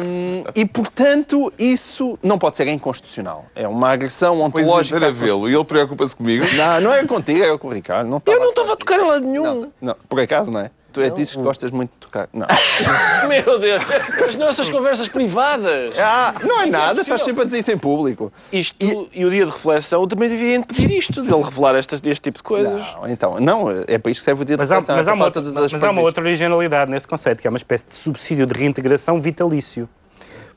hum, 0.03 0.43
e, 0.55 0.65
portanto, 0.65 1.51
isso 1.57 2.17
não 2.23 2.37
pode 2.37 2.57
ser 2.57 2.67
inconstitucional. 2.67 3.45
É 3.55 3.67
uma 3.67 3.91
agressão 3.91 4.49
Pois 4.51 4.65
ontológica. 4.65 4.99
é, 4.99 5.05
à 5.05 5.07
a 5.09 5.11
vê-lo 5.11 5.49
e 5.49 5.53
ele 5.55 5.65
preocupa-se 5.65 6.15
comigo. 6.15 6.45
não, 6.55 6.81
não 6.81 6.93
é 6.93 7.05
contigo, 7.05 7.43
é 7.43 7.57
com 7.57 7.67
o 7.67 7.73
Ricardo. 7.73 8.09
Não 8.09 8.21
Eu 8.25 8.39
não 8.39 8.49
estava 8.49 8.63
estava 8.63 8.73
a 8.73 8.77
tocar 8.77 8.99
em 8.99 9.07
lado 9.07 9.25
nenhum. 9.25 9.43
não, 9.43 9.71
não, 9.81 9.95
por 10.07 10.19
acaso, 10.19 10.51
não 10.51 10.61
é? 10.61 10.71
Tu 10.93 11.01
é 11.01 11.09
dizes 11.09 11.35
que 11.35 11.41
gostas 11.41 11.71
muito 11.71 11.89
de 11.89 11.97
tocar. 11.97 12.29
Não. 12.31 12.45
Meu 13.27 13.59
Deus, 13.59 13.81
mas 14.19 14.35
não 14.35 14.47
essas 14.47 14.69
conversas 14.69 15.07
privadas. 15.07 15.95
Ah, 15.97 16.35
não 16.43 16.61
é 16.61 16.65
nada, 16.67 16.95
possível. 16.95 17.01
estás 17.01 17.21
sempre 17.23 17.41
a 17.41 17.45
dizer 17.45 17.57
isso 17.57 17.71
em 17.71 17.77
público. 17.79 18.31
Isto 18.51 19.09
e... 19.11 19.25
o 19.25 19.29
dia 19.31 19.45
de 19.45 19.51
reflexão 19.51 20.07
também 20.07 20.29
devia 20.29 20.55
impedir 20.55 20.91
isto, 20.91 21.23
dele 21.23 21.41
revelar 21.41 21.75
estas, 21.75 21.99
este 22.05 22.21
tipo 22.21 22.37
de 22.37 22.43
coisas. 22.43 22.83
Não, 22.93 23.09
então, 23.09 23.39
não, 23.39 23.71
é 23.87 23.97
para 23.97 24.11
isto 24.11 24.19
que 24.19 24.25
serve 24.25 24.43
o 24.43 24.45
dia 24.45 24.55
de 24.55 24.61
Mas 24.61 24.71
há, 24.71 24.75
reflexão, 24.75 24.95
mas, 24.97 25.07
é 25.07 25.09
há 25.09 25.13
para 25.13 25.15
uma, 25.15 25.17
falar 25.23 25.31
todas 25.31 25.57
as 25.57 25.73
mas 25.73 25.83
há 25.83 25.89
uma 25.89 26.01
outra 26.03 26.23
originalidade 26.23 26.91
nesse 26.91 27.07
conceito, 27.07 27.41
que 27.41 27.47
é 27.47 27.49
uma 27.49 27.57
espécie 27.57 27.87
de 27.87 27.93
subsídio 27.95 28.45
de 28.45 28.53
reintegração 28.53 29.19
vitalício. 29.19 29.89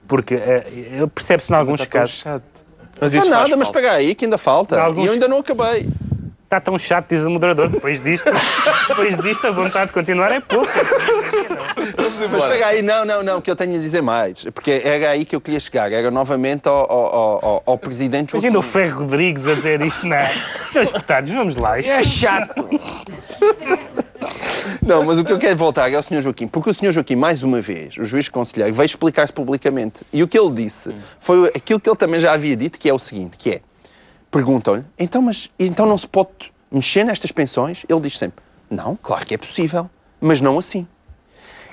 Porque 0.07 0.35
eh, 0.35 1.07
percebe-se 1.15 1.51
em 1.51 1.57
alguns 1.57 1.85
casos. 1.87 2.17
chato. 2.19 2.45
Mas 3.01 3.13
Não, 3.13 3.21
isso 3.21 3.31
nada, 3.31 3.49
faz 3.49 3.57
mas 3.57 3.69
pega 3.71 3.93
aí 3.93 4.15
que 4.15 4.25
ainda 4.27 4.39
falta. 4.39 4.81
Alguns- 4.81 5.05
E 5.05 5.07
eu 5.07 5.13
ainda 5.15 5.29
não 5.29 5.39
acabei. 5.39 5.89
Está 6.47 6.61
tão 6.61 6.79
chato, 6.79 7.09
diz 7.09 7.23
o 7.23 7.31
moderador. 7.31 7.69
Depois 7.69 8.01
disto, 8.01 8.31
depois 8.87 9.17
disto 9.17 9.49
a 9.49 9.51
vontade 9.51 9.89
de 9.89 9.93
continuar 9.93 10.31
é 10.31 10.39
pouca. 10.39 10.81
Mas 12.31 12.45
pega 12.45 12.67
aí, 12.69 12.83
não, 12.83 13.05
não, 13.05 13.21
não, 13.21 13.41
que 13.41 13.51
eu 13.51 13.57
tenho 13.57 13.75
a 13.75 13.79
dizer 13.79 14.01
mais. 14.01 14.45
Porque 14.55 14.81
era 14.85 15.11
aí 15.11 15.25
que 15.25 15.35
eu 15.35 15.41
queria 15.41 15.59
chegar. 15.59 15.91
Era 15.91 16.09
novamente 16.09 16.69
ao, 16.69 16.77
ao, 16.77 17.45
ao, 17.45 17.63
ao 17.67 17.79
presidente 17.79 18.31
Joaquim. 18.31 18.47
Imagina 18.47 18.61
o 18.61 18.63
Ferro 18.63 19.01
Rodrigues 19.01 19.45
a 19.49 19.55
dizer 19.55 19.81
isto 19.81 20.07
na. 20.07 20.23
Senhores 20.23 20.93
deputados, 20.93 21.31
vamos 21.31 21.57
lá. 21.57 21.81
Isto 21.81 21.91
É 21.91 22.03
chato. 22.05 22.65
Não, 24.81 25.05
mas 25.05 25.19
o 25.19 25.25
que 25.25 25.33
eu 25.33 25.39
quero 25.39 25.57
voltar 25.57 25.91
é 25.91 25.97
ao 25.97 26.03
Sr. 26.03 26.21
Joaquim, 26.21 26.47
porque 26.47 26.71
o 26.71 26.75
Sr. 26.75 26.93
Joaquim, 26.93 27.17
mais 27.17 27.43
uma 27.43 27.61
vez, 27.61 27.97
o 27.99 28.05
juiz 28.05 28.29
conselheiro, 28.29 28.73
veio 28.73 28.87
explicar-se 28.87 29.33
publicamente. 29.33 30.05
E 30.13 30.23
o 30.23 30.29
que 30.29 30.39
ele 30.39 30.53
disse 30.53 30.95
foi 31.19 31.49
aquilo 31.49 31.81
que 31.81 31.91
ele 31.91 31.97
também 31.97 32.21
já 32.21 32.33
havia 32.33 32.57
dito, 32.57 32.79
que 32.79 32.89
é 32.89 32.95
o 32.95 32.99
seguinte, 32.99 33.37
que 33.37 33.51
é, 33.51 33.61
perguntam-lhe, 34.37 34.85
então, 34.99 35.23
mas 35.23 35.49
então 35.59 35.87
não 35.87 35.97
se 35.97 36.07
pode 36.07 36.53
mexer 36.71 37.05
nestas 37.05 37.33
pensões? 37.33 37.87
Ele 37.89 38.01
diz 38.01 38.19
sempre, 38.19 38.45
não, 38.71 38.95
claro 38.95 39.25
que 39.25 39.35
é 39.35 39.39
possível, 39.39 39.89
mas 40.21 40.43
não 40.43 40.59
assim. 40.59 40.87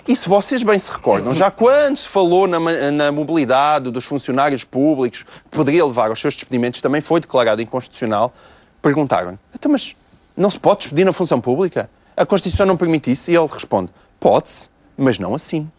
E 0.08 0.16
se 0.16 0.30
vocês 0.30 0.64
bem 0.64 0.80
se 0.80 0.90
recordam, 0.90 1.34
já 1.34 1.52
quando 1.52 1.98
se 1.98 2.08
falou 2.08 2.48
na, 2.48 2.60
na 2.92 3.12
mobilidade 3.12 3.92
dos 3.92 4.06
funcionários 4.06 4.64
públicos, 4.64 5.24
que 5.24 5.58
poderia 5.58 5.86
levar 5.86 6.10
aos 6.10 6.22
seus 6.22 6.36
despedimentos, 6.36 6.82
também 6.82 7.02
foi 7.02 7.20
declarado 7.20 7.62
inconstitucional, 7.62 8.34
perguntaram 8.82 9.38
então, 9.54 9.70
mas 9.70 9.94
não 10.36 10.50
se 10.50 10.60
pode 10.60 10.80
despedir 10.80 11.06
na 11.06 11.12
função 11.12 11.42
pública? 11.42 11.90
A 12.16 12.26
Constituição 12.26 12.66
não 12.66 12.78
permite 12.78 13.12
isso? 13.12 13.30
E 13.30 13.36
ele 13.36 13.48
responde, 13.48 13.92
pode-se, 14.20 14.70
mas 14.98 15.20
não 15.20 15.36
assim. 15.36 15.70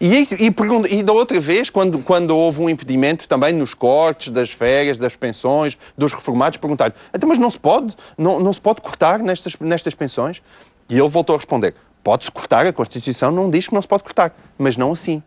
E, 0.00 0.14
e, 0.16 0.96
e 0.98 1.02
da 1.02 1.12
outra 1.12 1.38
vez, 1.40 1.70
quando, 1.70 1.98
quando 2.00 2.36
houve 2.36 2.60
um 2.60 2.68
impedimento 2.68 3.28
também 3.28 3.52
nos 3.52 3.74
cortes 3.74 4.30
das 4.30 4.50
férias, 4.50 4.98
das 4.98 5.16
pensões, 5.16 5.76
dos 5.96 6.12
reformados, 6.12 6.58
perguntaram 6.58 6.94
então, 7.14 7.28
mas 7.28 7.38
não 7.38 7.50
se 7.50 7.58
pode? 7.58 7.96
Não, 8.16 8.40
não 8.40 8.52
se 8.52 8.60
pode 8.60 8.80
cortar 8.80 9.20
nestas, 9.20 9.56
nestas 9.58 9.94
pensões? 9.94 10.42
E 10.88 10.98
ele 10.98 11.08
voltou 11.08 11.34
a 11.34 11.38
responder, 11.38 11.74
pode-se 12.02 12.30
cortar, 12.30 12.66
a 12.66 12.72
Constituição 12.72 13.30
não 13.30 13.50
diz 13.50 13.68
que 13.68 13.74
não 13.74 13.82
se 13.82 13.88
pode 13.88 14.02
cortar, 14.02 14.34
mas 14.58 14.76
não 14.76 14.92
assim. 14.92 15.22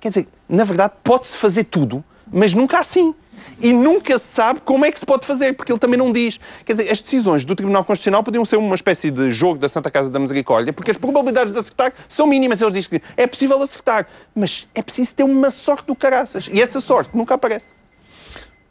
Quer 0.00 0.08
dizer, 0.08 0.26
na 0.48 0.64
verdade, 0.64 0.94
pode-se 1.02 1.36
fazer 1.36 1.64
tudo, 1.64 2.04
mas 2.32 2.54
nunca 2.54 2.78
assim. 2.78 3.14
E 3.60 3.72
nunca 3.72 4.18
se 4.18 4.26
sabe 4.26 4.60
como 4.60 4.84
é 4.84 4.92
que 4.92 4.98
se 4.98 5.06
pode 5.06 5.26
fazer, 5.26 5.54
porque 5.54 5.72
ele 5.72 5.78
também 5.78 5.98
não 5.98 6.12
diz. 6.12 6.38
Quer 6.64 6.74
dizer, 6.74 6.90
as 6.90 7.00
decisões 7.00 7.44
do 7.44 7.54
Tribunal 7.54 7.84
Constitucional 7.84 8.22
podiam 8.22 8.44
ser 8.44 8.56
uma 8.56 8.74
espécie 8.74 9.10
de 9.10 9.30
jogo 9.32 9.58
da 9.58 9.68
Santa 9.68 9.90
Casa 9.90 10.10
da 10.10 10.18
Misericórdia, 10.18 10.72
porque 10.72 10.90
as 10.90 10.96
probabilidades 10.96 11.52
de 11.52 11.58
acertar 11.58 11.92
são 12.08 12.26
mínimas. 12.26 12.60
Eles 12.60 12.74
dizem 12.74 12.98
que 12.98 13.06
é 13.16 13.26
possível 13.26 13.60
acertar, 13.62 14.06
mas 14.34 14.66
é 14.74 14.82
preciso 14.82 15.14
ter 15.14 15.24
uma 15.24 15.50
sorte 15.50 15.86
do 15.86 15.94
caraças. 15.94 16.48
E 16.52 16.60
essa 16.60 16.80
sorte 16.80 17.16
nunca 17.16 17.34
aparece. 17.34 17.74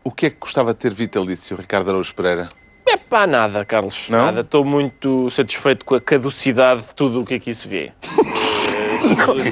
O 0.04 0.12
que 0.12 0.26
é 0.26 0.30
que 0.30 0.38
gostava 0.40 0.74
de 0.74 0.80
ter 0.80 0.94
vitalício, 0.94 1.56
Ricardo 1.56 1.90
Araújo 1.90 2.14
Pereira? 2.14 2.50
É 2.86 2.98
pá, 2.98 3.26
nada, 3.26 3.64
Carlos. 3.64 4.10
Não? 4.10 4.26
Nada. 4.26 4.42
Estou 4.42 4.66
muito 4.66 5.30
satisfeito 5.30 5.86
com 5.86 5.96
a 5.96 6.02
caducidade 6.02 6.82
de 6.82 6.96
tudo 6.96 7.22
o 7.22 7.26
que 7.26 7.36
aqui 7.36 7.54
se 7.54 7.68
vê. 7.68 7.94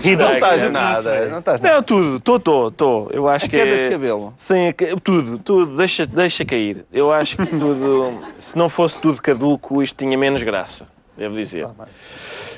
E 0.03 0.15
Não 0.15 0.33
estás 0.33 0.71
nada. 0.71 1.25
Não 1.27 1.39
estás 1.39 1.61
nada. 1.61 1.75
Não, 1.75 1.83
tudo, 1.83 2.17
estou, 2.17 2.37
estou, 2.37 2.67
estou. 2.69 3.09
Eu 3.11 3.27
acho 3.27 3.45
A 3.45 3.49
que 3.49 3.57
queda 3.57 3.71
é... 3.71 3.83
de 3.85 3.91
cabelo. 3.91 4.33
Sem 4.35 4.69
a 4.69 4.73
tudo, 5.03 5.37
tudo, 5.37 5.77
deixa, 5.77 6.05
deixa 6.05 6.45
cair. 6.45 6.85
Eu 6.91 7.11
acho 7.11 7.37
que 7.37 7.45
tudo, 7.45 8.17
se 8.39 8.57
não 8.57 8.69
fosse 8.69 8.97
tudo 8.99 9.21
caduco, 9.21 9.81
isto 9.81 9.97
tinha 9.97 10.17
menos 10.17 10.41
graça, 10.43 10.87
devo 11.17 11.35
dizer. 11.35 11.67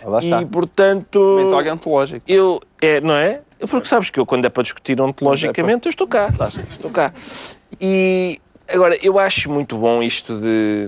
Lá 0.03 0.19
está. 0.19 0.41
E 0.41 0.45
portanto, 0.45 1.37
Mentório 1.37 1.73
ontológico. 1.73 2.23
eu, 2.27 2.59
é, 2.81 2.99
não 3.01 3.13
é? 3.13 3.41
Porque 3.69 3.87
sabes 3.87 4.09
que 4.09 4.19
eu, 4.19 4.25
quando 4.25 4.45
é 4.45 4.49
para 4.49 4.63
discutir 4.63 4.99
ontologicamente, 4.99 5.87
eu 5.87 5.89
estou 5.89 6.07
cá. 6.07 6.29
Estou 6.69 6.91
cá. 6.91 7.13
E 7.79 8.39
agora, 8.67 8.97
eu 9.01 9.17
acho 9.17 9.49
muito 9.49 9.77
bom 9.77 10.03
isto 10.03 10.37
de. 10.39 10.87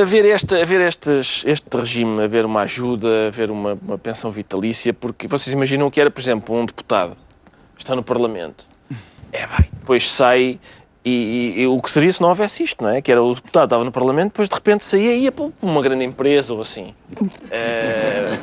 Haver, 0.00 0.24
esta, 0.26 0.60
haver 0.60 0.80
estes, 0.80 1.44
este 1.46 1.64
regime, 1.76 2.22
haver 2.22 2.44
uma 2.44 2.62
ajuda, 2.62 3.28
haver 3.28 3.50
uma, 3.50 3.78
uma 3.82 3.98
pensão 3.98 4.30
vitalícia, 4.30 4.92
porque 4.92 5.26
vocês 5.28 5.52
imaginam 5.52 5.90
que 5.90 6.00
era, 6.00 6.10
por 6.10 6.20
exemplo, 6.20 6.54
um 6.56 6.64
deputado 6.66 7.16
está 7.78 7.94
no 7.96 8.02
Parlamento, 8.02 8.64
é 9.32 9.46
vai, 9.46 9.68
depois 9.72 10.10
sai. 10.10 10.58
E, 11.04 11.10
e- 11.56 11.60
e 11.62 11.66
o 11.66 11.80
que 11.82 11.90
seria 11.90 12.12
se 12.12 12.20
não 12.22 12.28
houvesse 12.28 12.62
isto, 12.62 12.84
não 12.84 12.88
é? 12.90 13.02
Que 13.02 13.10
era 13.10 13.20
o 13.20 13.34
deputado 13.34 13.64
estava 13.64 13.82
no 13.82 13.90
Parlamento, 13.90 14.28
depois 14.28 14.48
de 14.48 14.54
repente 14.54 14.84
saía 14.84 15.12
e 15.16 15.24
ia 15.24 15.32
para 15.32 15.48
uma 15.60 15.82
grande 15.82 16.04
empresa 16.04 16.54
ou 16.54 16.60
assim. 16.60 16.94
Eh, 17.50 18.38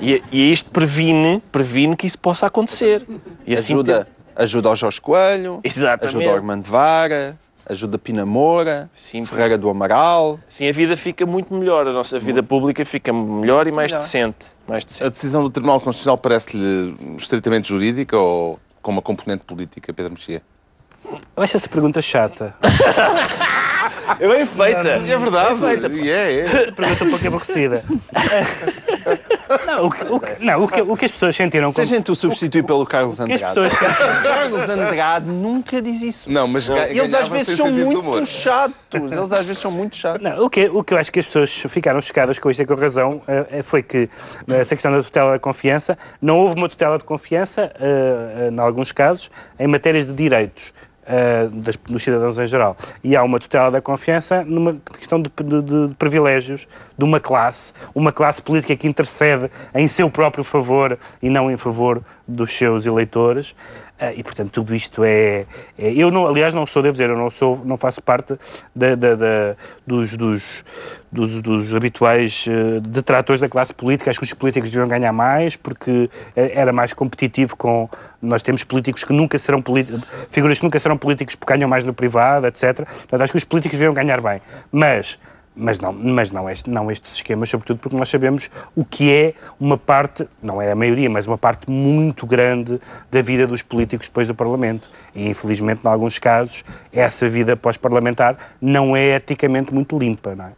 e, 0.00 0.22
e 0.32 0.50
isto 0.52 0.70
previne, 0.70 1.42
previne 1.52 1.94
que 1.94 2.06
isso 2.06 2.18
possa 2.18 2.46
acontecer. 2.46 3.06
E 3.46 3.52
assim 3.54 3.74
Ajuda, 3.74 4.04
ter- 4.06 4.42
ajuda 4.42 4.68
ao 4.70 4.76
Jorge 4.76 4.98
Coelho, 5.02 5.60
Exatamente. 5.62 6.16
ajuda 6.16 6.30
ao 6.30 6.36
Armando 6.36 6.64
Vara, 6.64 7.38
ajuda 7.68 7.98
Pina 7.98 8.24
Moura, 8.24 8.90
Sim. 8.94 9.24
Ferreira 9.24 9.58
do 9.58 9.68
Amaral. 9.68 10.38
Assim 10.48 10.68
a 10.68 10.72
vida 10.72 10.96
fica 10.96 11.26
muito 11.26 11.54
melhor, 11.54 11.86
a 11.86 11.92
nossa 11.92 12.18
vida 12.18 12.42
pública 12.42 12.84
fica 12.84 13.12
melhor 13.12 13.66
e 13.66 13.72
mais 13.72 13.92
Melhor. 13.92 14.02
decente. 14.04 14.46
Mais 14.66 14.84
decente. 14.84 15.04
A 15.04 15.08
decisão 15.08 15.42
do 15.42 15.50
Tribunal 15.50 15.80
Constitucional 15.80 16.18
parece-lhe 16.18 16.96
estritamente 17.16 17.68
jurídica 17.68 18.16
ou 18.16 18.58
com 18.80 18.90
uma 18.90 19.02
componente 19.02 19.44
política, 19.44 19.92
Pedro 19.92 20.12
Mexia? 20.12 20.42
Eu 21.36 21.42
acho 21.42 21.56
essa 21.56 21.68
pergunta 21.68 22.02
chata. 22.02 22.54
É 24.20 24.26
bem 24.26 24.46
feita. 24.46 24.88
É 24.88 25.18
verdade. 25.18 25.60
E 26.00 26.10
é, 26.10 26.40
é. 26.40 26.72
Pergunta 26.72 27.04
um 27.04 27.10
pouco 27.10 27.26
aborrecida. 27.26 27.84
Não, 29.66 29.86
o 29.86 29.90
que, 29.90 30.04
o 30.04 30.20
que- 30.20 30.44
não, 30.44 30.62
o 30.64 30.68
que, 30.68 30.80
o 30.82 30.96
que 30.96 31.04
as 31.04 31.12
pessoas 31.12 31.34
sentiram 31.36 31.68
Se 31.70 31.80
a 31.80 31.84
gente 31.84 32.10
o 32.10 32.14
substitui 32.14 32.62
pelo 32.62 32.84
Carlos 32.86 33.18
o 33.18 33.24
que 33.24 33.32
as 33.32 33.42
Andrade. 33.42 33.70
pessoas 33.70 34.22
Carlos 34.22 34.68
Andrade 34.68 35.30
nunca 35.30 35.80
diz 35.82 36.02
isso. 36.02 36.30
Não, 36.30 36.46
mas 36.48 36.68
Eles 36.68 37.14
às 37.14 37.28
vezes 37.28 37.56
são 37.56 37.70
muito 37.70 38.00
humor. 38.00 38.26
chatos. 38.26 39.12
Eles 39.12 39.32
às 39.32 39.46
vezes 39.46 39.58
são 39.58 39.70
muito 39.70 39.96
chatos. 39.96 40.22
Não, 40.22 40.44
o, 40.44 40.50
que, 40.50 40.68
o 40.68 40.82
que 40.84 40.94
eu 40.94 40.98
acho 40.98 41.10
que 41.12 41.18
as 41.20 41.24
pessoas 41.26 41.50
ficaram 41.68 42.00
chocadas 42.00 42.38
com 42.38 42.50
isto 42.50 42.62
e 42.62 42.66
com 42.66 42.74
razão 42.74 43.20
eh, 43.26 43.62
foi 43.62 43.82
que 43.82 44.08
nessa 44.46 44.74
questão 44.74 44.92
da 44.92 45.02
tutela 45.02 45.32
da 45.32 45.38
confiança 45.38 45.96
não 46.20 46.38
houve 46.38 46.54
uma 46.56 46.68
tutela 46.68 46.98
de 46.98 47.04
confiança, 47.04 47.72
eh, 47.80 48.48
eh, 48.48 48.50
em 48.52 48.58
alguns 48.60 48.92
casos, 48.92 49.30
em 49.58 49.66
matérias 49.66 50.06
de 50.06 50.12
direitos. 50.12 50.72
Eh, 51.08 51.48
das- 51.52 51.76
dos 51.76 52.02
cidadãos 52.02 52.38
em 52.38 52.46
geral. 52.46 52.76
E 53.02 53.16
há 53.16 53.22
uma 53.24 53.38
tutela 53.38 53.70
da 53.70 53.80
confiança 53.80 54.44
numa 54.44 54.76
questão 54.98 55.20
de, 55.20 55.30
de- 55.42 55.62
de 55.88 55.94
privilégios 55.96 56.68
de 56.96 57.04
uma 57.04 57.18
classe, 57.18 57.72
uma 57.94 58.12
classe 58.12 58.40
política 58.42 58.76
que 58.76 58.86
intercede 58.86 59.50
em 59.74 59.88
seu 59.88 60.10
próprio 60.10 60.44
favor 60.44 60.98
e 61.22 61.30
não 61.30 61.50
em 61.50 61.56
favor 61.56 62.02
dos 62.28 62.52
seus 62.56 62.84
eleitores. 62.86 63.56
Ah, 64.00 64.12
e, 64.12 64.22
portanto, 64.22 64.50
tudo 64.52 64.74
isto 64.76 65.02
é, 65.02 65.44
é- 65.76 65.92
Eu, 65.92 66.10
não, 66.12 66.26
aliás, 66.28 66.54
não 66.54 66.64
sou, 66.64 66.82
devo 66.82 66.92
dizer, 66.92 67.08
eu 67.10 67.16
não, 67.18 67.28
sou, 67.30 67.60
não 67.64 67.76
faço 67.76 68.00
parte 68.00 68.38
da, 68.76 68.94
da- 68.94 69.16
da- 69.16 69.56
dos, 69.84 70.16
dos, 70.16 70.64
dos, 71.10 71.42
dos 71.42 71.74
habituais 71.74 72.44
eh, 72.48 72.78
detratores 72.80 73.40
da 73.40 73.48
classe 73.48 73.74
política. 73.74 74.08
Acho 74.10 74.20
que 74.20 74.24
os 74.26 74.32
políticos 74.34 74.70
deviam 74.70 74.86
ganhar 74.86 75.12
mais 75.12 75.56
porque 75.56 76.08
eh, 76.36 76.52
era 76.54 76.72
mais 76.72 76.92
competitivo 76.92 77.56
com. 77.56 77.88
Nós 78.22 78.40
temos 78.42 78.62
políticos 78.62 79.02
que 79.02 79.12
nunca 79.12 79.36
serão 79.36 79.60
políticos, 79.60 80.00
figuras 80.30 80.58
que 80.58 80.64
nunca 80.64 80.78
serão 80.78 80.96
políticos 80.96 81.34
porque 81.34 81.52
ganham 81.52 81.68
mais 81.68 81.84
no 81.84 81.92
privado, 81.94 82.46
etc. 82.46 82.84
Portanto, 82.86 83.22
acho 83.22 83.32
que 83.32 83.38
os 83.38 83.44
políticos 83.44 83.78
deviam 83.78 83.92
ganhar 83.94 84.20
bem. 84.20 84.40
Mas 84.70 85.18
mas 85.58 85.80
não, 85.80 85.92
mas 85.92 86.30
não, 86.30 86.48
este, 86.48 86.70
não 86.70 86.90
estes 86.90 87.14
esquemas, 87.14 87.50
sobretudo 87.50 87.80
porque 87.80 87.96
nós 87.96 88.08
sabemos 88.08 88.48
o 88.76 88.84
que 88.84 89.12
é 89.12 89.34
uma 89.58 89.76
parte, 89.76 90.26
não 90.40 90.62
é 90.62 90.70
a 90.70 90.74
maioria, 90.74 91.10
mas 91.10 91.26
uma 91.26 91.36
parte 91.36 91.68
muito 91.68 92.24
grande 92.26 92.80
da 93.10 93.20
vida 93.20 93.46
dos 93.46 93.60
políticos 93.60 94.06
depois 94.06 94.28
do 94.28 94.34
Parlamento. 94.34 94.88
E, 95.14 95.28
infelizmente, 95.28 95.80
em 95.84 95.88
alguns 95.88 96.18
casos, 96.18 96.64
essa 96.92 97.28
vida 97.28 97.56
pós-parlamentar 97.56 98.36
não 98.60 98.96
é 98.96 99.16
eticamente 99.16 99.74
muito 99.74 99.98
limpa, 99.98 100.36
não 100.36 100.46
é? 100.46 100.52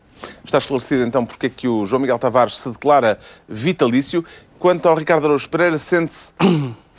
Está 0.45 0.59
esclarecido 0.59 1.03
então 1.03 1.25
porque 1.25 1.47
é 1.47 1.51
que 1.51 1.67
o 1.67 1.87
João 1.87 2.03
Miguel 2.03 2.19
Tavares 2.19 2.59
se 2.59 2.69
declara 2.69 3.19
vitalício. 3.49 4.23
Quanto 4.59 4.87
ao 4.87 4.95
Ricardo 4.95 5.25
Araújo 5.25 5.49
Pereira, 5.49 5.79
sente-se 5.79 6.35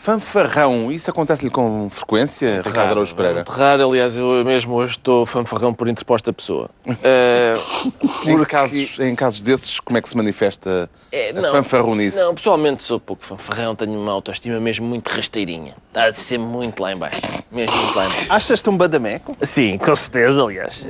Fanfarrão, 0.02 0.92
isso 0.92 1.12
acontece-lhe 1.12 1.52
com 1.52 1.88
frequência, 1.92 2.58
Ricardo 2.58 2.76
raro, 2.76 2.92
Araújo 2.94 3.14
Pereira? 3.14 3.36
Muito 3.36 3.52
raro, 3.52 3.88
aliás, 3.88 4.18
eu 4.18 4.44
mesmo 4.44 4.74
hoje 4.74 4.94
estou 4.94 5.28
fanfarrão 5.28 5.76
por 5.76 5.88
interposta 5.88 6.34
pessoa. 6.34 6.72
Uh, 6.88 7.92
em, 8.28 8.44
casos, 8.44 9.00
em 9.00 9.14
casos 9.14 9.44
desses, 9.44 9.80
como 9.80 10.00
é 10.00 10.02
que 10.02 10.10
se 10.10 10.18
manifesta 10.18 10.90
é, 11.12 11.30
a 11.30 11.34
não, 11.34 11.52
fanfarronice? 11.52 12.18
Não, 12.18 12.34
pessoalmente 12.34 12.84
sou 12.84 13.00
pouco 13.00 13.24
fanfarrão, 13.24 13.76
tenho 13.76 13.94
uma 13.94 14.12
autoestima 14.12 14.60
mesmo 14.60 14.88
muito 14.88 15.08
rasteirinha. 15.08 15.76
Está 15.90 16.06
a 16.06 16.12
ser 16.12 16.40
muito 16.40 16.82
lá 16.82 16.92
em 16.92 16.98
baixo. 16.98 17.22
Mesmo 17.52 17.78
muito 17.78 17.96
lá 17.96 18.06
em 18.06 18.10
baixo. 18.10 18.26
Achas-te 18.28 18.70
um 18.72 18.78
badameco? 18.78 19.38
Sim, 19.44 19.78
com 19.78 19.94
certeza, 19.94 20.42
aliás. 20.42 20.84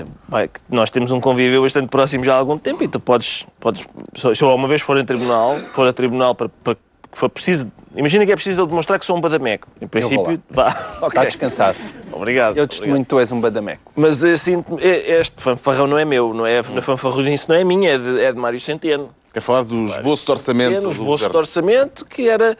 Nós 0.70 0.90
temos 0.90 1.12
um 1.12 1.20
convívio 1.20 1.64
bastante 1.64 1.90
próximo 1.90 2.24
já 2.24 2.36
há 2.36 2.38
algum 2.38 2.58
tempo 2.58 2.82
e 2.82 2.88
tu 2.88 2.98
podes, 2.98 3.46
podes 3.60 3.86
se 4.16 4.42
eu 4.42 4.56
uma 4.56 4.70
vez 4.70 4.80
for 4.80 4.98
em 4.98 5.04
tribunal, 5.04 5.60
for 5.74 5.86
a 5.86 5.92
tribunal 5.92 6.34
para, 6.34 6.48
para 6.48 6.78
que 7.12 7.18
for 7.18 7.30
preciso. 7.30 7.72
Imagina 7.96 8.26
que 8.26 8.32
é 8.32 8.36
preciso 8.36 8.62
ele 8.62 8.68
demonstrar 8.68 8.98
que 8.98 9.06
sou 9.06 9.18
um 9.18 9.22
badameco. 9.22 9.68
Em 9.82 9.88
princípio, 9.88 10.42
vá. 10.50 10.68
Okay. 10.98 11.08
Está 11.08 11.26
descansado. 11.26 11.78
Obrigado. 12.12 12.58
Eu 12.58 12.68
testemunho 12.68 13.04
que 13.04 13.10
tu 13.10 13.20
és 13.20 13.32
um 13.32 13.42
badameco. 13.42 13.92
Mas 13.96 14.24
assim, 14.24 14.64
este 14.80 15.42
fanfarrão 15.42 15.88
não 15.88 15.98
é 15.98 16.06
meu, 16.06 16.34
não 16.34 16.46
é? 16.46 16.62
Na 16.62 16.82
fanfarronice 16.82 17.50
não 17.50 17.56
é 17.56 17.64
minha, 17.64 17.92
é 17.92 17.98
de, 17.98 18.22
é 18.22 18.32
de 18.32 18.40
Mário 18.40 18.60
Centeno. 18.60 19.10
Quer 19.34 19.40
falar 19.40 19.64
do 19.64 19.86
esboço 19.86 20.26
de 20.26 20.32
orçamento? 20.32 20.88
É, 20.88 20.92
esboço 20.92 21.30
de 21.30 21.38
orçamento 21.38 22.06
que 22.06 22.28
era 22.28 22.58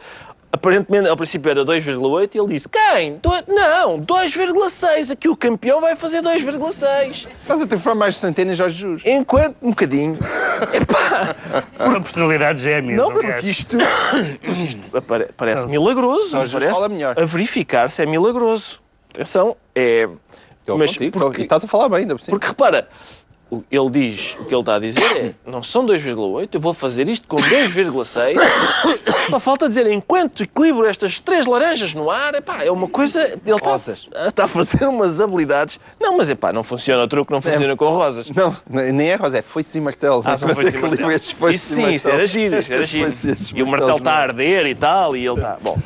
aparentemente, 0.52 1.08
ao 1.08 1.16
princípio 1.16 1.50
era 1.50 1.64
2,8 1.64 2.34
e 2.34 2.38
ele 2.38 2.48
disse: 2.48 2.68
Quem? 2.68 3.16
Do... 3.16 3.30
Não, 3.48 4.00
2,6. 4.00 5.12
Aqui 5.12 5.28
o 5.28 5.36
campeão 5.36 5.80
vai 5.80 5.96
fazer 5.96 6.22
2,6. 6.22 7.28
Estás 7.40 7.62
a 7.62 7.66
ter 7.66 7.94
mais 7.94 8.16
Centeno 8.16 8.52
e 8.52 8.54
Jorge 8.54 8.78
Jus. 8.78 9.02
Enquanto, 9.04 9.56
um 9.62 9.70
bocadinho. 9.70 10.14
Epá! 10.72 11.34
São 11.74 12.02
personalidades 12.02 12.62
gêmeas. 12.62 12.98
Não, 12.98 13.12
porque 13.12 13.46
isto, 13.46 13.76
isto 14.64 14.88
parece 15.36 15.66
milagroso. 15.66 16.30
Jorge 16.30 16.52
parece, 16.52 16.72
fala 16.72 16.88
melhor. 16.88 17.18
A 17.18 17.24
verificar 17.24 17.88
se 17.88 18.02
é 18.02 18.06
milagroso. 18.06 18.80
Atenção, 19.10 19.56
é. 19.74 20.08
Estou 20.60 20.78
mas 20.78 20.92
contigo, 20.92 21.18
porque, 21.18 21.42
estás 21.42 21.64
a 21.64 21.66
falar 21.66 21.88
bem, 21.88 22.00
ainda 22.00 22.14
por 22.14 22.22
cima. 22.22 22.38
Porque 22.38 22.46
repara, 22.46 22.88
ele 23.70 23.90
diz, 23.90 24.36
o 24.40 24.44
que 24.44 24.54
ele 24.54 24.60
está 24.60 24.76
a 24.76 24.78
dizer 24.78 25.02
é, 25.02 25.34
não 25.46 25.62
são 25.62 25.84
2,8, 25.84 26.48
eu 26.54 26.60
vou 26.60 26.72
fazer 26.72 27.08
isto 27.08 27.26
com 27.28 27.36
2,6. 27.36 28.36
Só 29.28 29.38
falta 29.38 29.68
dizer, 29.68 29.86
enquanto 29.90 30.42
equilibro 30.42 30.86
estas 30.86 31.18
três 31.18 31.46
laranjas 31.46 31.92
no 31.92 32.10
ar, 32.10 32.34
epá, 32.34 32.64
é 32.64 32.70
uma 32.70 32.88
coisa... 32.88 33.38
Ele 33.44 33.56
está, 33.56 33.76
está 34.26 34.44
a 34.44 34.46
fazer 34.46 34.86
umas 34.86 35.20
habilidades. 35.20 35.78
Não, 36.00 36.16
mas 36.16 36.30
epá, 36.30 36.52
não 36.52 36.62
funciona 36.62 37.04
o 37.04 37.08
truque, 37.08 37.30
não 37.30 37.42
funciona 37.42 37.72
é, 37.72 37.76
com 37.76 37.88
rosas. 37.90 38.30
Não, 38.30 38.56
nem 38.68 39.10
é 39.10 39.14
rosa, 39.16 39.38
é 39.38 39.42
foice 39.42 39.78
e 39.78 39.80
martelo. 39.80 40.22
Ah, 40.24 40.36
são 40.36 40.48
foice 40.48 40.76
e 40.76 40.80
martelo. 40.80 41.12
Isso 41.52 41.74
sim, 41.74 41.94
isso 41.94 42.08
era 42.08 42.26
giro, 42.26 42.58
isso 42.58 42.72
era 42.72 42.86
giro. 42.86 43.10
E 43.54 43.62
o 43.62 43.66
martelo 43.66 43.98
está 43.98 44.12
a 44.12 44.22
arder 44.22 44.66
e 44.66 44.74
tal, 44.74 45.16
e 45.16 45.26
ele 45.26 45.36
está... 45.36 45.58
Bom. 45.60 45.78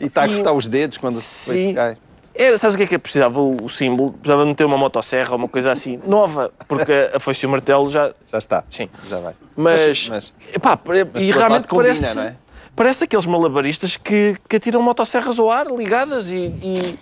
E 0.00 0.06
está 0.06 0.24
a 0.24 0.28
cortar 0.28 0.52
os 0.52 0.66
dedos 0.66 0.98
quando 0.98 1.16
se 1.20 1.72
cai. 1.72 1.96
Era, 2.34 2.58
sabes 2.58 2.74
o 2.74 2.78
que 2.78 2.84
é 2.84 2.86
que 2.86 2.98
precisava 2.98 3.40
o, 3.40 3.64
o, 3.64 3.68
símbolo? 3.68 4.12
Precisava 4.12 4.44
meter 4.44 4.64
uma 4.64 4.76
motosserra 4.76 5.32
ou 5.32 5.38
uma 5.38 5.48
coisa 5.48 5.70
assim, 5.70 6.00
nova, 6.04 6.52
porque 6.66 6.92
a 7.14 7.20
foice 7.20 7.44
e 7.44 7.46
o 7.46 7.50
martelo 7.50 7.88
já... 7.90 8.12
Já 8.26 8.38
está. 8.38 8.64
Sim. 8.68 8.88
Já 9.08 9.20
vai. 9.20 9.34
Mas, 9.56 10.08
mas, 10.08 10.32
epá, 10.52 10.78
mas 10.84 11.22
e 11.22 11.30
realmente 11.30 11.68
combina, 11.68 11.94
parece, 11.94 12.18
é? 12.18 12.34
parece 12.74 13.04
aqueles 13.04 13.26
malabaristas 13.26 13.96
que, 13.96 14.36
que 14.48 14.56
atiram 14.56 14.82
motosserras 14.82 15.38
ao 15.38 15.50
ar, 15.50 15.66
ligadas 15.68 16.32
e... 16.32 16.52
e 16.62 16.98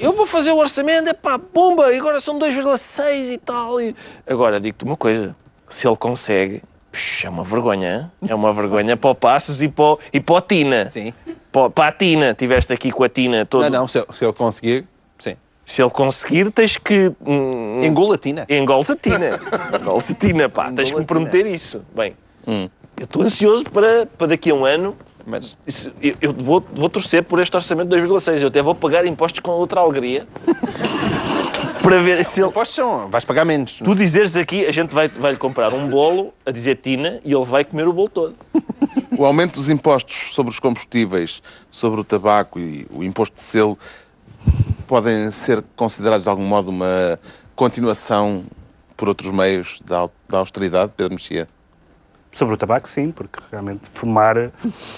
eu 0.00 0.12
vou 0.12 0.26
fazer 0.26 0.50
o 0.50 0.56
orçamento, 0.56 1.08
é 1.08 1.12
pá, 1.12 1.38
pumba, 1.38 1.92
e 1.92 1.98
agora 1.98 2.18
são 2.18 2.38
2,6 2.38 3.32
e 3.32 3.38
tal. 3.38 3.80
E... 3.80 3.94
Agora, 4.26 4.58
digo-te 4.58 4.84
uma 4.84 4.96
coisa, 4.96 5.36
se 5.68 5.86
ele 5.86 5.96
consegue, 5.96 6.62
Puxa, 6.92 7.26
é 7.26 7.30
uma 7.30 7.42
vergonha, 7.42 8.12
é 8.28 8.34
uma 8.34 8.52
vergonha 8.52 8.98
para 8.98 9.08
o 9.08 9.14
Passos 9.14 9.62
e 9.62 9.68
para, 9.68 9.84
o, 9.84 9.98
e 10.12 10.20
para 10.20 10.34
o 10.34 10.40
Tina. 10.42 10.84
Sim. 10.84 11.14
Para, 11.52 11.70
para 11.70 11.88
a 11.88 11.92
Tina, 11.92 12.30
estiveste 12.30 12.72
aqui 12.72 12.90
com 12.90 13.04
a 13.04 13.08
Tina 13.08 13.44
todo. 13.44 13.62
Não, 13.64 13.80
não, 13.80 13.88
se 13.88 13.98
eu, 13.98 14.06
se 14.10 14.24
eu 14.24 14.32
conseguir, 14.32 14.86
sim. 15.18 15.36
Se 15.64 15.82
ele 15.82 15.90
conseguir, 15.90 16.50
tens 16.50 16.78
que. 16.78 17.12
Hum, 17.24 17.82
Engola 17.84 18.14
a 18.14 18.18
Tina. 18.18 18.46
Engola 18.48 18.82
a 18.88 18.96
Tina. 18.96 19.40
Engola 19.80 19.98
a 19.98 20.14
Tina, 20.14 20.48
pá. 20.48 20.62
Engola 20.62 20.76
tens 20.76 20.90
que 20.90 20.98
me 20.98 21.04
prometer 21.04 21.46
isso. 21.46 21.84
Bem, 21.94 22.16
hum. 22.46 22.68
eu 22.96 23.04
estou 23.04 23.22
ansioso 23.22 23.64
para, 23.64 24.06
para 24.06 24.28
daqui 24.28 24.50
a 24.50 24.54
um 24.54 24.64
ano. 24.64 24.96
Mas 25.24 25.56
isso, 25.64 25.92
eu, 26.02 26.14
eu 26.20 26.32
vou, 26.32 26.64
vou 26.72 26.88
torcer 26.88 27.22
por 27.22 27.40
este 27.40 27.54
orçamento 27.54 27.88
de 27.88 28.02
2,6. 28.02 28.40
Eu 28.40 28.48
até 28.48 28.60
vou 28.60 28.74
pagar 28.74 29.06
impostos 29.06 29.38
com 29.38 29.52
outra 29.52 29.80
alegria 29.80 30.26
para 31.82 32.02
ver 32.02 32.24
se 32.24 32.40
ele. 32.40 32.48
Impostos 32.48 32.74
são, 32.74 33.08
vais 33.08 33.24
pagar 33.24 33.44
menos. 33.44 33.78
Tu 33.78 33.94
dizeres 33.94 34.36
aqui, 34.36 34.64
a 34.64 34.70
gente 34.70 34.94
vai, 34.94 35.08
vai 35.08 35.32
lhe 35.32 35.38
comprar 35.38 35.72
um 35.74 35.88
bolo 35.88 36.32
a 36.46 36.50
dizer 36.50 36.76
Tina 36.76 37.20
e 37.24 37.34
ele 37.34 37.44
vai 37.44 37.64
comer 37.64 37.88
o 37.88 37.92
bolo 37.92 38.08
todo. 38.08 38.34
O 39.16 39.26
aumento 39.26 39.54
dos 39.54 39.68
impostos 39.68 40.32
sobre 40.32 40.50
os 40.50 40.58
combustíveis, 40.58 41.42
sobre 41.70 42.00
o 42.00 42.04
tabaco 42.04 42.58
e 42.58 42.86
o 42.90 43.04
imposto 43.04 43.34
de 43.34 43.42
selo 43.42 43.78
podem 44.86 45.30
ser 45.30 45.62
considerados 45.76 46.24
de 46.24 46.30
algum 46.30 46.44
modo 46.44 46.70
uma 46.70 47.20
continuação 47.54 48.42
por 48.96 49.08
outros 49.08 49.30
meios 49.30 49.80
da, 49.84 50.08
da 50.28 50.38
austeridade, 50.38 50.92
Pedro 50.96 51.14
Mexia? 51.14 51.46
Sobre 52.32 52.54
o 52.54 52.56
tabaco, 52.56 52.88
sim, 52.88 53.10
porque 53.10 53.40
realmente 53.50 53.90
fumar, 53.90 54.50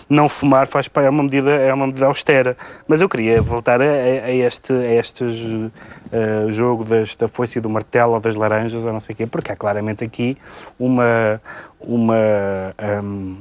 não 0.09 0.29
fumar 0.29 0.69
faz 0.69 0.89
é 0.95 1.11
uma 1.11 1.25
medida 1.25 1.51
é 1.51 1.75
uma 1.75 1.89
medida 1.89 2.07
austera. 2.07 2.57
Mas 2.87 3.01
eu 3.01 3.09
queria 3.09 3.43
voltar 3.43 3.83
a, 3.83 3.85
a 3.85 4.31
este, 4.31 4.73
a 4.73 4.95
estes 4.95 5.43
uh, 5.45 6.53
jogo 6.53 6.85
das, 6.85 7.17
da 7.17 7.27
foice 7.27 7.59
e 7.59 7.61
do 7.61 7.69
martelo 7.69 8.13
ou 8.13 8.21
das 8.21 8.37
laranjas 8.37 8.85
ou 8.85 8.93
não 8.93 9.01
sei 9.01 9.15
o 9.15 9.17
quê, 9.17 9.27
porque 9.27 9.51
há 9.51 9.57
claramente 9.57 10.05
aqui 10.05 10.39
uma 10.79 11.41
uma 11.81 12.15
um, 13.03 13.39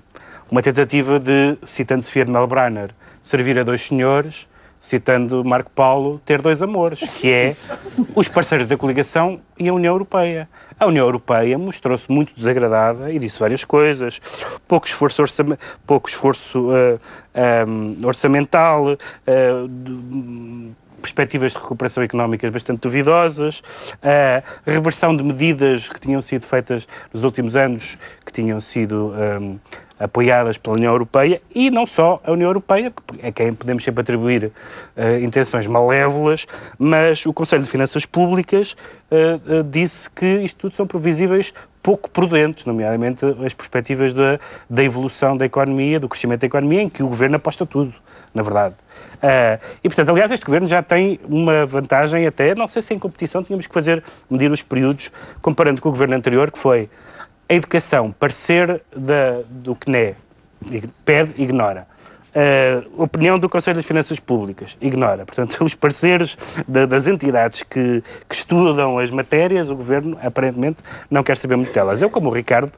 uma 0.49 0.61
tentativa 0.63 1.19
de, 1.19 1.55
citando 1.63 2.01
Sofia 2.01 2.25
de 2.25 2.31
Melbrenner, 2.31 2.89
servir 3.21 3.59
a 3.59 3.63
dois 3.63 3.81
senhores 3.81 4.47
citando 4.83 5.45
Marco 5.45 5.71
Paulo, 5.71 6.21
ter 6.25 6.41
dois 6.41 6.61
amores, 6.61 6.99
que 6.99 7.31
é 7.31 7.55
os 8.13 8.27
parceiros 8.27 8.67
da 8.67 8.75
coligação 8.75 9.39
e 9.57 9.69
a 9.69 9.73
União 9.73 9.93
Europeia. 9.93 10.49
A 10.79 10.85
União 10.85 11.05
Europeia 11.05 11.57
mostrou-se 11.57 12.11
muito 12.11 12.33
desagradada 12.33 13.11
e 13.11 13.19
disse 13.19 13.39
várias 13.39 13.63
coisas. 13.63 14.19
Pouco 14.67 14.87
esforço, 14.87 15.21
orçam, 15.21 15.57
pouco 15.85 16.09
esforço 16.09 16.69
uh, 16.69 16.99
eh, 17.33 17.65
um, 17.67 17.97
eh, 18.01 18.05
orçamental, 18.05 18.93
uh, 18.93 18.97
perspectivas 21.03 21.51
de 21.51 21.59
recuperação 21.59 22.01
económicas 22.01 22.49
bastante 22.49 22.79
duvidosas, 22.81 23.61
a 24.01 24.41
reversão 24.65 25.15
de 25.15 25.21
medidas 25.21 25.89
que 25.89 25.99
tinham 25.99 26.21
sido 26.21 26.45
feitas 26.45 26.87
nos 27.13 27.23
últimos 27.23 27.55
anos, 27.55 27.97
que 28.25 28.31
tinham 28.31 28.59
sido 28.61 29.13
um, 29.41 29.59
apoiadas 29.99 30.57
pela 30.57 30.75
União 30.75 30.91
Europeia 30.91 31.41
e 31.53 31.69
não 31.69 31.85
só 31.85 32.21
a 32.23 32.31
União 32.31 32.49
Europeia, 32.49 32.91
que 32.91 33.25
é 33.25 33.31
quem 33.31 33.53
podemos 33.53 33.83
sempre 33.83 34.01
atribuir 34.01 34.45
uh, 34.45 35.23
intenções 35.23 35.67
malévolas, 35.67 36.45
mas 36.77 37.25
o 37.25 37.33
Conselho 37.33 37.63
de 37.63 37.69
Finanças 37.69 38.05
Públicas 38.05 38.75
uh, 39.11 39.59
uh, 39.59 39.63
disse 39.63 40.09
que 40.09 40.41
isto 40.41 40.57
tudo 40.57 40.75
são 40.75 40.87
previsíveis 40.87 41.53
pouco 41.81 42.09
prudentes, 42.09 42.65
nomeadamente 42.65 43.25
as 43.45 43.53
perspectivas 43.53 44.13
da, 44.13 44.39
da 44.69 44.83
evolução 44.83 45.35
da 45.35 45.45
economia, 45.45 45.99
do 45.99 46.07
crescimento 46.07 46.41
da 46.41 46.47
economia, 46.47 46.81
em 46.81 46.89
que 46.89 47.03
o 47.03 47.07
governo 47.07 47.35
aposta 47.35 47.65
tudo, 47.65 47.93
na 48.33 48.41
verdade. 48.41 48.75
Uh, 49.15 49.61
e, 49.83 49.89
portanto, 49.89 50.09
aliás, 50.09 50.31
este 50.31 50.45
governo 50.45 50.67
já 50.67 50.81
tem 50.81 51.19
uma 51.27 51.65
vantagem 51.65 52.25
até, 52.27 52.53
não 52.55 52.67
sei 52.67 52.81
se 52.81 52.93
em 52.93 52.99
competição 52.99 53.43
tínhamos 53.43 53.67
que 53.67 53.73
fazer, 53.73 54.03
medir 54.29 54.51
os 54.51 54.61
períodos, 54.61 55.11
comparando 55.41 55.81
com 55.81 55.89
o 55.89 55.91
governo 55.91 56.15
anterior, 56.15 56.51
que 56.51 56.59
foi 56.59 56.89
a 57.47 57.53
educação, 57.53 58.11
parecer 58.11 58.81
da, 58.95 59.41
do 59.49 59.75
CNE, 59.75 60.15
pede, 61.05 61.41
ignora. 61.41 61.87
Uh, 62.33 63.03
opinião 63.03 63.37
do 63.37 63.47
Conselho 63.47 63.75
das 63.75 63.85
Finanças 63.85 64.19
Públicas, 64.19 64.75
ignora. 64.81 65.23
Portanto, 65.23 65.63
os 65.63 65.75
pareceres 65.75 66.35
de, 66.67 66.87
das 66.87 67.05
entidades 67.05 67.61
que, 67.61 68.03
que, 68.27 68.35
estudam 68.35 68.97
as 68.97 69.11
matérias, 69.11 69.69
o 69.69 69.75
Governo 69.75 70.17
aparentemente 70.21 70.81
não 71.11 71.21
quer 71.21 71.37
saber 71.37 71.55
muito 71.55 71.71
delas. 71.71 72.01
Eu, 72.01 72.09
como 72.09 72.29
o 72.29 72.33
Ricardo, 72.33 72.71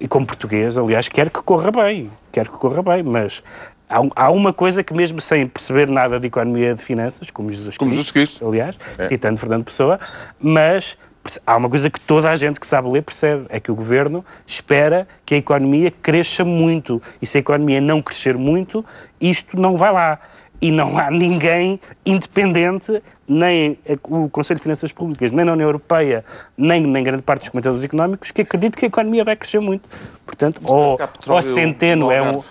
e 0.00 0.08
como 0.08 0.26
português, 0.26 0.76
aliás, 0.76 1.08
quero 1.08 1.30
que 1.30 1.42
corra 1.42 1.70
bem, 1.70 2.10
quero 2.32 2.50
que 2.50 2.58
corra 2.58 2.82
bem, 2.82 3.02
mas 3.02 3.42
há, 3.88 4.30
uma 4.30 4.52
coisa 4.52 4.82
que 4.82 4.94
mesmo 4.94 5.20
sem 5.20 5.46
perceber 5.46 5.88
nada 5.88 6.18
de 6.18 6.26
economia 6.26 6.74
de 6.74 6.82
finanças, 6.82 7.30
como 7.30 7.50
Jesus 7.50 7.76
como 7.76 7.90
Cristo, 7.90 8.14
Jesus 8.14 8.30
Cristo. 8.30 8.48
aliás, 8.48 8.78
é. 8.98 9.04
citando 9.04 9.38
Fernando 9.38 9.64
Pessoa, 9.64 10.00
mas 10.40 10.98
há 11.46 11.56
uma 11.56 11.68
coisa 11.68 11.90
que 11.90 12.00
toda 12.00 12.30
a 12.30 12.36
gente 12.36 12.60
que 12.60 12.66
sabe 12.66 12.88
ler 12.88 13.02
percebe, 13.02 13.46
é 13.48 13.58
que 13.58 13.70
o 13.70 13.74
governo 13.74 14.24
espera 14.46 15.06
que 15.24 15.34
a 15.34 15.38
economia 15.38 15.90
cresça 15.90 16.44
muito. 16.44 17.00
E 17.20 17.26
se 17.26 17.38
a 17.38 17.40
economia 17.40 17.80
não 17.80 18.02
crescer 18.02 18.36
muito, 18.36 18.84
isto 19.20 19.58
não 19.60 19.76
vai 19.76 19.92
lá. 19.92 20.18
e 20.60 20.70
não 20.70 20.96
há 20.96 21.10
ninguém 21.10 21.78
independente, 22.06 23.02
nem 23.28 23.78
o 24.04 24.30
Conselho 24.30 24.58
de 24.58 24.62
Finanças 24.62 24.92
Públicas, 24.92 25.30
nem 25.30 25.44
na 25.44 25.52
União 25.52 25.66
Europeia, 25.66 26.24
nem, 26.56 26.80
nem 26.80 27.02
grande 27.02 27.22
parte 27.22 27.40
dos 27.40 27.48
comentadores 27.50 27.84
económicos, 27.84 28.30
que 28.30 28.42
acredito 28.42 28.78
que 28.78 28.86
a 28.86 28.88
economia 28.88 29.24
vai 29.24 29.36
crescer 29.36 29.60
muito. 29.60 29.86
Portanto, 30.24 30.60
ou, 30.64 30.98
ou 31.26 31.42
Centeno 31.42 32.10
é 32.10 32.22
um... 32.22 32.42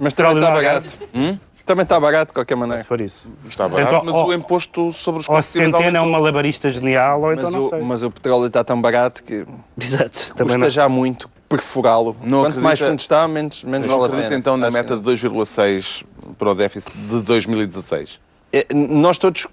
Mas 0.00 0.14
também 0.14 0.34
está 0.34 0.50
barato. 0.50 0.98
Hum? 1.14 1.38
Também 1.64 1.82
está 1.82 1.98
barato, 1.98 2.28
de 2.28 2.34
qualquer 2.34 2.56
maneira. 2.56 2.82
Se 2.82 2.88
for 2.88 3.00
isso. 3.00 3.26
Está 3.48 3.66
barato, 3.66 3.94
então, 3.94 4.04
mas 4.04 4.14
ou, 4.14 4.28
o 4.28 4.34
imposto 4.34 4.92
sobre 4.92 5.22
os 5.22 5.28
Ou 5.28 5.42
Centeno 5.42 5.96
é 5.96 6.00
um 6.00 6.10
malabarista 6.10 6.70
genial, 6.70 7.22
ou 7.22 7.32
então 7.32 7.44
mas 7.44 7.54
não 7.54 7.60
o, 7.60 7.68
sei. 7.70 7.80
Mas 7.80 8.02
o 8.02 8.10
petróleo 8.10 8.46
está 8.46 8.62
tão 8.62 8.80
barato 8.80 9.24
que 9.24 9.46
Exato, 9.80 10.34
também 10.34 10.56
custa 10.56 10.58
não. 10.58 10.70
já 10.70 10.88
muito 10.90 11.30
perfurá-lo. 11.48 12.14
Quanto 12.14 12.36
acredita, 12.36 12.60
mais 12.60 12.80
fundo 12.80 12.98
está, 12.98 13.26
menos, 13.26 13.64
menos 13.64 13.90
vale 13.90 14.04
a 14.04 14.08
pena. 14.08 14.34
então 14.34 14.58
na 14.58 14.70
meta 14.70 14.96
de 14.96 15.02
2,6 15.02 16.04
para 16.36 16.50
o 16.50 16.54
déficit 16.54 16.92
de 16.96 17.22
2016? 17.22 18.20
É, 18.52 18.66
nós 18.74 19.16
todos 19.16 19.46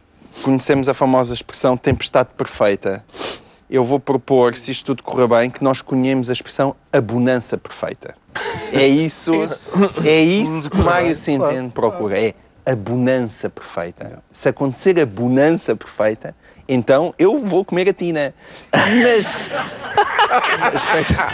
conhecemos 0.44 0.90
a 0.90 0.94
famosa 0.94 1.34
expressão 1.34 1.78
tempestade 1.78 2.34
perfeita. 2.34 3.06
Eu 3.72 3.86
vou 3.86 4.02
propor, 4.02 4.54
se 4.54 4.70
isto 4.70 4.88
tudo 4.88 5.02
correr 5.02 5.30
bem, 5.30 5.50
que 5.50 5.64
nós 5.64 5.82
conhemos 5.82 6.30
a 6.30 6.34
expressão 6.34 6.76
abundança 6.92 7.58
perfeita. 7.58 8.14
É 8.74 8.86
isso, 8.86 9.32
é 10.04 10.22
isso 10.22 10.70
que 10.70 10.78
Mário 10.78 11.16
Centeno 11.16 11.72
procura. 11.72 12.20
É 12.20 12.34
a 12.66 12.76
bonança 12.76 13.50
perfeita. 13.50 14.22
Se 14.30 14.50
acontecer 14.50 15.00
a 15.00 15.06
bonança 15.06 15.74
perfeita, 15.74 16.36
então 16.68 17.14
eu 17.18 17.40
vou 17.40 17.64
comer 17.64 17.88
a 17.88 17.94
tina. 17.94 18.36
Mas. 18.74 19.50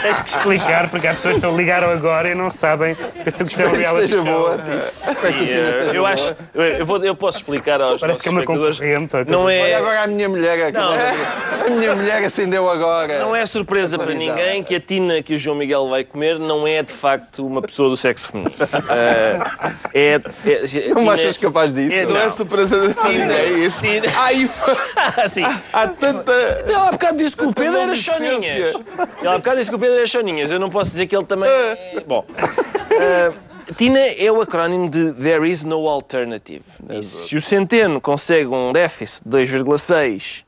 Tens 0.02 0.20
que 0.20 0.30
explicar, 0.30 0.90
porque 0.90 1.06
as 1.06 1.16
pessoas 1.16 1.36
estão 1.36 1.56
ligaram 1.56 1.90
agora 1.90 2.30
e 2.30 2.34
não 2.34 2.50
sabem 2.50 2.96
que 3.22 3.30
se 3.30 3.44
gostar 3.44 3.68
de 3.68 3.84
seja 3.84 4.22
boa. 4.22 4.58
Sim, 4.92 5.48
eu, 5.94 6.06
acho. 6.06 6.34
Eu, 6.54 6.86
vou, 6.86 7.02
eu 7.04 7.14
posso 7.14 7.38
explicar 7.38 7.80
aos 7.80 8.00
Parece 8.00 8.22
que 8.22 8.28
é 8.28 8.32
uma 8.32 8.44
concorrente. 8.44 9.14
Não 9.26 9.48
é... 9.48 9.62
Olha 9.62 9.78
agora 9.78 10.02
a 10.02 10.06
minha 10.06 10.28
mulher. 10.28 10.72
Não. 10.72 10.90
A 10.92 11.70
minha 11.70 11.94
mulher 11.94 12.24
acendeu 12.24 12.68
agora. 12.68 13.18
Não 13.20 13.34
é 13.34 13.44
surpresa 13.46 13.98
para 13.98 14.14
ninguém 14.14 14.62
que 14.62 14.74
a 14.74 14.80
tina 14.80 15.22
que 15.22 15.34
o 15.34 15.38
João 15.38 15.56
Miguel 15.56 15.88
vai 15.88 16.04
comer 16.04 16.38
não 16.38 16.66
é 16.66 16.82
de 16.82 16.92
facto 16.92 17.46
uma 17.46 17.62
pessoa 17.62 17.88
do 17.88 17.96
sexo 17.96 18.32
feminino. 18.32 18.54
Uh, 18.58 19.78
é, 19.94 20.14
é, 20.14 20.88
não 20.94 21.10
achas 21.10 21.36
capaz 21.36 21.72
disso? 21.72 21.94
É, 21.94 22.04
não, 22.04 22.12
não, 22.12 22.20
é 22.20 22.30
surpresa 22.30 22.94
para 22.94 23.08
ninguém. 23.08 23.30
É 23.30 23.48
isso. 23.50 23.82
Ai, 24.16 24.50
assim. 25.22 25.42
Há 25.72 25.88
tanta. 25.88 26.32
Então, 26.64 26.82
há 26.82 26.90
bocado 26.90 27.16
disse 27.16 27.36
que 27.36 27.44
o 27.44 27.52
Pedro 27.52 27.76
era 27.76 27.94
choninhas. 27.94 28.74
Ele 29.18 29.28
há 29.28 29.36
bocado 29.36 29.58
disse 29.58 29.70
que 29.70 29.76
o 29.76 29.78
Pedro 29.78 29.96
era 29.96 30.06
choninhas. 30.06 30.50
Eu 30.50 30.58
não 30.58 30.70
posso 30.70 30.90
dizer 30.92 31.06
que 31.06 31.16
ele 31.16 31.26
também. 31.26 31.48
É. 31.48 32.04
Bom. 32.06 32.24
Uh, 32.28 33.74
TINA 33.74 34.00
é 34.18 34.32
o 34.32 34.40
acrónimo 34.40 34.88
de 34.88 35.12
There 35.14 35.48
is 35.48 35.62
no 35.62 35.88
alternative. 35.88 36.64
Se 37.02 37.36
o 37.36 37.40
Centeno 37.40 38.00
consegue 38.00 38.48
um 38.48 38.72
déficit 38.72 39.28
de 39.28 39.36
2,6, 39.36 40.42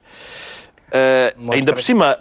uh, 0.88 1.52
ainda 1.52 1.72
por 1.72 1.82
cima, 1.82 2.18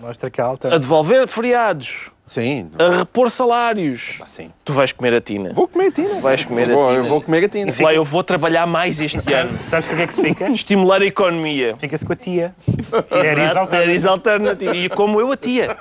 a 0.64 0.78
devolver 0.78 1.28
feriados, 1.28 2.12
Sim. 2.30 2.70
a 2.78 3.00
repor 3.00 3.32
salários. 3.32 4.20
Ah, 4.22 4.28
sim. 4.28 4.54
Tu 4.64 4.72
vais 4.72 4.94
comer 4.94 5.16
a 5.16 5.20
tina. 5.20 5.52
Vou 5.52 5.68
comer 5.68 5.88
a 5.88 5.92
tina. 5.92 6.22
Vais 6.22 6.46
comer 6.46 6.70
eu 6.70 6.76
vou, 6.76 6.86
a 6.86 6.90
tina. 6.90 7.00
Eu 7.00 7.10
vou 7.10 7.22
comer 7.22 7.46
a 7.46 7.50
tina. 7.50 7.74
E 7.76 7.82
lá, 7.82 7.92
eu 7.92 8.04
vou 8.04 8.24
trabalhar 8.24 8.68
mais 8.68 9.00
este 9.00 9.34
ano. 9.34 9.58
Sabes 9.58 9.92
o 9.92 9.96
que 9.96 10.02
é 10.04 10.06
que 10.08 10.14
se 10.14 10.22
fica? 10.22 10.48
Estimular 10.52 11.02
a 11.02 11.06
economia. 11.06 11.76
Fica-se 11.80 12.06
com 12.06 12.14
a 12.14 12.16
tia. 12.16 12.56
There 13.72 13.96
is 13.96 14.06
alternative. 14.06 14.78
E 14.78 14.90
como 14.90 15.20
eu 15.20 15.32
a 15.32 15.38
tia. 15.38 15.76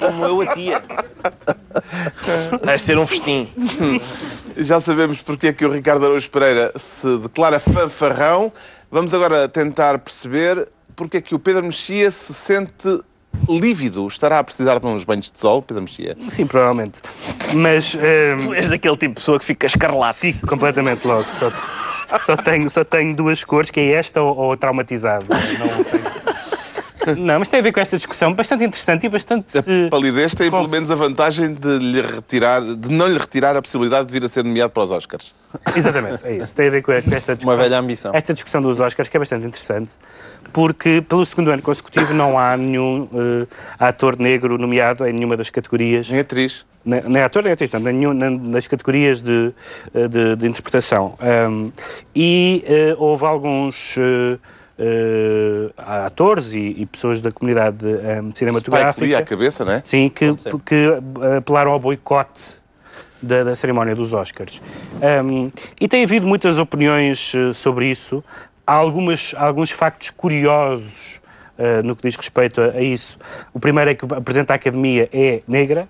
Como 0.00 0.24
eu 0.24 0.40
a 0.40 0.46
tia. 0.52 0.82
Vai 2.60 2.76
ser 2.76 2.98
um 2.98 3.06
festim. 3.06 3.48
Já 4.56 4.80
sabemos 4.80 5.22
porque 5.22 5.46
é 5.46 5.52
que 5.52 5.64
o 5.64 5.70
Ricardo 5.70 6.06
Araújo 6.06 6.28
Pereira 6.28 6.72
se 6.74 7.18
declara 7.18 7.60
fanfarrão. 7.60 8.52
Vamos 8.90 9.14
agora 9.14 9.48
tentar 9.48 10.00
perceber 10.00 10.66
porque 10.96 11.18
é 11.18 11.20
que 11.20 11.36
o 11.36 11.38
Pedro 11.38 11.62
Mexia 11.62 12.10
se 12.10 12.34
sente 12.34 13.00
lívido. 13.48 14.06
Estará 14.06 14.38
a 14.38 14.44
precisar 14.44 14.78
de 14.78 14.86
uns 14.86 15.04
banhos 15.04 15.30
de 15.30 15.38
sol, 15.38 15.62
Pedro 15.62 15.82
Mexia? 15.82 16.16
Sim, 16.28 16.46
provavelmente. 16.46 17.00
Mas... 17.52 17.94
Um... 17.94 18.48
Tu 18.48 18.54
és 18.54 18.70
daquele 18.70 18.96
tipo 18.96 19.14
de 19.14 19.20
pessoa 19.20 19.38
que 19.38 19.44
fica 19.44 19.66
escarlate. 19.66 20.18
Fico 20.18 20.46
completamente 20.46 21.06
logo. 21.06 21.28
Só, 21.28 21.52
só, 22.20 22.36
tenho, 22.36 22.68
só 22.70 22.84
tenho 22.84 23.14
duas 23.14 23.44
cores, 23.44 23.70
que 23.70 23.80
é 23.80 23.92
esta 23.92 24.22
ou, 24.22 24.36
ou 24.36 24.56
traumatizado. 24.56 25.26
Não 25.28 25.84
tenho... 25.84 26.14
Não, 27.18 27.38
mas 27.38 27.50
tem 27.50 27.60
a 27.60 27.62
ver 27.62 27.70
com 27.70 27.80
esta 27.80 27.98
discussão 27.98 28.32
bastante 28.32 28.64
interessante 28.64 29.04
e 29.04 29.10
bastante. 29.10 29.58
A 29.58 29.62
palidez 29.90 30.34
tem 30.34 30.50
pelo 30.50 30.66
menos 30.66 30.90
a 30.90 30.94
vantagem 30.94 31.52
de, 31.52 31.78
lhe 31.78 32.00
retirar, 32.00 32.62
de 32.62 32.90
não 32.90 33.06
lhe 33.06 33.18
retirar 33.18 33.54
a 33.54 33.60
possibilidade 33.60 34.06
de 34.06 34.12
vir 34.14 34.24
a 34.24 34.28
ser 34.28 34.42
nomeado 34.42 34.72
para 34.72 34.84
os 34.84 34.90
Oscars. 34.90 35.34
Exatamente, 35.76 36.26
é 36.26 36.38
isso. 36.38 36.54
Tem 36.54 36.68
a 36.68 36.70
ver 36.70 36.82
com 36.82 36.92
esta 36.92 37.34
discussão. 37.34 37.50
Uma 37.50 37.56
velha 37.56 37.78
ambição. 37.78 38.10
Esta 38.14 38.32
discussão 38.32 38.62
dos 38.62 38.80
Oscars 38.80 39.10
que 39.10 39.18
é 39.18 39.20
bastante 39.20 39.46
interessante, 39.46 39.92
porque 40.54 41.02
pelo 41.06 41.24
segundo 41.26 41.50
ano 41.50 41.60
consecutivo 41.60 42.14
não 42.14 42.38
há 42.38 42.56
nenhum 42.56 43.08
uh, 43.12 43.48
ator 43.76 44.16
negro 44.16 44.56
nomeado 44.56 45.04
em 45.04 45.12
nenhuma 45.12 45.36
das 45.36 45.50
categorias. 45.50 46.08
Nem 46.08 46.20
atriz. 46.20 46.64
Nem, 46.84 47.02
nem 47.02 47.22
ator, 47.22 47.42
nem 47.42 47.52
atriz, 47.52 47.72
não, 47.72 47.80
nenhum, 47.80 48.12
nem 48.12 48.38
nas 48.38 48.68
categorias 48.68 49.20
de, 49.20 49.52
eh, 49.94 50.06
de, 50.06 50.36
de 50.36 50.46
interpretação. 50.46 51.14
Um, 51.50 51.72
e 52.14 52.64
uh, 52.68 53.02
houve 53.02 53.24
alguns. 53.24 53.96
Uh, 53.96 54.38
uh, 54.78 55.72
atores 55.76 56.52
e, 56.52 56.74
e, 56.78 56.86
pessoas 56.86 57.20
da 57.20 57.32
comunidade 57.32 57.86
um, 57.86 58.30
cinematográfica. 58.34 59.06
Spike 59.06 59.14
à 59.14 59.22
cabeça, 59.22 59.64
não 59.64 59.72
é? 59.72 59.80
Sim, 59.82 60.08
que, 60.08 60.34
que 60.64 60.88
apelaram 61.38 61.72
ao 61.72 61.80
boicote 61.80 62.56
da, 63.22 63.44
da, 63.44 63.56
cerimónia 63.56 63.94
dos 63.94 64.12
Oscars. 64.12 64.60
Um, 65.24 65.50
e 65.80 65.88
tem 65.88 66.04
havido 66.04 66.26
muitas 66.26 66.58
opiniões 66.58 67.32
sobre 67.54 67.88
isso. 67.88 68.22
Há 68.66 68.72
algumas, 68.72 69.34
alguns 69.36 69.70
factos 69.70 70.10
curiosos 70.10 71.20
uh, 71.58 71.82
no 71.86 71.94
que 71.94 72.02
diz 72.08 72.16
respeito 72.16 72.60
a, 72.60 72.70
a, 72.70 72.82
isso. 72.82 73.18
O 73.52 73.60
primeiro 73.60 73.90
é 73.90 73.94
que 73.94 74.04
a 74.04 74.20
Presidente 74.20 74.48
da 74.48 74.54
Academia 74.54 75.08
é 75.12 75.42
negra. 75.46 75.88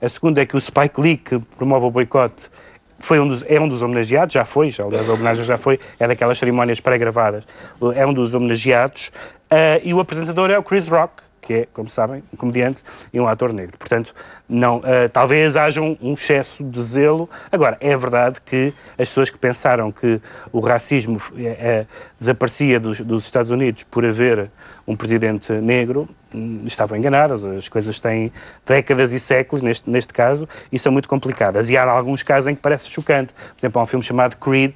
A 0.00 0.08
segunda 0.08 0.42
é 0.42 0.46
que 0.46 0.56
o 0.56 0.60
Spike 0.60 1.00
Lee, 1.00 1.16
que 1.16 1.38
promove 1.56 1.86
o 1.86 1.90
boicote, 1.90 2.50
foi 2.98 3.18
um 3.18 3.26
dos, 3.26 3.44
é 3.48 3.60
um 3.60 3.68
dos 3.68 3.82
homenageados, 3.82 4.32
já 4.32 4.44
foi, 4.44 4.70
já, 4.70 4.84
aliás, 4.84 5.08
a 5.08 5.12
homenagem 5.12 5.44
já 5.44 5.58
foi, 5.58 5.78
é 5.98 6.06
daquelas 6.06 6.38
cerimónias 6.38 6.80
pré-gravadas, 6.80 7.46
é 7.94 8.06
um 8.06 8.12
dos 8.12 8.32
homenageados, 8.34 9.10
uh, 9.50 9.80
e 9.82 9.92
o 9.92 10.00
apresentador 10.00 10.50
é 10.50 10.58
o 10.58 10.62
Chris 10.62 10.88
Rock, 10.88 11.22
que 11.40 11.54
é, 11.54 11.68
como 11.72 11.88
sabem, 11.88 12.22
um 12.32 12.36
comediante 12.36 12.82
e 13.12 13.20
um 13.20 13.26
ator 13.26 13.52
negro. 13.52 13.76
Portanto, 13.76 14.14
não, 14.52 14.80
uh, 14.80 15.08
talvez 15.10 15.56
haja 15.56 15.80
um, 15.80 15.96
um, 16.02 16.12
excesso 16.12 16.62
de 16.62 16.82
zelo. 16.82 17.28
Agora, 17.50 17.78
é 17.80 17.96
verdade 17.96 18.38
que 18.44 18.74
as 18.98 19.08
pessoas 19.08 19.30
que 19.30 19.38
pensaram 19.38 19.90
que 19.90 20.20
o 20.52 20.60
racismo 20.60 21.18
é, 21.38 21.86
desaparecia 22.18 22.78
dos, 22.78 23.00
dos, 23.00 23.24
Estados 23.24 23.48
Unidos 23.48 23.84
por 23.84 24.04
haver 24.04 24.50
um 24.86 24.94
presidente 24.94 25.50
negro 25.54 26.06
hum, 26.34 26.60
estavam 26.66 26.98
enganadas. 26.98 27.46
As 27.46 27.66
coisas 27.66 27.98
têm 27.98 28.30
décadas 28.66 29.14
e 29.14 29.20
séculos, 29.20 29.62
neste, 29.62 29.88
neste 29.88 30.12
caso, 30.12 30.46
e 30.70 30.78
são 30.78 30.92
muito 30.92 31.08
complicadas. 31.08 31.70
E 31.70 31.76
há 31.78 31.90
alguns 31.90 32.22
casos 32.22 32.48
em 32.48 32.54
que 32.54 32.60
parece 32.60 32.90
chocante. 32.90 33.32
Por 33.32 33.58
exemplo, 33.58 33.80
há 33.80 33.84
um 33.84 33.86
filme 33.86 34.04
chamado 34.04 34.36
Creed, 34.36 34.74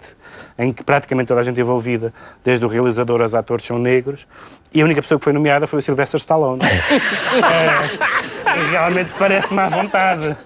em 0.58 0.72
que 0.72 0.82
praticamente 0.82 1.28
toda 1.28 1.40
a 1.40 1.44
gente 1.44 1.60
envolvida, 1.60 2.14
desde 2.42 2.64
o 2.64 2.68
realizador 2.68 3.20
aos 3.20 3.34
atores, 3.34 3.66
são 3.66 3.78
negros, 3.78 4.26
e 4.72 4.80
a 4.80 4.84
única 4.86 5.02
pessoa 5.02 5.18
que 5.18 5.24
foi 5.24 5.34
nomeada 5.34 5.66
foi 5.66 5.80
o 5.80 5.82
Sylvester 5.82 6.18
Stallone. 6.18 6.60
é, 6.64 8.35
realmente 8.70 9.14
parece-me 9.14 9.60
à 9.60 9.68
vontade. 9.68 10.36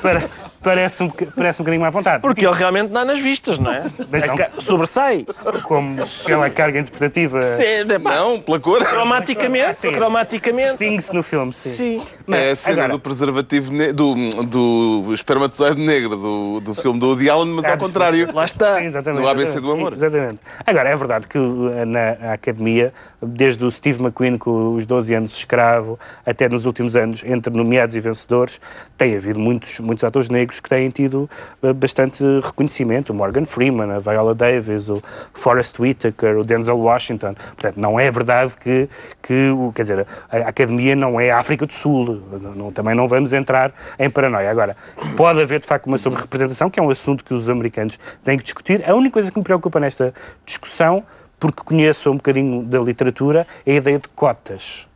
Para, 0.00 0.22
parece, 0.62 1.02
um, 1.02 1.10
parece 1.10 1.60
um 1.60 1.64
bocadinho 1.64 1.84
à 1.84 1.90
vontade. 1.90 2.22
Porque 2.22 2.46
ele 2.46 2.54
realmente 2.54 2.90
dá 2.90 3.04
nas 3.04 3.18
vistas, 3.18 3.58
não 3.58 3.72
é? 3.72 3.84
Mas 4.10 4.22
não. 4.26 4.36
Sobressai. 4.60 5.26
Como 5.64 5.96
pela 6.24 6.50
carga 6.50 6.78
interpretativa. 6.78 7.42
Sim, 7.42 7.64
é, 7.64 7.98
não, 7.98 8.40
pela 8.40 8.60
cor. 8.60 8.84
Cromaticamente, 8.84 9.76
sim. 9.76 9.92
cromaticamente. 9.92 10.68
Distingue-se 10.68 11.14
no 11.14 11.22
filme, 11.22 11.52
sim. 11.52 11.70
sim. 11.70 12.06
Mas, 12.26 12.40
é 12.40 12.50
a 12.50 12.56
cena 12.56 12.72
agora, 12.74 12.92
do 12.92 13.00
preservativo, 13.00 13.72
do, 13.92 14.14
do 14.44 15.14
espermatozoide 15.14 15.80
negro 15.80 16.16
do, 16.16 16.60
do 16.60 16.74
filme 16.74 16.98
do 16.98 17.08
Woody 17.08 17.30
Allen, 17.30 17.48
mas 17.54 17.64
ao 17.64 17.78
contrário. 17.78 18.28
Lá 18.32 18.44
está. 18.44 18.76
Sim, 18.76 18.84
exatamente. 18.84 19.22
No 19.22 19.28
ABC 19.28 19.60
do 19.60 19.70
Amor. 19.70 19.94
Exatamente. 19.94 20.42
Agora, 20.66 20.88
é 20.88 20.96
verdade 20.96 21.26
que 21.26 21.38
na 21.38 22.32
Academia, 22.34 22.92
desde 23.22 23.64
o 23.64 23.70
Steve 23.70 24.02
McQueen 24.02 24.36
com 24.36 24.74
os 24.74 24.86
12 24.86 25.14
anos 25.14 25.36
escravo, 25.36 25.98
até 26.24 26.48
nos 26.48 26.66
últimos 26.66 26.96
anos, 26.96 27.22
entre 27.24 27.52
nomeados 27.52 27.94
e 27.94 28.00
vencedores, 28.00 28.60
tem 28.96 29.16
havido 29.16 29.38
muitos, 29.38 29.78
muitos 29.80 30.04
atores 30.04 30.28
negros 30.28 30.60
que 30.60 30.68
têm 30.68 30.88
tido 30.90 31.28
eh, 31.62 31.72
bastante 31.72 32.22
reconhecimento. 32.42 33.12
O 33.12 33.14
Morgan 33.14 33.44
Freeman, 33.44 33.90
a 33.92 33.98
Viola 33.98 34.34
Davis, 34.34 34.88
o 34.88 35.02
Forrest 35.32 35.78
Whitaker, 35.78 36.38
o 36.38 36.44
Denzel 36.44 36.78
Washington. 36.78 37.34
Portanto, 37.34 37.78
não 37.78 37.98
é 37.98 38.10
verdade 38.10 38.56
que, 38.56 38.88
que 39.22 39.50
quer 39.74 39.82
dizer, 39.82 40.06
a 40.30 40.36
Academia 40.48 40.96
não 40.96 41.20
é 41.20 41.30
a 41.30 41.38
África 41.38 41.66
do 41.66 41.72
Sul. 41.72 42.22
Não, 42.56 42.72
também 42.72 42.94
não 42.94 43.06
vamos 43.06 43.32
entrar 43.32 43.72
em 43.98 44.08
paranoia. 44.08 44.50
Agora, 44.50 44.76
pode 45.16 45.40
haver 45.40 45.60
de 45.60 45.66
facto 45.66 45.86
uma 45.86 45.98
sobre-representação, 45.98 46.70
que 46.70 46.80
é 46.80 46.82
um 46.82 46.90
assunto 46.90 47.24
que 47.24 47.34
os 47.34 47.48
americanos 47.48 47.98
têm 48.24 48.36
que 48.36 48.44
discutir. 48.44 48.88
A 48.88 48.94
única 48.94 49.14
coisa 49.14 49.30
que 49.30 49.38
me 49.38 49.44
preocupa 49.44 49.78
nesta 49.78 50.14
discussão 50.44 51.04
porque 51.40 51.62
conheço 51.64 52.10
um 52.10 52.16
bocadinho 52.16 52.62
da 52.62 52.78
literatura, 52.78 53.46
é 53.64 53.72
a 53.72 53.76
ideia 53.76 53.98
de 53.98 54.08
cotas. 54.10 54.86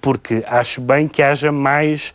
Porque 0.00 0.44
acho 0.46 0.80
bem 0.80 1.08
que 1.08 1.20
haja 1.20 1.50
mais 1.50 2.14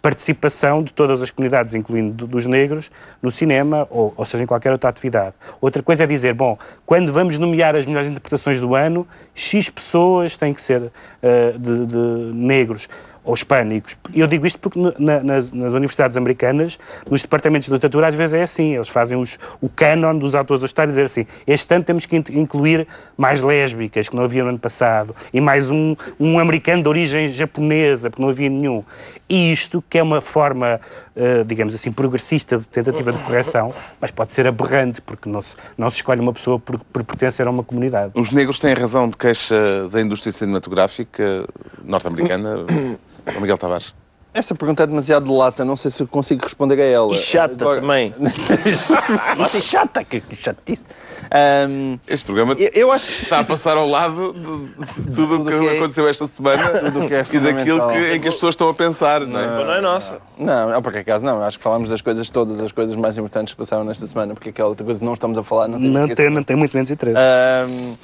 participação 0.00 0.82
de 0.82 0.92
todas 0.92 1.22
as 1.22 1.30
comunidades, 1.30 1.74
incluindo 1.74 2.26
dos 2.26 2.46
negros, 2.46 2.90
no 3.22 3.30
cinema 3.30 3.86
ou, 3.88 4.12
ou 4.16 4.24
seja, 4.24 4.42
em 4.42 4.46
qualquer 4.46 4.72
outra 4.72 4.90
atividade. 4.90 5.34
Outra 5.60 5.80
coisa 5.82 6.02
é 6.02 6.06
dizer, 6.06 6.34
bom, 6.34 6.58
quando 6.84 7.12
vamos 7.12 7.38
nomear 7.38 7.76
as 7.76 7.86
melhores 7.86 8.08
interpretações 8.08 8.60
do 8.60 8.74
ano, 8.74 9.06
X 9.32 9.70
pessoas 9.70 10.36
têm 10.36 10.52
que 10.52 10.60
ser 10.60 10.82
uh, 10.82 11.58
de, 11.58 11.86
de 11.86 12.36
negros 12.36 12.88
ou 13.24 13.34
hispânicos. 13.34 13.96
Eu 14.12 14.26
digo 14.26 14.46
isto 14.46 14.58
porque 14.58 14.80
na, 14.98 15.22
nas, 15.22 15.52
nas, 15.52 15.72
universidades 15.72 16.16
americanas, 16.16 16.78
nos 17.08 17.22
departamentos 17.22 17.66
de 17.66 17.72
literatura, 17.72 18.08
às 18.08 18.14
vezes 18.14 18.34
é 18.34 18.42
assim. 18.42 18.74
Eles 18.74 18.88
fazem 18.88 19.16
os, 19.16 19.38
o 19.60 19.68
canon 19.68 20.16
dos 20.16 20.34
autores 20.34 20.60
da 20.62 20.66
história 20.66 20.90
e 20.90 20.92
dizer 20.92 21.04
assim: 21.04 21.26
este 21.46 21.74
ano 21.74 21.84
temos 21.84 22.06
que 22.06 22.16
incluir 22.16 22.86
mais 23.16 23.42
lésbicas, 23.42 24.08
que 24.08 24.16
não 24.16 24.24
havia 24.24 24.42
no 24.42 24.50
ano 24.50 24.58
passado, 24.58 25.14
e 25.32 25.40
mais 25.40 25.70
um, 25.70 25.94
um 26.18 26.38
americano 26.38 26.82
de 26.82 26.88
origem 26.88 27.28
japonesa, 27.28 28.10
porque 28.10 28.22
não 28.22 28.30
havia 28.30 28.48
nenhum. 28.48 28.82
E 29.28 29.52
isto, 29.52 29.82
que 29.88 29.98
é 29.98 30.02
uma 30.02 30.20
forma, 30.20 30.80
uh, 31.16 31.44
digamos 31.44 31.74
assim, 31.74 31.92
progressista 31.92 32.58
de 32.58 32.66
tentativa 32.68 33.12
de 33.12 33.18
correção, 33.18 33.72
mas 34.00 34.10
pode 34.10 34.32
ser 34.32 34.46
aberrante, 34.46 35.00
porque 35.00 35.28
não 35.28 35.42
se, 35.42 35.56
não 35.76 35.90
se 35.90 35.96
escolhe 35.96 36.20
uma 36.20 36.32
pessoa 36.32 36.58
por, 36.58 36.78
por 36.78 37.04
pertencer 37.04 37.46
a 37.46 37.50
uma 37.50 37.62
comunidade. 37.62 38.12
Os 38.14 38.30
negros 38.30 38.58
têm 38.58 38.74
razão 38.74 39.08
de 39.08 39.16
queixa 39.16 39.88
da 39.88 40.00
indústria 40.00 40.32
cinematográfica 40.32 41.46
norte-americana? 41.84 42.64
Miguel 43.40 43.58
Tavares. 43.58 43.94
Essa 44.34 44.54
pergunta 44.54 44.82
é 44.82 44.86
demasiado 44.86 45.26
de 45.26 45.30
lata, 45.30 45.62
não 45.62 45.76
sei 45.76 45.90
se 45.90 46.02
eu 46.02 46.06
consigo 46.06 46.42
responder 46.42 46.80
a 46.80 46.84
ela. 46.84 47.14
E 47.14 47.18
chata 47.18 47.64
Agora... 47.64 47.80
também. 47.82 48.14
Nossa, 49.36 49.58
e 49.58 49.60
chata, 49.60 50.02
que 50.02 50.22
chatice. 50.34 50.82
Um, 51.68 51.98
este 52.08 52.24
programa 52.24 52.54
eu, 52.58 52.70
eu 52.74 52.92
acho... 52.92 53.10
está 53.10 53.40
a 53.40 53.44
passar 53.44 53.76
ao 53.76 53.86
lado 53.86 54.32
de, 54.32 55.02
de 55.02 55.16
tudo 55.16 55.40
o 55.40 55.44
que, 55.44 55.58
que 55.58 55.66
é... 55.66 55.76
aconteceu 55.76 56.08
esta 56.08 56.26
semana 56.26 56.80
tudo 56.80 57.06
que 57.08 57.14
é 57.14 57.26
e 57.30 57.38
daquilo 57.38 57.88
que, 57.88 58.14
em 58.14 58.20
que 58.20 58.28
as 58.28 58.34
pessoas 58.34 58.54
estão 58.54 58.70
a 58.70 58.74
pensar. 58.74 59.20
Não, 59.20 59.38
é? 59.38 59.46
não, 59.46 59.64
não 59.66 59.74
é 59.74 59.80
nossa. 59.82 60.18
Não, 60.38 60.70
não, 60.70 60.82
por 60.82 60.96
acaso 60.96 61.26
não. 61.26 61.42
Acho 61.42 61.58
que 61.58 61.64
falamos 61.64 61.90
das 61.90 62.00
coisas 62.00 62.28
todas, 62.30 62.58
as 62.58 62.72
coisas 62.72 62.96
mais 62.96 63.18
importantes 63.18 63.52
que 63.52 63.58
passaram 63.58 63.84
nesta 63.84 64.06
semana, 64.06 64.32
porque 64.32 64.48
aquela 64.48 64.70
outra 64.70 64.84
coisa 64.84 64.98
que 64.98 65.06
não 65.06 65.12
estamos 65.12 65.36
a 65.36 65.42
falar 65.42 65.68
não 65.68 65.78
tem 65.78 65.90
Não 65.90 66.08
tem, 66.08 66.30
não 66.30 66.42
tem 66.42 66.56
muito 66.56 66.74
menos 66.74 66.90
interesse. 66.90 67.18
Um, 67.68 67.96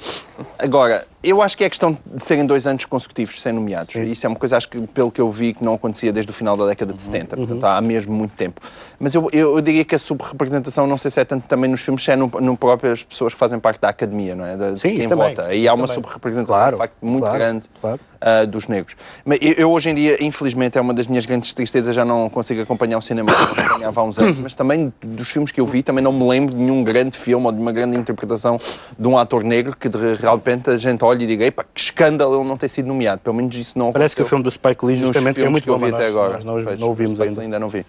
agora, 0.59 1.07
eu 1.21 1.41
acho 1.41 1.57
que 1.57 1.63
é 1.63 1.69
questão 1.69 1.97
de 2.05 2.23
serem 2.23 2.45
dois 2.45 2.65
anos 2.65 2.85
consecutivos 2.85 3.41
sem 3.41 3.51
nomeados. 3.51 3.91
Sim. 3.91 4.03
Isso 4.03 4.25
é 4.25 4.29
uma 4.29 4.37
coisa, 4.37 4.55
acho 4.55 4.69
que, 4.69 4.79
pelo 4.87 5.11
que 5.11 5.19
eu 5.19 5.29
vi, 5.29 5.53
que 5.53 5.63
não 5.63 5.73
acontecia 5.73 6.13
desde 6.13 6.31
o 6.31 6.33
final 6.33 6.55
da 6.55 6.65
década 6.65 6.93
de 6.93 7.01
70. 7.01 7.35
Uhum. 7.35 7.45
Portanto, 7.45 7.63
há 7.65 7.81
mesmo 7.81 8.13
muito 8.13 8.33
tempo. 8.35 8.61
Mas 8.97 9.13
eu, 9.13 9.29
eu, 9.33 9.55
eu, 9.55 9.61
diria 9.61 9.83
que 9.83 9.95
a 9.95 9.99
subrepresentação, 9.99 10.87
não 10.87 10.97
sei 10.97 11.11
se 11.11 11.19
é 11.19 11.25
tanto 11.25 11.45
também 11.45 11.69
nos 11.69 11.81
filmes, 11.81 12.03
se 12.03 12.11
é 12.11 12.15
no, 12.15 12.27
no 12.27 12.55
próprias 12.57 13.03
pessoas 13.03 13.33
que 13.33 13.39
fazem 13.39 13.59
parte 13.59 13.81
da 13.81 13.89
academia, 13.89 14.33
não 14.33 14.45
é? 14.45 14.55
De, 14.55 14.79
Sim, 14.79 14.95
quem 14.95 15.07
vota. 15.07 15.43
Também. 15.43 15.61
E 15.61 15.67
há 15.67 15.73
uma 15.73 15.87
subrepresentação, 15.87 16.55
claro, 16.55 16.75
de 16.75 16.77
facto, 16.77 16.95
muito 17.01 17.23
claro, 17.23 17.37
grande 17.37 17.69
claro. 17.81 17.99
Uh, 18.19 18.45
dos 18.45 18.67
negros. 18.67 18.97
Mas 19.23 19.39
eu, 19.41 19.53
eu, 19.53 19.71
hoje 19.71 19.89
em 19.89 19.95
dia, 19.95 20.21
infelizmente, 20.21 20.77
é 20.77 20.81
uma 20.81 20.93
das 20.93 21.07
minhas 21.07 21.25
grandes 21.25 21.53
tristezas, 21.53 21.95
já 21.95 22.03
não 22.03 22.29
consigo 22.29 22.61
acompanhar 22.61 22.97
o 22.97 23.01
cinema 23.01 23.31
como 23.31 23.61
acompanhava 23.61 24.01
há 24.01 24.03
uns 24.03 24.19
anos, 24.19 24.37
mas 24.39 24.53
também 24.53 24.91
dos 25.01 25.29
filmes 25.29 25.53
que 25.53 25.61
eu 25.61 25.65
vi, 25.65 25.81
também 25.81 26.03
não 26.03 26.11
me 26.11 26.27
lembro 26.27 26.53
de 26.53 26.61
nenhum 26.61 26.83
grande 26.83 27.17
filme 27.17 27.45
ou 27.45 27.51
de 27.53 27.61
uma 27.61 27.71
grande 27.71 27.95
interpretação 27.95 28.59
de 28.97 29.07
um 29.07 29.17
ator 29.17 29.41
negro 29.41 29.73
que 29.73 29.87
de 29.87 30.15
repente 30.15 30.69
a 30.69 30.75
gente 30.75 31.01
olha 31.01 31.23
e 31.23 31.27
diga, 31.27 31.45
epá, 31.45 31.63
que 31.73 31.79
escândalo 31.79 32.41
ele 32.41 32.47
não 32.47 32.57
ter 32.57 32.67
sido 32.67 32.87
nomeado. 32.87 33.21
Pelo 33.21 33.37
menos 33.37 33.55
isso 33.55 33.79
não 33.79 33.93
Parece 33.93 34.17
que 34.17 34.21
o 34.21 34.25
filme 34.25 34.43
do 34.43 34.51
Spike 34.51 34.85
Lee 34.85 34.97
justamente 34.97 35.41
é 35.41 35.47
muito 35.47 35.63
que 35.63 35.69
eu 35.69 35.77
vi 35.77 35.93
até 35.93 36.07
agora. 36.07 36.33
Nós, 36.33 36.45
nós 36.45 36.63
pois, 36.65 36.79
não 36.79 36.87
ouvimos 36.89 37.21
ainda. 37.21 37.41
ainda 37.41 37.57
não 37.57 37.69
vi. 37.69 37.85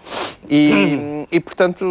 E, 0.48 1.26
e, 1.30 1.40
portanto, 1.40 1.84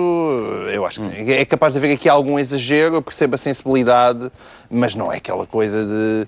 eu 0.72 0.86
acho 0.86 1.02
que 1.02 1.08
sim. 1.08 1.32
É 1.32 1.46
capaz 1.46 1.74
de 1.74 1.80
haver 1.80 1.94
aqui 1.94 2.08
algum 2.08 2.40
exagero, 2.40 2.96
eu 2.96 3.02
percebo 3.02 3.36
a 3.36 3.38
sensibilidade, 3.38 4.32
mas 4.70 4.96
não 4.96 5.12
é 5.12 5.18
aquela 5.18 5.46
coisa 5.46 5.84
de 5.84 6.28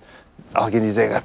alguém 0.53 0.81
dizer 0.81 1.21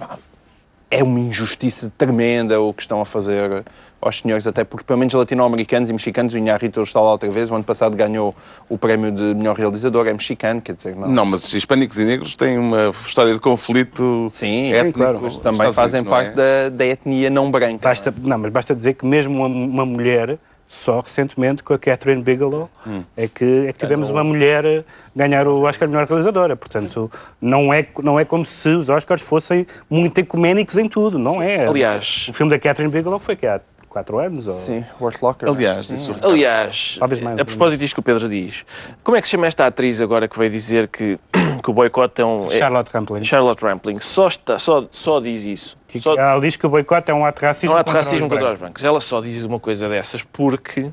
é 0.91 1.03
uma 1.03 1.19
injustiça 1.19 1.93
tremenda 1.97 2.61
o 2.61 2.73
que 2.73 2.83
estão 2.83 3.01
a 3.01 3.05
fazer 3.05 3.65
aos 4.01 4.19
senhores, 4.19 4.47
até 4.47 4.63
porque 4.63 4.85
pelo 4.85 4.99
menos 4.99 5.15
latino-americanos 5.15 5.91
e 5.91 5.93
mexicanos, 5.93 6.33
o 6.33 6.39
Inharrito 6.39 6.81
está 6.83 7.01
lá 7.01 7.13
outra 7.13 7.29
vez, 7.31 7.51
o 7.51 7.55
ano 7.55 7.65
passado 7.65 7.97
ganhou 7.97 8.35
o 8.69 8.79
prémio 8.79 9.11
de 9.11 9.35
melhor 9.35 9.57
realizador, 9.57 10.07
é 10.07 10.13
mexicano, 10.13 10.61
quer 10.61 10.75
dizer... 10.75 10.95
Não, 10.95 11.09
não 11.09 11.27
mas 11.27 11.53
hispânicos 11.53 11.99
e 11.99 12.05
negros 12.05 12.37
têm 12.37 12.59
uma 12.59 12.91
história 12.91 13.33
de 13.33 13.41
conflito 13.41 14.27
Sim, 14.29 14.73
étnico, 14.73 14.99
claro, 14.99 15.21
mas 15.23 15.39
também 15.39 15.73
fazem 15.73 16.01
Unidos, 16.01 16.17
parte 16.17 16.31
é? 16.39 16.71
da, 16.71 16.77
da 16.77 16.87
etnia 16.87 17.31
não 17.31 17.51
branca. 17.51 17.81
Basta, 17.83 18.15
não, 18.23 18.39
mas 18.39 18.53
basta 18.53 18.75
dizer 18.75 18.95
que 18.95 19.07
mesmo 19.07 19.35
uma, 19.35 19.47
uma 19.47 19.87
mulher 19.87 20.39
só 20.69 21.01
recentemente 21.01 21.63
com 21.63 21.73
a 21.75 21.79
Catherine 21.79 22.23
Bigelow 22.23 22.69
hum. 22.87 23.03
é, 23.17 23.29
que, 23.29 23.67
é 23.69 23.73
que 23.73 23.79
tivemos 23.79 24.11
uma 24.11 24.25
mulher 24.25 24.85
ganhar 25.15 25.47
o 25.47 25.63
Oscar 25.63 25.89
de 25.89 25.95
melhor 25.95 26.09
realizadora. 26.09 26.57
Portanto, 26.57 27.11
não 27.41 27.73
é, 27.73 27.87
não 28.03 28.19
é 28.19 28.25
como 28.25 28.45
se 28.45 28.69
os 28.69 28.89
Oscars 28.89 29.23
fossem 29.23 29.67
muito 29.89 30.19
ecuménicos 30.19 30.77
em 30.77 30.89
tudo, 30.89 31.19
não 31.19 31.35
Sim. 31.35 31.43
é. 31.43 31.67
Aliás, 31.67 32.27
o 32.29 32.33
filme 32.33 32.51
da 32.51 32.59
Catherine 32.59 32.93
Bigelow 32.93 33.19
foi 33.19 33.37
que 33.37 33.47
há 33.47 33.61
quatro 33.97 34.19
anos? 34.19 34.47
Ou... 34.47 34.53
Sim, 34.53 34.85
Worth 35.01 35.23
Locker. 35.23 35.49
Aliás, 35.49 35.91
isso. 35.91 36.15
Aliás, 36.23 36.97
Talvez 36.99 37.19
mais, 37.19 37.39
a 37.39 37.45
propósito 37.47 37.81
disto 37.81 37.95
que 37.95 38.01
o 38.01 38.03
Pedro 38.03 38.29
diz, 38.29 38.67
como 39.03 39.17
é 39.17 39.23
que 39.23 39.27
se 39.27 39.31
chama 39.31 39.47
esta 39.47 39.65
atriz 39.65 40.03
agora 40.03 40.29
que 40.29 40.39
veio 40.39 40.51
dizer 40.51 40.89
que, 40.89 41.19
que 41.65 41.71
o 41.71 41.73
boicote 41.73 42.21
é 42.21 42.27
um... 42.27 42.51
Charlotte 42.51 42.91
Rampling. 42.93 43.25
Charlotte 43.25 43.65
Rampling. 43.65 43.99
Só, 43.99 44.29
está, 44.29 44.59
só, 44.59 44.87
só 44.91 45.19
diz 45.19 45.45
isso. 45.45 45.79
Que, 45.89 45.99
só... 45.99 46.15
Ela 46.15 46.39
diz 46.41 46.57
que 46.57 46.67
o 46.67 46.69
boicote 46.69 47.11
é 47.11 47.15
um 47.15 47.25
ato 47.25 47.41
racismo, 47.41 47.73
é 47.73 47.77
um 47.77 47.81
ato 47.81 47.87
contra, 47.87 48.03
racismo 48.03 48.27
os 48.27 48.33
contra 48.33 48.53
os 48.53 48.59
brancos. 48.59 48.85
Ela 48.85 49.01
só 49.01 49.23
diz 49.23 49.43
uma 49.43 49.59
coisa 49.59 49.89
dessas 49.89 50.23
porque... 50.23 50.91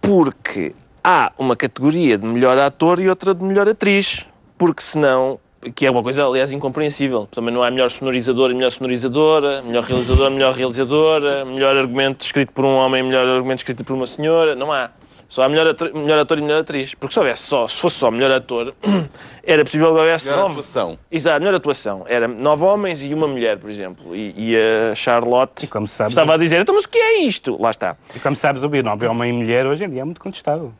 Porque 0.00 0.74
há 1.04 1.32
uma 1.36 1.54
categoria 1.54 2.16
de 2.16 2.24
melhor 2.24 2.56
ator 2.56 2.98
e 2.98 3.10
outra 3.10 3.34
de 3.34 3.44
melhor 3.44 3.68
atriz. 3.68 4.26
Porque 4.56 4.82
senão 4.82 5.38
que 5.74 5.84
é 5.84 5.90
uma 5.90 6.02
coisa, 6.02 6.24
aliás, 6.24 6.50
incompreensível. 6.52 7.28
Também 7.30 7.52
não 7.52 7.62
há 7.62 7.70
melhor 7.70 7.90
sonorizador 7.90 8.50
e 8.50 8.54
melhor 8.54 8.70
sonorizadora, 8.70 9.62
melhor 9.62 9.84
realizador, 9.84 10.30
melhor 10.30 10.54
realizadora, 10.54 11.44
melhor 11.44 11.76
argumento 11.76 12.24
escrito 12.24 12.52
por 12.52 12.64
um 12.64 12.74
homem, 12.74 13.02
melhor 13.02 13.26
argumento 13.26 13.58
escrito 13.58 13.84
por 13.84 13.94
uma 13.94 14.06
senhora. 14.06 14.54
Não 14.54 14.72
há. 14.72 14.90
Só 15.28 15.44
há 15.44 15.48
melhor 15.48 15.68
ator, 15.68 15.94
melhor 15.94 16.18
ator 16.18 16.38
e 16.38 16.42
melhor 16.42 16.62
atriz. 16.62 16.92
Porque 16.94 17.12
se 17.12 17.18
houvesse 17.20 17.44
só, 17.44 17.68
se 17.68 17.78
fosse 17.78 17.96
só 17.96 18.10
melhor 18.10 18.32
ator, 18.32 18.74
era 19.44 19.62
possível 19.62 19.92
que 19.92 20.00
houvesse 20.00 20.28
melhor 20.28 20.42
nove. 20.42 20.54
atuação. 20.54 20.98
Exato, 21.08 21.38
melhor 21.38 21.54
atuação. 21.54 22.04
Era 22.08 22.26
nove 22.26 22.64
homens 22.64 23.02
e 23.04 23.14
uma 23.14 23.28
mulher, 23.28 23.56
por 23.58 23.70
exemplo. 23.70 24.16
E, 24.16 24.34
e 24.36 24.56
a 24.56 24.94
Charlotte 24.96 25.66
e 25.66 25.88
sabes, 25.88 26.12
estava 26.12 26.34
a 26.34 26.36
dizer, 26.36 26.60
então, 26.60 26.74
mas 26.74 26.84
o 26.84 26.88
que 26.88 26.98
é 26.98 27.20
isto? 27.20 27.56
Lá 27.62 27.70
está. 27.70 27.96
E 28.16 28.18
como 28.18 28.34
sabes, 28.34 28.64
o 28.64 28.68
binómio 28.68 29.08
homem 29.08 29.30
e 29.30 29.32
mulher 29.32 29.66
hoje 29.66 29.84
em 29.84 29.88
dia 29.88 30.00
é 30.00 30.04
muito 30.04 30.20
contestado. 30.20 30.74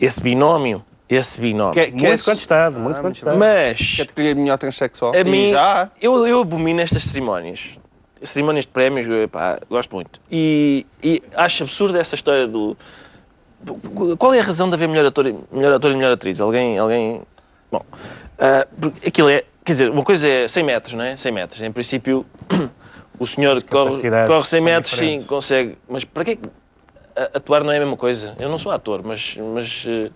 Esse 0.00 0.20
binómio 0.20 0.84
esse 1.14 1.40
binómio. 1.40 1.74
Que, 1.74 1.86
que 1.86 2.06
muito 2.06 2.22
é... 2.22 2.24
contestado, 2.24 2.80
muito 2.80 2.98
ah, 2.98 3.02
contestado. 3.02 3.38
Mas. 3.38 3.96
Categoria 3.96 4.34
melhor 4.34 4.58
transexual. 4.58 5.12
A 5.14 5.24
mim, 5.24 5.50
já? 5.50 5.90
Eu, 6.00 6.26
eu 6.26 6.40
abomino 6.40 6.80
estas 6.80 7.04
cerimónias. 7.04 7.78
Cerimónias 8.22 8.64
de 8.64 8.70
prémios, 8.70 9.06
pá, 9.30 9.58
gosto 9.68 9.94
muito. 9.94 10.20
E, 10.30 10.86
e 11.02 11.22
acho 11.34 11.64
absurda 11.64 11.98
essa 11.98 12.14
história 12.14 12.46
do. 12.46 12.76
Qual 14.18 14.34
é 14.34 14.40
a 14.40 14.42
razão 14.42 14.68
de 14.68 14.74
haver 14.74 14.88
melhor 14.88 15.06
ator, 15.06 15.32
melhor 15.50 15.72
ator 15.72 15.92
e 15.92 15.96
melhor 15.96 16.12
atriz? 16.12 16.40
Alguém. 16.40 16.78
alguém... 16.78 17.22
Bom, 17.70 17.80
uh, 17.80 18.92
aquilo 19.06 19.28
é. 19.28 19.44
Quer 19.64 19.72
dizer, 19.72 19.90
uma 19.90 20.02
coisa 20.02 20.28
é 20.28 20.48
100 20.48 20.64
metros, 20.64 20.94
não 20.94 21.04
é? 21.04 21.16
100 21.16 21.32
metros. 21.32 21.62
Em 21.62 21.70
princípio, 21.70 22.26
o 23.18 23.26
senhor 23.26 23.62
corre, 23.62 24.02
corre 24.26 24.46
100 24.46 24.60
metros, 24.60 24.92
sim, 24.92 25.22
consegue. 25.22 25.78
Mas 25.88 26.04
para 26.04 26.24
que 26.24 26.38
atuar 27.34 27.62
não 27.62 27.72
é 27.72 27.76
a 27.76 27.80
mesma 27.80 27.96
coisa? 27.96 28.34
Eu 28.38 28.48
não 28.48 28.58
sou 28.58 28.72
ator, 28.72 29.02
mas, 29.04 29.36
mas 29.54 29.84
uh, 29.84 30.10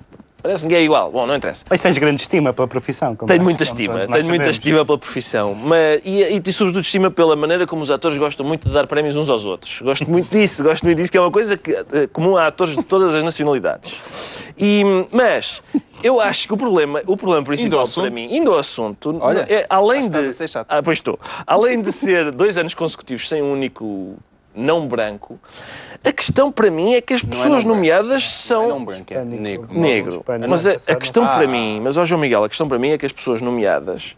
Parece-me 0.46 0.70
que 0.70 0.76
é 0.76 0.82
igual. 0.82 1.10
Bom, 1.10 1.26
não 1.26 1.34
interessa. 1.34 1.64
Mas 1.68 1.80
tens 1.80 1.98
grande 1.98 2.20
estima 2.20 2.52
pela 2.52 2.68
profissão. 2.68 3.16
Tenho 3.16 3.42
muita 3.42 3.64
estima, 3.64 4.06
tenho 4.06 4.26
muita 4.26 4.48
estima 4.48 4.84
pela 4.84 4.96
profissão. 4.96 5.56
Mas, 5.56 6.00
e, 6.04 6.22
e, 6.22 6.42
e, 6.44 6.52
sobretudo 6.52 6.82
estima 6.82 7.10
pela 7.10 7.34
maneira 7.34 7.66
como 7.66 7.82
os 7.82 7.90
atores 7.90 8.16
gostam 8.16 8.46
muito 8.46 8.68
de 8.68 8.72
dar 8.72 8.86
prémios 8.86 9.16
uns 9.16 9.28
aos 9.28 9.44
outros. 9.44 9.82
Gosto 9.82 10.08
muito 10.08 10.30
disso, 10.30 10.62
gosto 10.62 10.84
muito 10.84 10.98
disso, 10.98 11.10
que 11.10 11.18
é 11.18 11.20
uma 11.20 11.32
coisa 11.32 11.56
que, 11.56 11.72
eh, 11.72 12.06
comum 12.12 12.36
a 12.36 12.46
atores 12.46 12.76
de 12.76 12.84
todas 12.84 13.12
as 13.16 13.24
nacionalidades. 13.24 14.38
E, 14.56 14.84
mas 15.10 15.60
eu 16.00 16.20
acho 16.20 16.46
que 16.46 16.54
o 16.54 16.56
problema, 16.56 17.02
o 17.06 17.16
problema 17.16 17.44
principal 17.44 17.84
para 17.88 18.10
mim, 18.10 18.28
indo 18.30 18.52
ao 18.52 18.58
assunto, 18.60 19.18
Olha, 19.20 19.44
é, 19.48 19.66
além 19.68 20.08
de. 20.08 20.16
Ah, 20.68 20.80
pois 20.80 20.98
estou. 20.98 21.18
Além 21.44 21.82
de 21.82 21.90
ser 21.90 22.30
dois 22.30 22.56
anos 22.56 22.72
consecutivos 22.72 23.28
sem 23.28 23.42
um 23.42 23.52
único 23.52 24.14
não 24.54 24.86
branco, 24.86 25.40
a 26.06 26.12
questão 26.12 26.52
para 26.52 26.70
mim 26.70 26.94
é 26.94 27.00
que 27.00 27.14
as 27.14 27.24
é 27.24 27.26
pessoas 27.26 27.64
é 27.64 27.66
nomeadas 27.66 28.22
são. 28.22 28.68
Não 28.68 28.84
branco, 28.84 29.12
é 29.12 29.24
negro. 29.24 29.68
Negro. 29.72 30.24
Mas 30.48 30.66
a, 30.66 30.72
a 30.72 30.94
questão 30.94 31.24
ah. 31.24 31.28
para 31.28 31.46
mim, 31.48 31.80
mas 31.82 31.96
ó 31.96 32.04
João 32.04 32.20
Miguel, 32.20 32.44
a 32.44 32.48
questão 32.48 32.68
para 32.68 32.78
mim 32.78 32.90
é 32.90 32.98
que 32.98 33.06
as 33.06 33.12
pessoas 33.12 33.42
nomeadas 33.42 34.16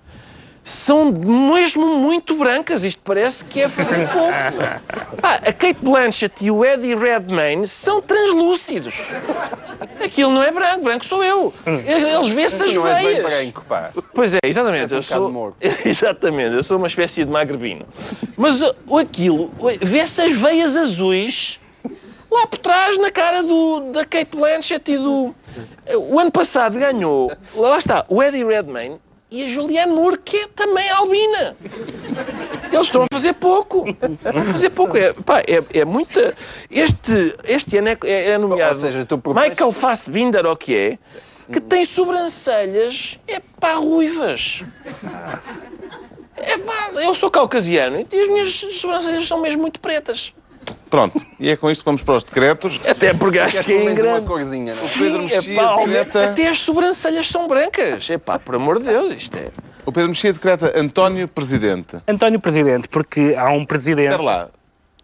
são 0.69 1.11
mesmo 1.11 1.99
muito 1.99 2.37
brancas. 2.37 2.85
Isto 2.85 3.01
parece 3.03 3.43
que 3.43 3.63
é 3.63 3.69
fazer 3.69 4.07
pouco. 4.13 4.29
Ah, 5.23 5.35
a 5.37 5.53
Kate 5.53 5.79
Blanchett 5.81 6.45
e 6.45 6.51
o 6.51 6.63
Eddie 6.63 6.95
Redmayne 6.95 7.67
são 7.67 8.03
translúcidos. 8.03 9.03
Aquilo 10.05 10.31
não 10.31 10.43
é 10.43 10.51
branco, 10.51 10.85
branco 10.85 11.07
sou 11.07 11.25
eu. 11.25 11.55
Eles 11.67 12.29
vêem-se 12.29 12.63
as 12.63 12.75
não 12.75 12.83
veias. 12.83 12.99
És 12.99 13.15
bem 13.15 13.23
branco, 13.23 13.65
pá. 13.67 13.91
Pois 14.15 14.35
é, 14.35 14.41
exatamente. 14.45 14.93
Um 14.93 14.99
eu 14.99 15.03
sou... 15.03 15.57
Exatamente, 15.87 16.55
eu 16.55 16.63
sou 16.63 16.77
uma 16.77 16.87
espécie 16.87 17.25
de 17.25 17.31
magrebino. 17.31 17.87
Mas 18.37 18.61
aquilo, 18.63 19.51
vê-se 19.81 20.21
as 20.21 20.33
veias 20.33 20.77
azuis 20.77 21.59
lá 22.31 22.47
por 22.47 22.59
trás, 22.59 22.99
na 22.99 23.11
cara 23.11 23.43
do, 23.43 23.81
da 23.93 24.05
Kate 24.05 24.37
Blanchett 24.37 24.91
e 24.91 24.97
do. 24.97 25.35
O 26.11 26.19
ano 26.19 26.31
passado 26.31 26.79
ganhou, 26.79 27.33
lá 27.55 27.79
está, 27.79 28.05
o 28.09 28.23
Eddie 28.23 28.45
Redmayne 28.45 29.01
e 29.31 29.45
a 29.45 29.49
Julianne 29.49 29.93
Moore, 29.93 30.19
que 30.19 30.37
é 30.37 30.47
também 30.49 30.89
albina. 30.89 31.57
Eles 32.73 32.87
estão 32.87 33.03
a 33.03 33.07
fazer 33.13 33.35
pouco. 33.35 33.87
Estão 33.89 34.41
a 34.41 34.43
fazer 34.43 34.71
pouco. 34.71 34.97
É, 34.97 35.13
pá, 35.13 35.41
é, 35.41 35.81
é 35.81 35.85
muita. 35.85 36.35
Este, 36.71 37.35
este 37.45 37.77
ano 37.77 37.89
é, 37.89 37.99
é, 38.05 38.31
é 38.31 38.39
nomeado 38.39 38.75
Ou 38.75 38.81
seja, 38.81 39.05
tu 39.05 39.21
Michael 39.27 39.73
Fassbinder, 39.73 40.47
ou 40.47 40.57
que 40.57 40.75
é, 40.75 40.99
que 41.53 41.61
tem 41.61 41.85
sobrancelhas, 41.85 43.19
é 43.27 43.41
pá, 43.61 43.75
ruivas. 43.75 44.63
É 46.37 46.57
pá, 46.57 46.91
eu 46.95 47.15
sou 47.15 47.31
caucasiano 47.31 48.07
e 48.11 48.21
as 48.21 48.29
minhas 48.29 48.55
sobrancelhas 48.55 49.27
são 49.27 49.41
mesmo 49.41 49.61
muito 49.61 49.81
pretas. 49.81 50.33
Pronto, 50.91 51.21
e 51.39 51.51
é 51.51 51.57
com 51.57 51.71
isto 51.71 51.81
que 51.81 51.85
vamos 51.85 52.03
para 52.03 52.17
os 52.17 52.23
decretos. 52.23 52.81
Até 52.87 53.13
porque 53.15 53.39
acho 53.39 53.63
que 53.63 53.73
é 53.73 53.91
em 53.91 53.95
grande. 53.95 54.27
corzinha, 54.27 54.73
não 54.75 54.83
é? 54.83 54.85
O 54.85 54.99
Pedro 54.99 55.23
Mexia 55.23 55.53
epá, 55.53 55.77
decreta... 55.77 56.31
Até 56.31 56.49
as 56.49 56.61
sobrancelhas 56.61 57.29
são 57.29 57.47
brancas. 57.49 58.09
É 58.11 58.19
pá, 58.19 58.39
por 58.39 58.55
amor 58.55 58.79
de 58.79 58.87
Deus, 58.87 59.15
isto 59.15 59.37
é. 59.37 59.51
O 59.85 59.93
Pedro 59.93 60.09
Mexia 60.11 60.33
decreta 60.33 60.73
António 60.75 61.29
Presidente. 61.29 61.97
António 62.07 62.41
Presidente, 62.41 62.89
porque 62.89 63.35
há 63.37 63.51
um 63.51 63.65
presidente. 63.65 64.11
Espera 64.11 64.23
lá, 64.23 64.49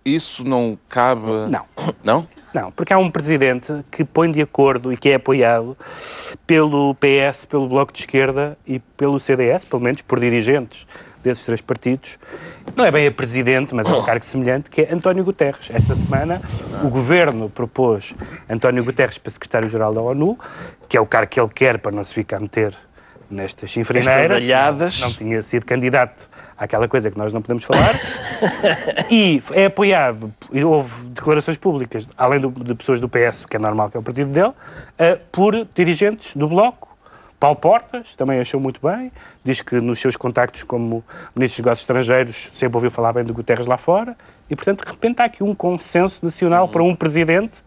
isso 0.04 0.44
não 0.44 0.78
cabe... 0.88 1.30
Não. 1.50 1.64
Não? 2.04 2.26
Não, 2.54 2.70
porque 2.70 2.92
há 2.92 2.98
um 2.98 3.10
presidente 3.10 3.72
que 3.90 4.04
põe 4.04 4.30
de 4.30 4.40
acordo 4.40 4.92
e 4.92 4.96
que 4.96 5.08
é 5.08 5.14
apoiado 5.16 5.76
pelo 6.46 6.94
PS, 6.94 7.46
pelo 7.46 7.68
Bloco 7.68 7.92
de 7.92 7.98
Esquerda 7.98 8.56
e 8.64 8.78
pelo 8.78 9.18
CDS, 9.18 9.64
pelo 9.64 9.82
menos 9.82 10.02
por 10.02 10.20
dirigentes 10.20 10.86
desses 11.20 11.44
três 11.44 11.60
partidos. 11.60 12.16
Não 12.76 12.84
é 12.84 12.90
bem 12.90 13.06
a 13.06 13.12
presidente, 13.12 13.74
mas 13.74 13.86
é 13.88 13.94
um 13.94 14.02
cargo 14.02 14.24
semelhante, 14.24 14.68
que 14.68 14.82
é 14.82 14.92
António 14.92 15.22
Guterres. 15.24 15.70
Esta 15.72 15.94
semana 15.94 16.40
o 16.82 16.88
governo 16.88 17.48
propôs 17.48 18.14
António 18.50 18.82
Guterres 18.84 19.16
para 19.18 19.30
secretário-geral 19.30 19.94
da 19.94 20.00
ONU, 20.00 20.36
que 20.88 20.96
é 20.96 21.00
o 21.00 21.06
cargo 21.06 21.30
que 21.30 21.38
ele 21.40 21.50
quer 21.54 21.78
para 21.78 21.92
não 21.92 22.02
se 22.02 22.12
ficar 22.12 22.38
a 22.38 22.40
meter 22.40 22.74
nestas. 23.30 23.76
Estas 23.76 24.42
alhadas. 24.42 25.00
Não 25.00 25.12
tinha 25.12 25.40
sido 25.42 25.64
candidato 25.66 26.28
àquela 26.58 26.88
coisa 26.88 27.10
que 27.10 27.18
nós 27.18 27.32
não 27.32 27.40
podemos 27.42 27.64
falar. 27.64 27.94
E 29.10 29.42
é 29.52 29.66
apoiado, 29.66 30.32
e 30.52 30.62
houve 30.64 31.08
declarações 31.08 31.56
públicas, 31.56 32.10
além 32.16 32.40
do- 32.40 32.50
de 32.50 32.74
pessoas 32.74 33.00
do 33.00 33.08
PS, 33.08 33.46
que 33.48 33.56
é 33.56 33.58
normal 33.60 33.88
que 33.88 33.96
é 33.96 34.00
o 34.00 34.02
partido 34.02 34.30
dele, 34.30 34.52
eh, 34.98 35.18
por 35.32 35.66
dirigentes 35.74 36.34
do 36.36 36.48
Bloco. 36.48 36.93
Paulo 37.44 37.56
Portas 37.56 38.16
também 38.16 38.40
achou 38.40 38.58
muito 38.58 38.80
bem, 38.80 39.12
diz 39.44 39.60
que 39.60 39.78
nos 39.78 40.00
seus 40.00 40.16
contactos 40.16 40.62
como 40.62 41.04
Ministro 41.36 41.58
dos 41.60 41.66
Negócios 41.66 41.82
Estrangeiros 41.82 42.50
sempre 42.54 42.74
ouviu 42.78 42.90
falar 42.90 43.12
bem 43.12 43.22
do 43.22 43.34
Guterres 43.34 43.66
lá 43.66 43.76
fora, 43.76 44.16
e 44.48 44.56
portanto 44.56 44.82
de 44.82 44.90
repente 44.90 45.20
há 45.20 45.26
aqui 45.26 45.44
um 45.44 45.54
consenso 45.54 46.24
nacional 46.24 46.68
para 46.68 46.82
um 46.82 46.96
presidente, 46.96 47.62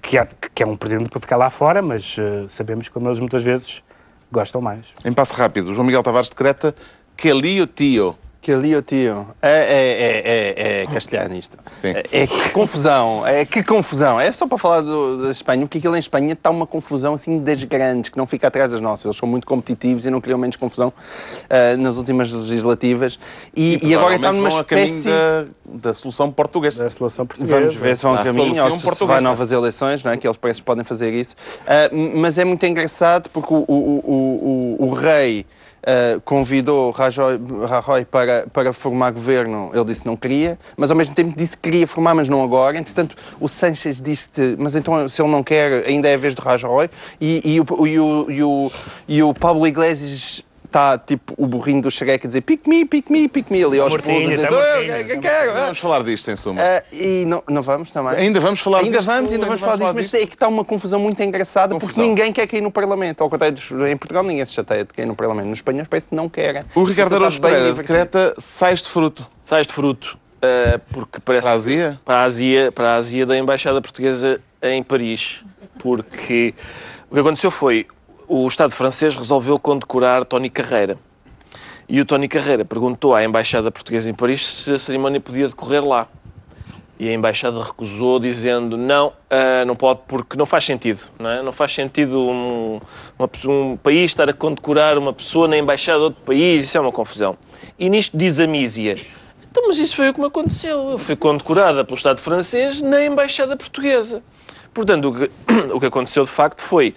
que 0.00 0.16
é, 0.16 0.28
que 0.54 0.62
é 0.62 0.66
um 0.66 0.76
presidente 0.76 1.10
para 1.10 1.18
ficar 1.18 1.36
lá 1.36 1.50
fora, 1.50 1.82
mas 1.82 2.14
eh, 2.20 2.44
sabemos 2.46 2.88
como 2.88 3.08
eles 3.08 3.18
muitas 3.18 3.42
vezes 3.42 3.82
gostam 4.30 4.60
mais. 4.60 4.86
Em 5.04 5.12
passo 5.12 5.34
rápido, 5.34 5.70
o 5.70 5.74
João 5.74 5.84
Miguel 5.84 6.04
Tavares 6.04 6.28
decreta 6.28 6.72
Kelio 7.16 7.66
Tio. 7.66 8.16
Que 8.42 8.52
ali 8.52 8.74
o 8.74 8.80
tio. 8.80 9.26
É, 9.42 9.50
é, 9.50 10.02
é, 10.02 10.80
é, 10.80 10.82
é 10.82 10.86
castelhano 10.86 11.34
isto. 11.34 11.58
Sim. 11.76 11.88
É, 11.90 12.22
é 12.22 12.26
que 12.26 12.48
confusão. 12.50 13.26
É 13.26 13.44
que 13.44 13.62
confusão. 13.62 14.18
É 14.18 14.32
só 14.32 14.46
para 14.46 14.56
falar 14.56 14.80
do, 14.80 15.24
da 15.24 15.30
Espanha, 15.30 15.66
porque 15.66 15.76
aquilo 15.76 15.94
em 15.94 15.98
Espanha 15.98 16.32
está 16.32 16.48
uma 16.48 16.66
confusão 16.66 17.12
assim 17.12 17.38
das 17.40 17.62
grandes, 17.64 18.08
que 18.08 18.16
não 18.16 18.26
fica 18.26 18.46
atrás 18.48 18.72
das 18.72 18.80
nossas. 18.80 19.04
Eles 19.04 19.16
são 19.18 19.28
muito 19.28 19.46
competitivos 19.46 20.06
e 20.06 20.10
não 20.10 20.22
criam 20.22 20.38
menos 20.38 20.56
confusão 20.56 20.90
ah, 21.50 21.76
nas 21.76 21.98
últimas 21.98 22.32
legislativas. 22.32 23.18
E, 23.54 23.86
e 23.86 23.94
agora 23.94 24.16
está 24.16 24.32
numa 24.32 24.48
espécie. 24.48 25.10
da, 25.10 25.44
da 25.66 25.92
solução 25.94 26.32
portuguesa. 26.32 26.84
Da 26.84 26.88
solução 26.88 27.26
portuguesa. 27.26 27.56
Vamos 27.58 27.74
ver 27.74 27.94
se 27.94 28.02
vão 28.04 28.14
a 28.14 28.24
caminho 28.24 28.54
solução 28.54 28.64
ou 28.88 28.94
se, 28.94 28.98
se 29.00 29.04
vai 29.04 29.20
novas 29.20 29.52
eleições, 29.52 30.02
não 30.02 30.12
é? 30.12 30.16
que 30.16 30.26
eles 30.26 30.38
parecem 30.38 30.62
que 30.62 30.66
podem 30.66 30.82
fazer 30.84 31.12
isso. 31.12 31.36
M- 31.92 32.12
mas 32.14 32.38
é 32.38 32.44
muito 32.46 32.64
engraçado 32.64 33.28
porque 33.28 33.52
o, 33.52 33.58
o, 33.58 33.64
o, 33.68 34.76
o, 34.80 34.86
o 34.88 34.94
rei 34.94 35.44
ah, 35.86 36.20
convidou 36.24 36.90
Rajoy, 36.90 37.40
Rajoy 37.68 38.04
para, 38.04 38.46
para 38.52 38.72
formar 38.72 39.10
governo. 39.12 39.70
Ele 39.74 39.84
disse 39.84 40.02
que 40.02 40.06
não 40.06 40.16
queria, 40.16 40.58
mas 40.76 40.90
ao 40.90 40.96
mesmo 40.96 41.14
tempo 41.14 41.34
disse 41.36 41.56
que 41.56 41.70
queria 41.70 41.86
formar, 41.86 42.14
mas 42.14 42.28
não 42.28 42.42
agora. 42.42 42.78
Entretanto, 42.78 43.16
o 43.40 43.48
Sanchez 43.48 44.00
disse 44.00 44.28
mas 44.58 44.74
então 44.74 45.08
se 45.08 45.20
ele 45.20 45.30
não 45.30 45.42
quer, 45.42 45.86
ainda 45.86 46.08
é 46.08 46.14
a 46.14 46.18
vez 46.18 46.34
do 46.34 46.42
Rajoy. 46.42 46.90
E, 47.20 47.54
e, 47.54 47.60
o, 47.60 47.86
e, 47.86 48.00
o, 48.00 48.30
e, 48.30 48.42
o, 48.42 48.72
e 49.08 49.22
o 49.22 49.34
Pablo 49.34 49.66
Iglesias 49.66 50.44
está 50.70 50.96
tipo 50.96 51.34
o 51.36 51.46
burrinho 51.46 51.82
do 51.82 51.90
Shrek 51.90 52.24
a 52.24 52.28
dizer 52.28 52.40
pick 52.42 52.66
me, 52.68 52.84
pick 52.84 53.10
me, 53.10 53.28
pick 53.28 53.50
me. 53.50 53.62
Ali 53.64 53.80
aos 53.80 53.96
pulos 53.96 54.24
a 54.24 54.28
dizer, 54.28 54.48
"Oh, 54.52 54.54
eu 54.56 54.74
mortinho, 54.86 54.94
que- 54.94 55.04
que 55.04 55.14
tá 55.16 55.20
quero, 55.20 55.50
ah." 55.50 55.60
Vamos 55.62 55.78
falar 55.78 56.02
disto, 56.04 56.30
em 56.30 56.36
suma. 56.36 56.62
Ah, 56.62 56.82
e 56.92 57.24
não, 57.26 57.42
não 57.48 57.60
vamos 57.62 57.90
também? 57.90 58.14
Ainda 58.16 58.38
vamos 58.40 58.60
falar 58.60 58.78
Ainda 58.78 58.98
disto, 58.98 59.06
vamos, 59.10 59.32
ainda 59.32 59.46
vamos 59.46 59.60
falar 59.60 59.76
disso, 59.76 59.92
mas 59.94 60.14
é 60.14 60.26
que 60.26 60.34
está 60.34 60.46
uma 60.48 60.64
confusão 60.64 61.00
muito 61.00 61.20
engraçada 61.22 61.74
porque 61.74 61.86
Confusão. 61.86 62.06
ninguém 62.08 62.32
quer 62.32 62.46
cair 62.46 62.60
no 62.60 62.70
Parlamento. 62.70 63.22
Ao 63.22 63.28
contrário, 63.28 63.56
dos- 63.56 63.70
em 63.88 63.96
Portugal 63.96 64.22
ninguém 64.22 64.44
se 64.44 64.52
chateia 64.54 64.84
de 64.84 64.94
cair 64.94 65.06
no 65.06 65.16
Parlamento. 65.16 65.48
Nos 65.48 65.58
espanhóis 65.58 65.88
parece 65.88 66.08
que 66.08 66.14
não 66.14 66.28
querem. 66.28 66.62
O 66.74 66.84
Ricardo 66.84 67.08
Então 67.08 67.18
Araújo 67.18 67.40
bem 67.40 67.50
Pereira 67.50 67.74
decreta 67.74 68.34
sais 68.38 68.80
de 68.80 68.88
fruto. 68.88 69.26
Sais 69.42 69.66
de 69.66 69.72
fruto. 69.72 70.16
eh, 70.42 70.80
porque 70.92 71.18
parece 71.22 71.46
Para 71.48 71.54
a 71.54 71.58
que- 71.58 71.62
Azia? 71.62 72.00
para 72.04 72.16
a 72.20 72.24
Azia, 72.24 72.72
para 72.72 72.88
a 72.92 72.94
Azia 72.94 73.26
da 73.26 73.36
Embaixada 73.36 73.78
Portuguesa 73.82 74.40
em 74.62 74.82
Paris. 74.82 75.40
Porque 75.78 76.54
o 77.10 77.14
que 77.14 77.20
aconteceu 77.20 77.50
foi 77.50 77.86
o 78.32 78.46
Estado 78.46 78.70
francês 78.70 79.16
resolveu 79.16 79.58
condecorar 79.58 80.24
Tony 80.24 80.48
Carreira. 80.48 80.96
E 81.88 82.00
o 82.00 82.04
Tony 82.04 82.28
Carreira 82.28 82.64
perguntou 82.64 83.12
à 83.12 83.24
Embaixada 83.24 83.72
Portuguesa 83.72 84.08
em 84.08 84.14
Paris 84.14 84.46
se 84.46 84.70
a 84.70 84.78
cerimónia 84.78 85.20
podia 85.20 85.48
decorrer 85.48 85.84
lá. 85.84 86.06
E 86.96 87.08
a 87.08 87.12
Embaixada 87.12 87.60
recusou, 87.60 88.20
dizendo 88.20 88.76
não, 88.76 89.12
ah, 89.28 89.64
não 89.64 89.74
pode 89.74 90.02
porque 90.06 90.36
não 90.36 90.46
faz 90.46 90.64
sentido. 90.64 91.02
Não, 91.18 91.28
é? 91.28 91.42
não 91.42 91.50
faz 91.50 91.74
sentido 91.74 92.20
um, 92.20 92.80
um 93.46 93.76
país 93.76 94.12
estar 94.12 94.28
a 94.28 94.32
condecorar 94.32 94.96
uma 94.96 95.12
pessoa 95.12 95.48
na 95.48 95.58
Embaixada 95.58 95.98
de 95.98 96.04
outro 96.04 96.22
país, 96.22 96.62
isso 96.62 96.78
é 96.78 96.80
uma 96.80 96.92
confusão. 96.92 97.36
E 97.76 97.90
nisto 97.90 98.16
diz 98.16 98.38
a 98.38 98.46
Mísia, 98.46 98.94
então, 99.50 99.64
mas 99.66 99.78
isso 99.78 99.96
foi 99.96 100.08
o 100.08 100.14
que 100.14 100.20
me 100.20 100.26
aconteceu. 100.26 100.90
Eu 100.90 100.98
fui 100.98 101.16
condecorada 101.16 101.84
pelo 101.84 101.96
Estado 101.96 102.20
francês 102.20 102.80
na 102.80 103.04
Embaixada 103.04 103.56
Portuguesa. 103.56 104.22
Portanto, 104.72 105.08
o 105.08 105.12
que, 105.12 105.30
o 105.74 105.80
que 105.80 105.86
aconteceu 105.86 106.22
de 106.22 106.30
facto 106.30 106.62
foi 106.62 106.94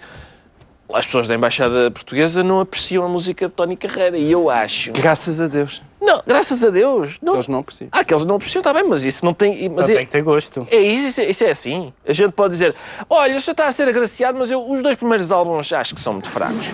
as 0.92 1.06
pessoas 1.06 1.26
da 1.26 1.34
Embaixada 1.34 1.90
Portuguesa 1.90 2.42
não 2.44 2.60
apreciam 2.60 3.04
a 3.04 3.08
música 3.08 3.46
de 3.46 3.52
Tony 3.52 3.76
Carreira. 3.76 4.16
E 4.16 4.30
eu 4.30 4.50
acho. 4.50 4.92
Graças 4.92 5.40
a 5.40 5.46
Deus. 5.46 5.82
Não, 6.00 6.20
graças 6.26 6.62
a 6.62 6.68
Deus. 6.68 7.18
Não, 7.22 7.34
Eles 7.34 7.48
não 7.48 7.60
apreciam. 7.60 7.88
Ah, 7.90 8.04
que 8.04 8.12
eles 8.12 8.26
não 8.26 8.36
apreciam, 8.36 8.60
está 8.60 8.74
bem, 8.74 8.86
mas 8.86 9.04
isso 9.06 9.24
não 9.24 9.32
tem. 9.32 9.68
Mas 9.70 9.86
Não 9.86 9.94
é, 9.94 9.96
tem 9.96 10.06
que 10.06 10.12
ter 10.12 10.22
gosto. 10.22 10.66
é 10.70 10.76
isso, 10.76 11.08
isso 11.08 11.20
é, 11.22 11.30
isso 11.30 11.44
é 11.44 11.50
assim. 11.50 11.92
A 12.06 12.12
gente 12.12 12.32
pode 12.32 12.52
dizer: 12.52 12.74
olha, 13.08 13.36
o 13.36 13.40
senhor 13.40 13.52
está 13.52 13.66
a 13.68 13.72
ser 13.72 13.88
agraciado, 13.88 14.38
mas 14.38 14.50
eu, 14.50 14.70
os 14.70 14.82
dois 14.82 14.96
primeiros 14.96 15.32
álbuns 15.32 15.72
acho 15.72 15.94
que 15.94 16.00
são 16.00 16.12
muito 16.12 16.28
fracos. 16.28 16.66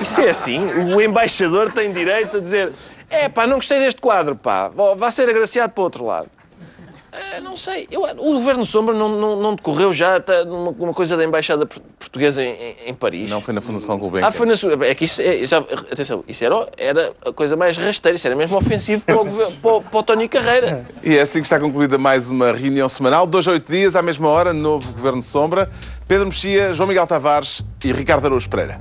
Isso 0.00 0.20
é 0.22 0.30
assim. 0.30 0.60
O 0.94 1.00
embaixador 1.00 1.70
tem 1.70 1.92
direito 1.92 2.38
a 2.38 2.40
dizer: 2.40 2.72
é 3.10 3.28
pá, 3.28 3.46
não 3.46 3.56
gostei 3.56 3.78
deste 3.80 4.00
quadro, 4.00 4.34
pá, 4.34 4.68
vá 4.68 4.94
vá 4.94 5.10
ser 5.10 5.28
agraciado 5.28 5.74
para 5.74 5.80
o 5.82 5.84
outro 5.84 6.06
lado. 6.06 6.30
É, 7.12 7.40
não 7.40 7.56
sei. 7.56 7.88
Eu, 7.90 8.02
o 8.04 8.34
governo 8.34 8.64
Sombra 8.64 8.94
não, 8.94 9.08
não, 9.08 9.36
não 9.36 9.54
decorreu 9.54 9.92
já 9.92 10.20
tá, 10.20 10.44
numa, 10.44 10.70
uma 10.70 10.94
coisa 10.94 11.16
da 11.16 11.24
embaixada 11.24 11.66
por- 11.66 11.80
portuguesa 11.98 12.42
em, 12.42 12.76
em- 12.86 12.94
Paris. 12.94 13.28
Não 13.30 13.40
foi 13.40 13.52
na 13.52 13.60
Fundação 13.60 13.98
Gulbenkian. 13.98 14.28
Ah, 14.28 14.30
foi 14.32 14.46
na 14.46 14.54
sua. 14.54 14.86
É 14.86 14.94
que 14.94 15.04
isso. 15.06 15.20
É, 15.20 15.44
já, 15.46 15.58
atenção, 15.58 16.22
isso 16.28 16.44
era, 16.44 16.68
era 16.76 17.12
a 17.24 17.32
coisa 17.32 17.56
mais 17.56 17.76
rasteira, 17.76 18.14
isso 18.16 18.26
era 18.26 18.36
mesmo 18.36 18.56
ofensivo 18.56 19.04
para 19.04 19.20
o, 19.20 19.24
governo- 19.24 19.56
para, 19.60 19.72
o- 19.72 19.82
para 19.82 19.98
o 19.98 20.02
Tony 20.02 20.28
Carreira. 20.28 20.86
E 21.02 21.16
é 21.16 21.20
assim 21.22 21.40
que 21.40 21.46
está 21.46 21.58
concluída 21.58 21.98
mais 21.98 22.30
uma 22.30 22.52
reunião 22.52 22.88
semanal. 22.88 23.26
Dois 23.26 23.46
a 23.48 23.52
oito 23.52 23.70
dias, 23.72 23.96
à 23.96 24.02
mesma 24.02 24.28
hora, 24.28 24.52
novo 24.52 24.92
Governo 24.92 25.22
Sombra. 25.22 25.68
Pedro 26.06 26.26
Mexia, 26.26 26.72
João 26.74 26.88
Miguel 26.88 27.06
Tavares 27.06 27.62
e 27.84 27.92
Ricardo 27.92 28.26
Araújo 28.26 28.48
Pereira. 28.50 28.78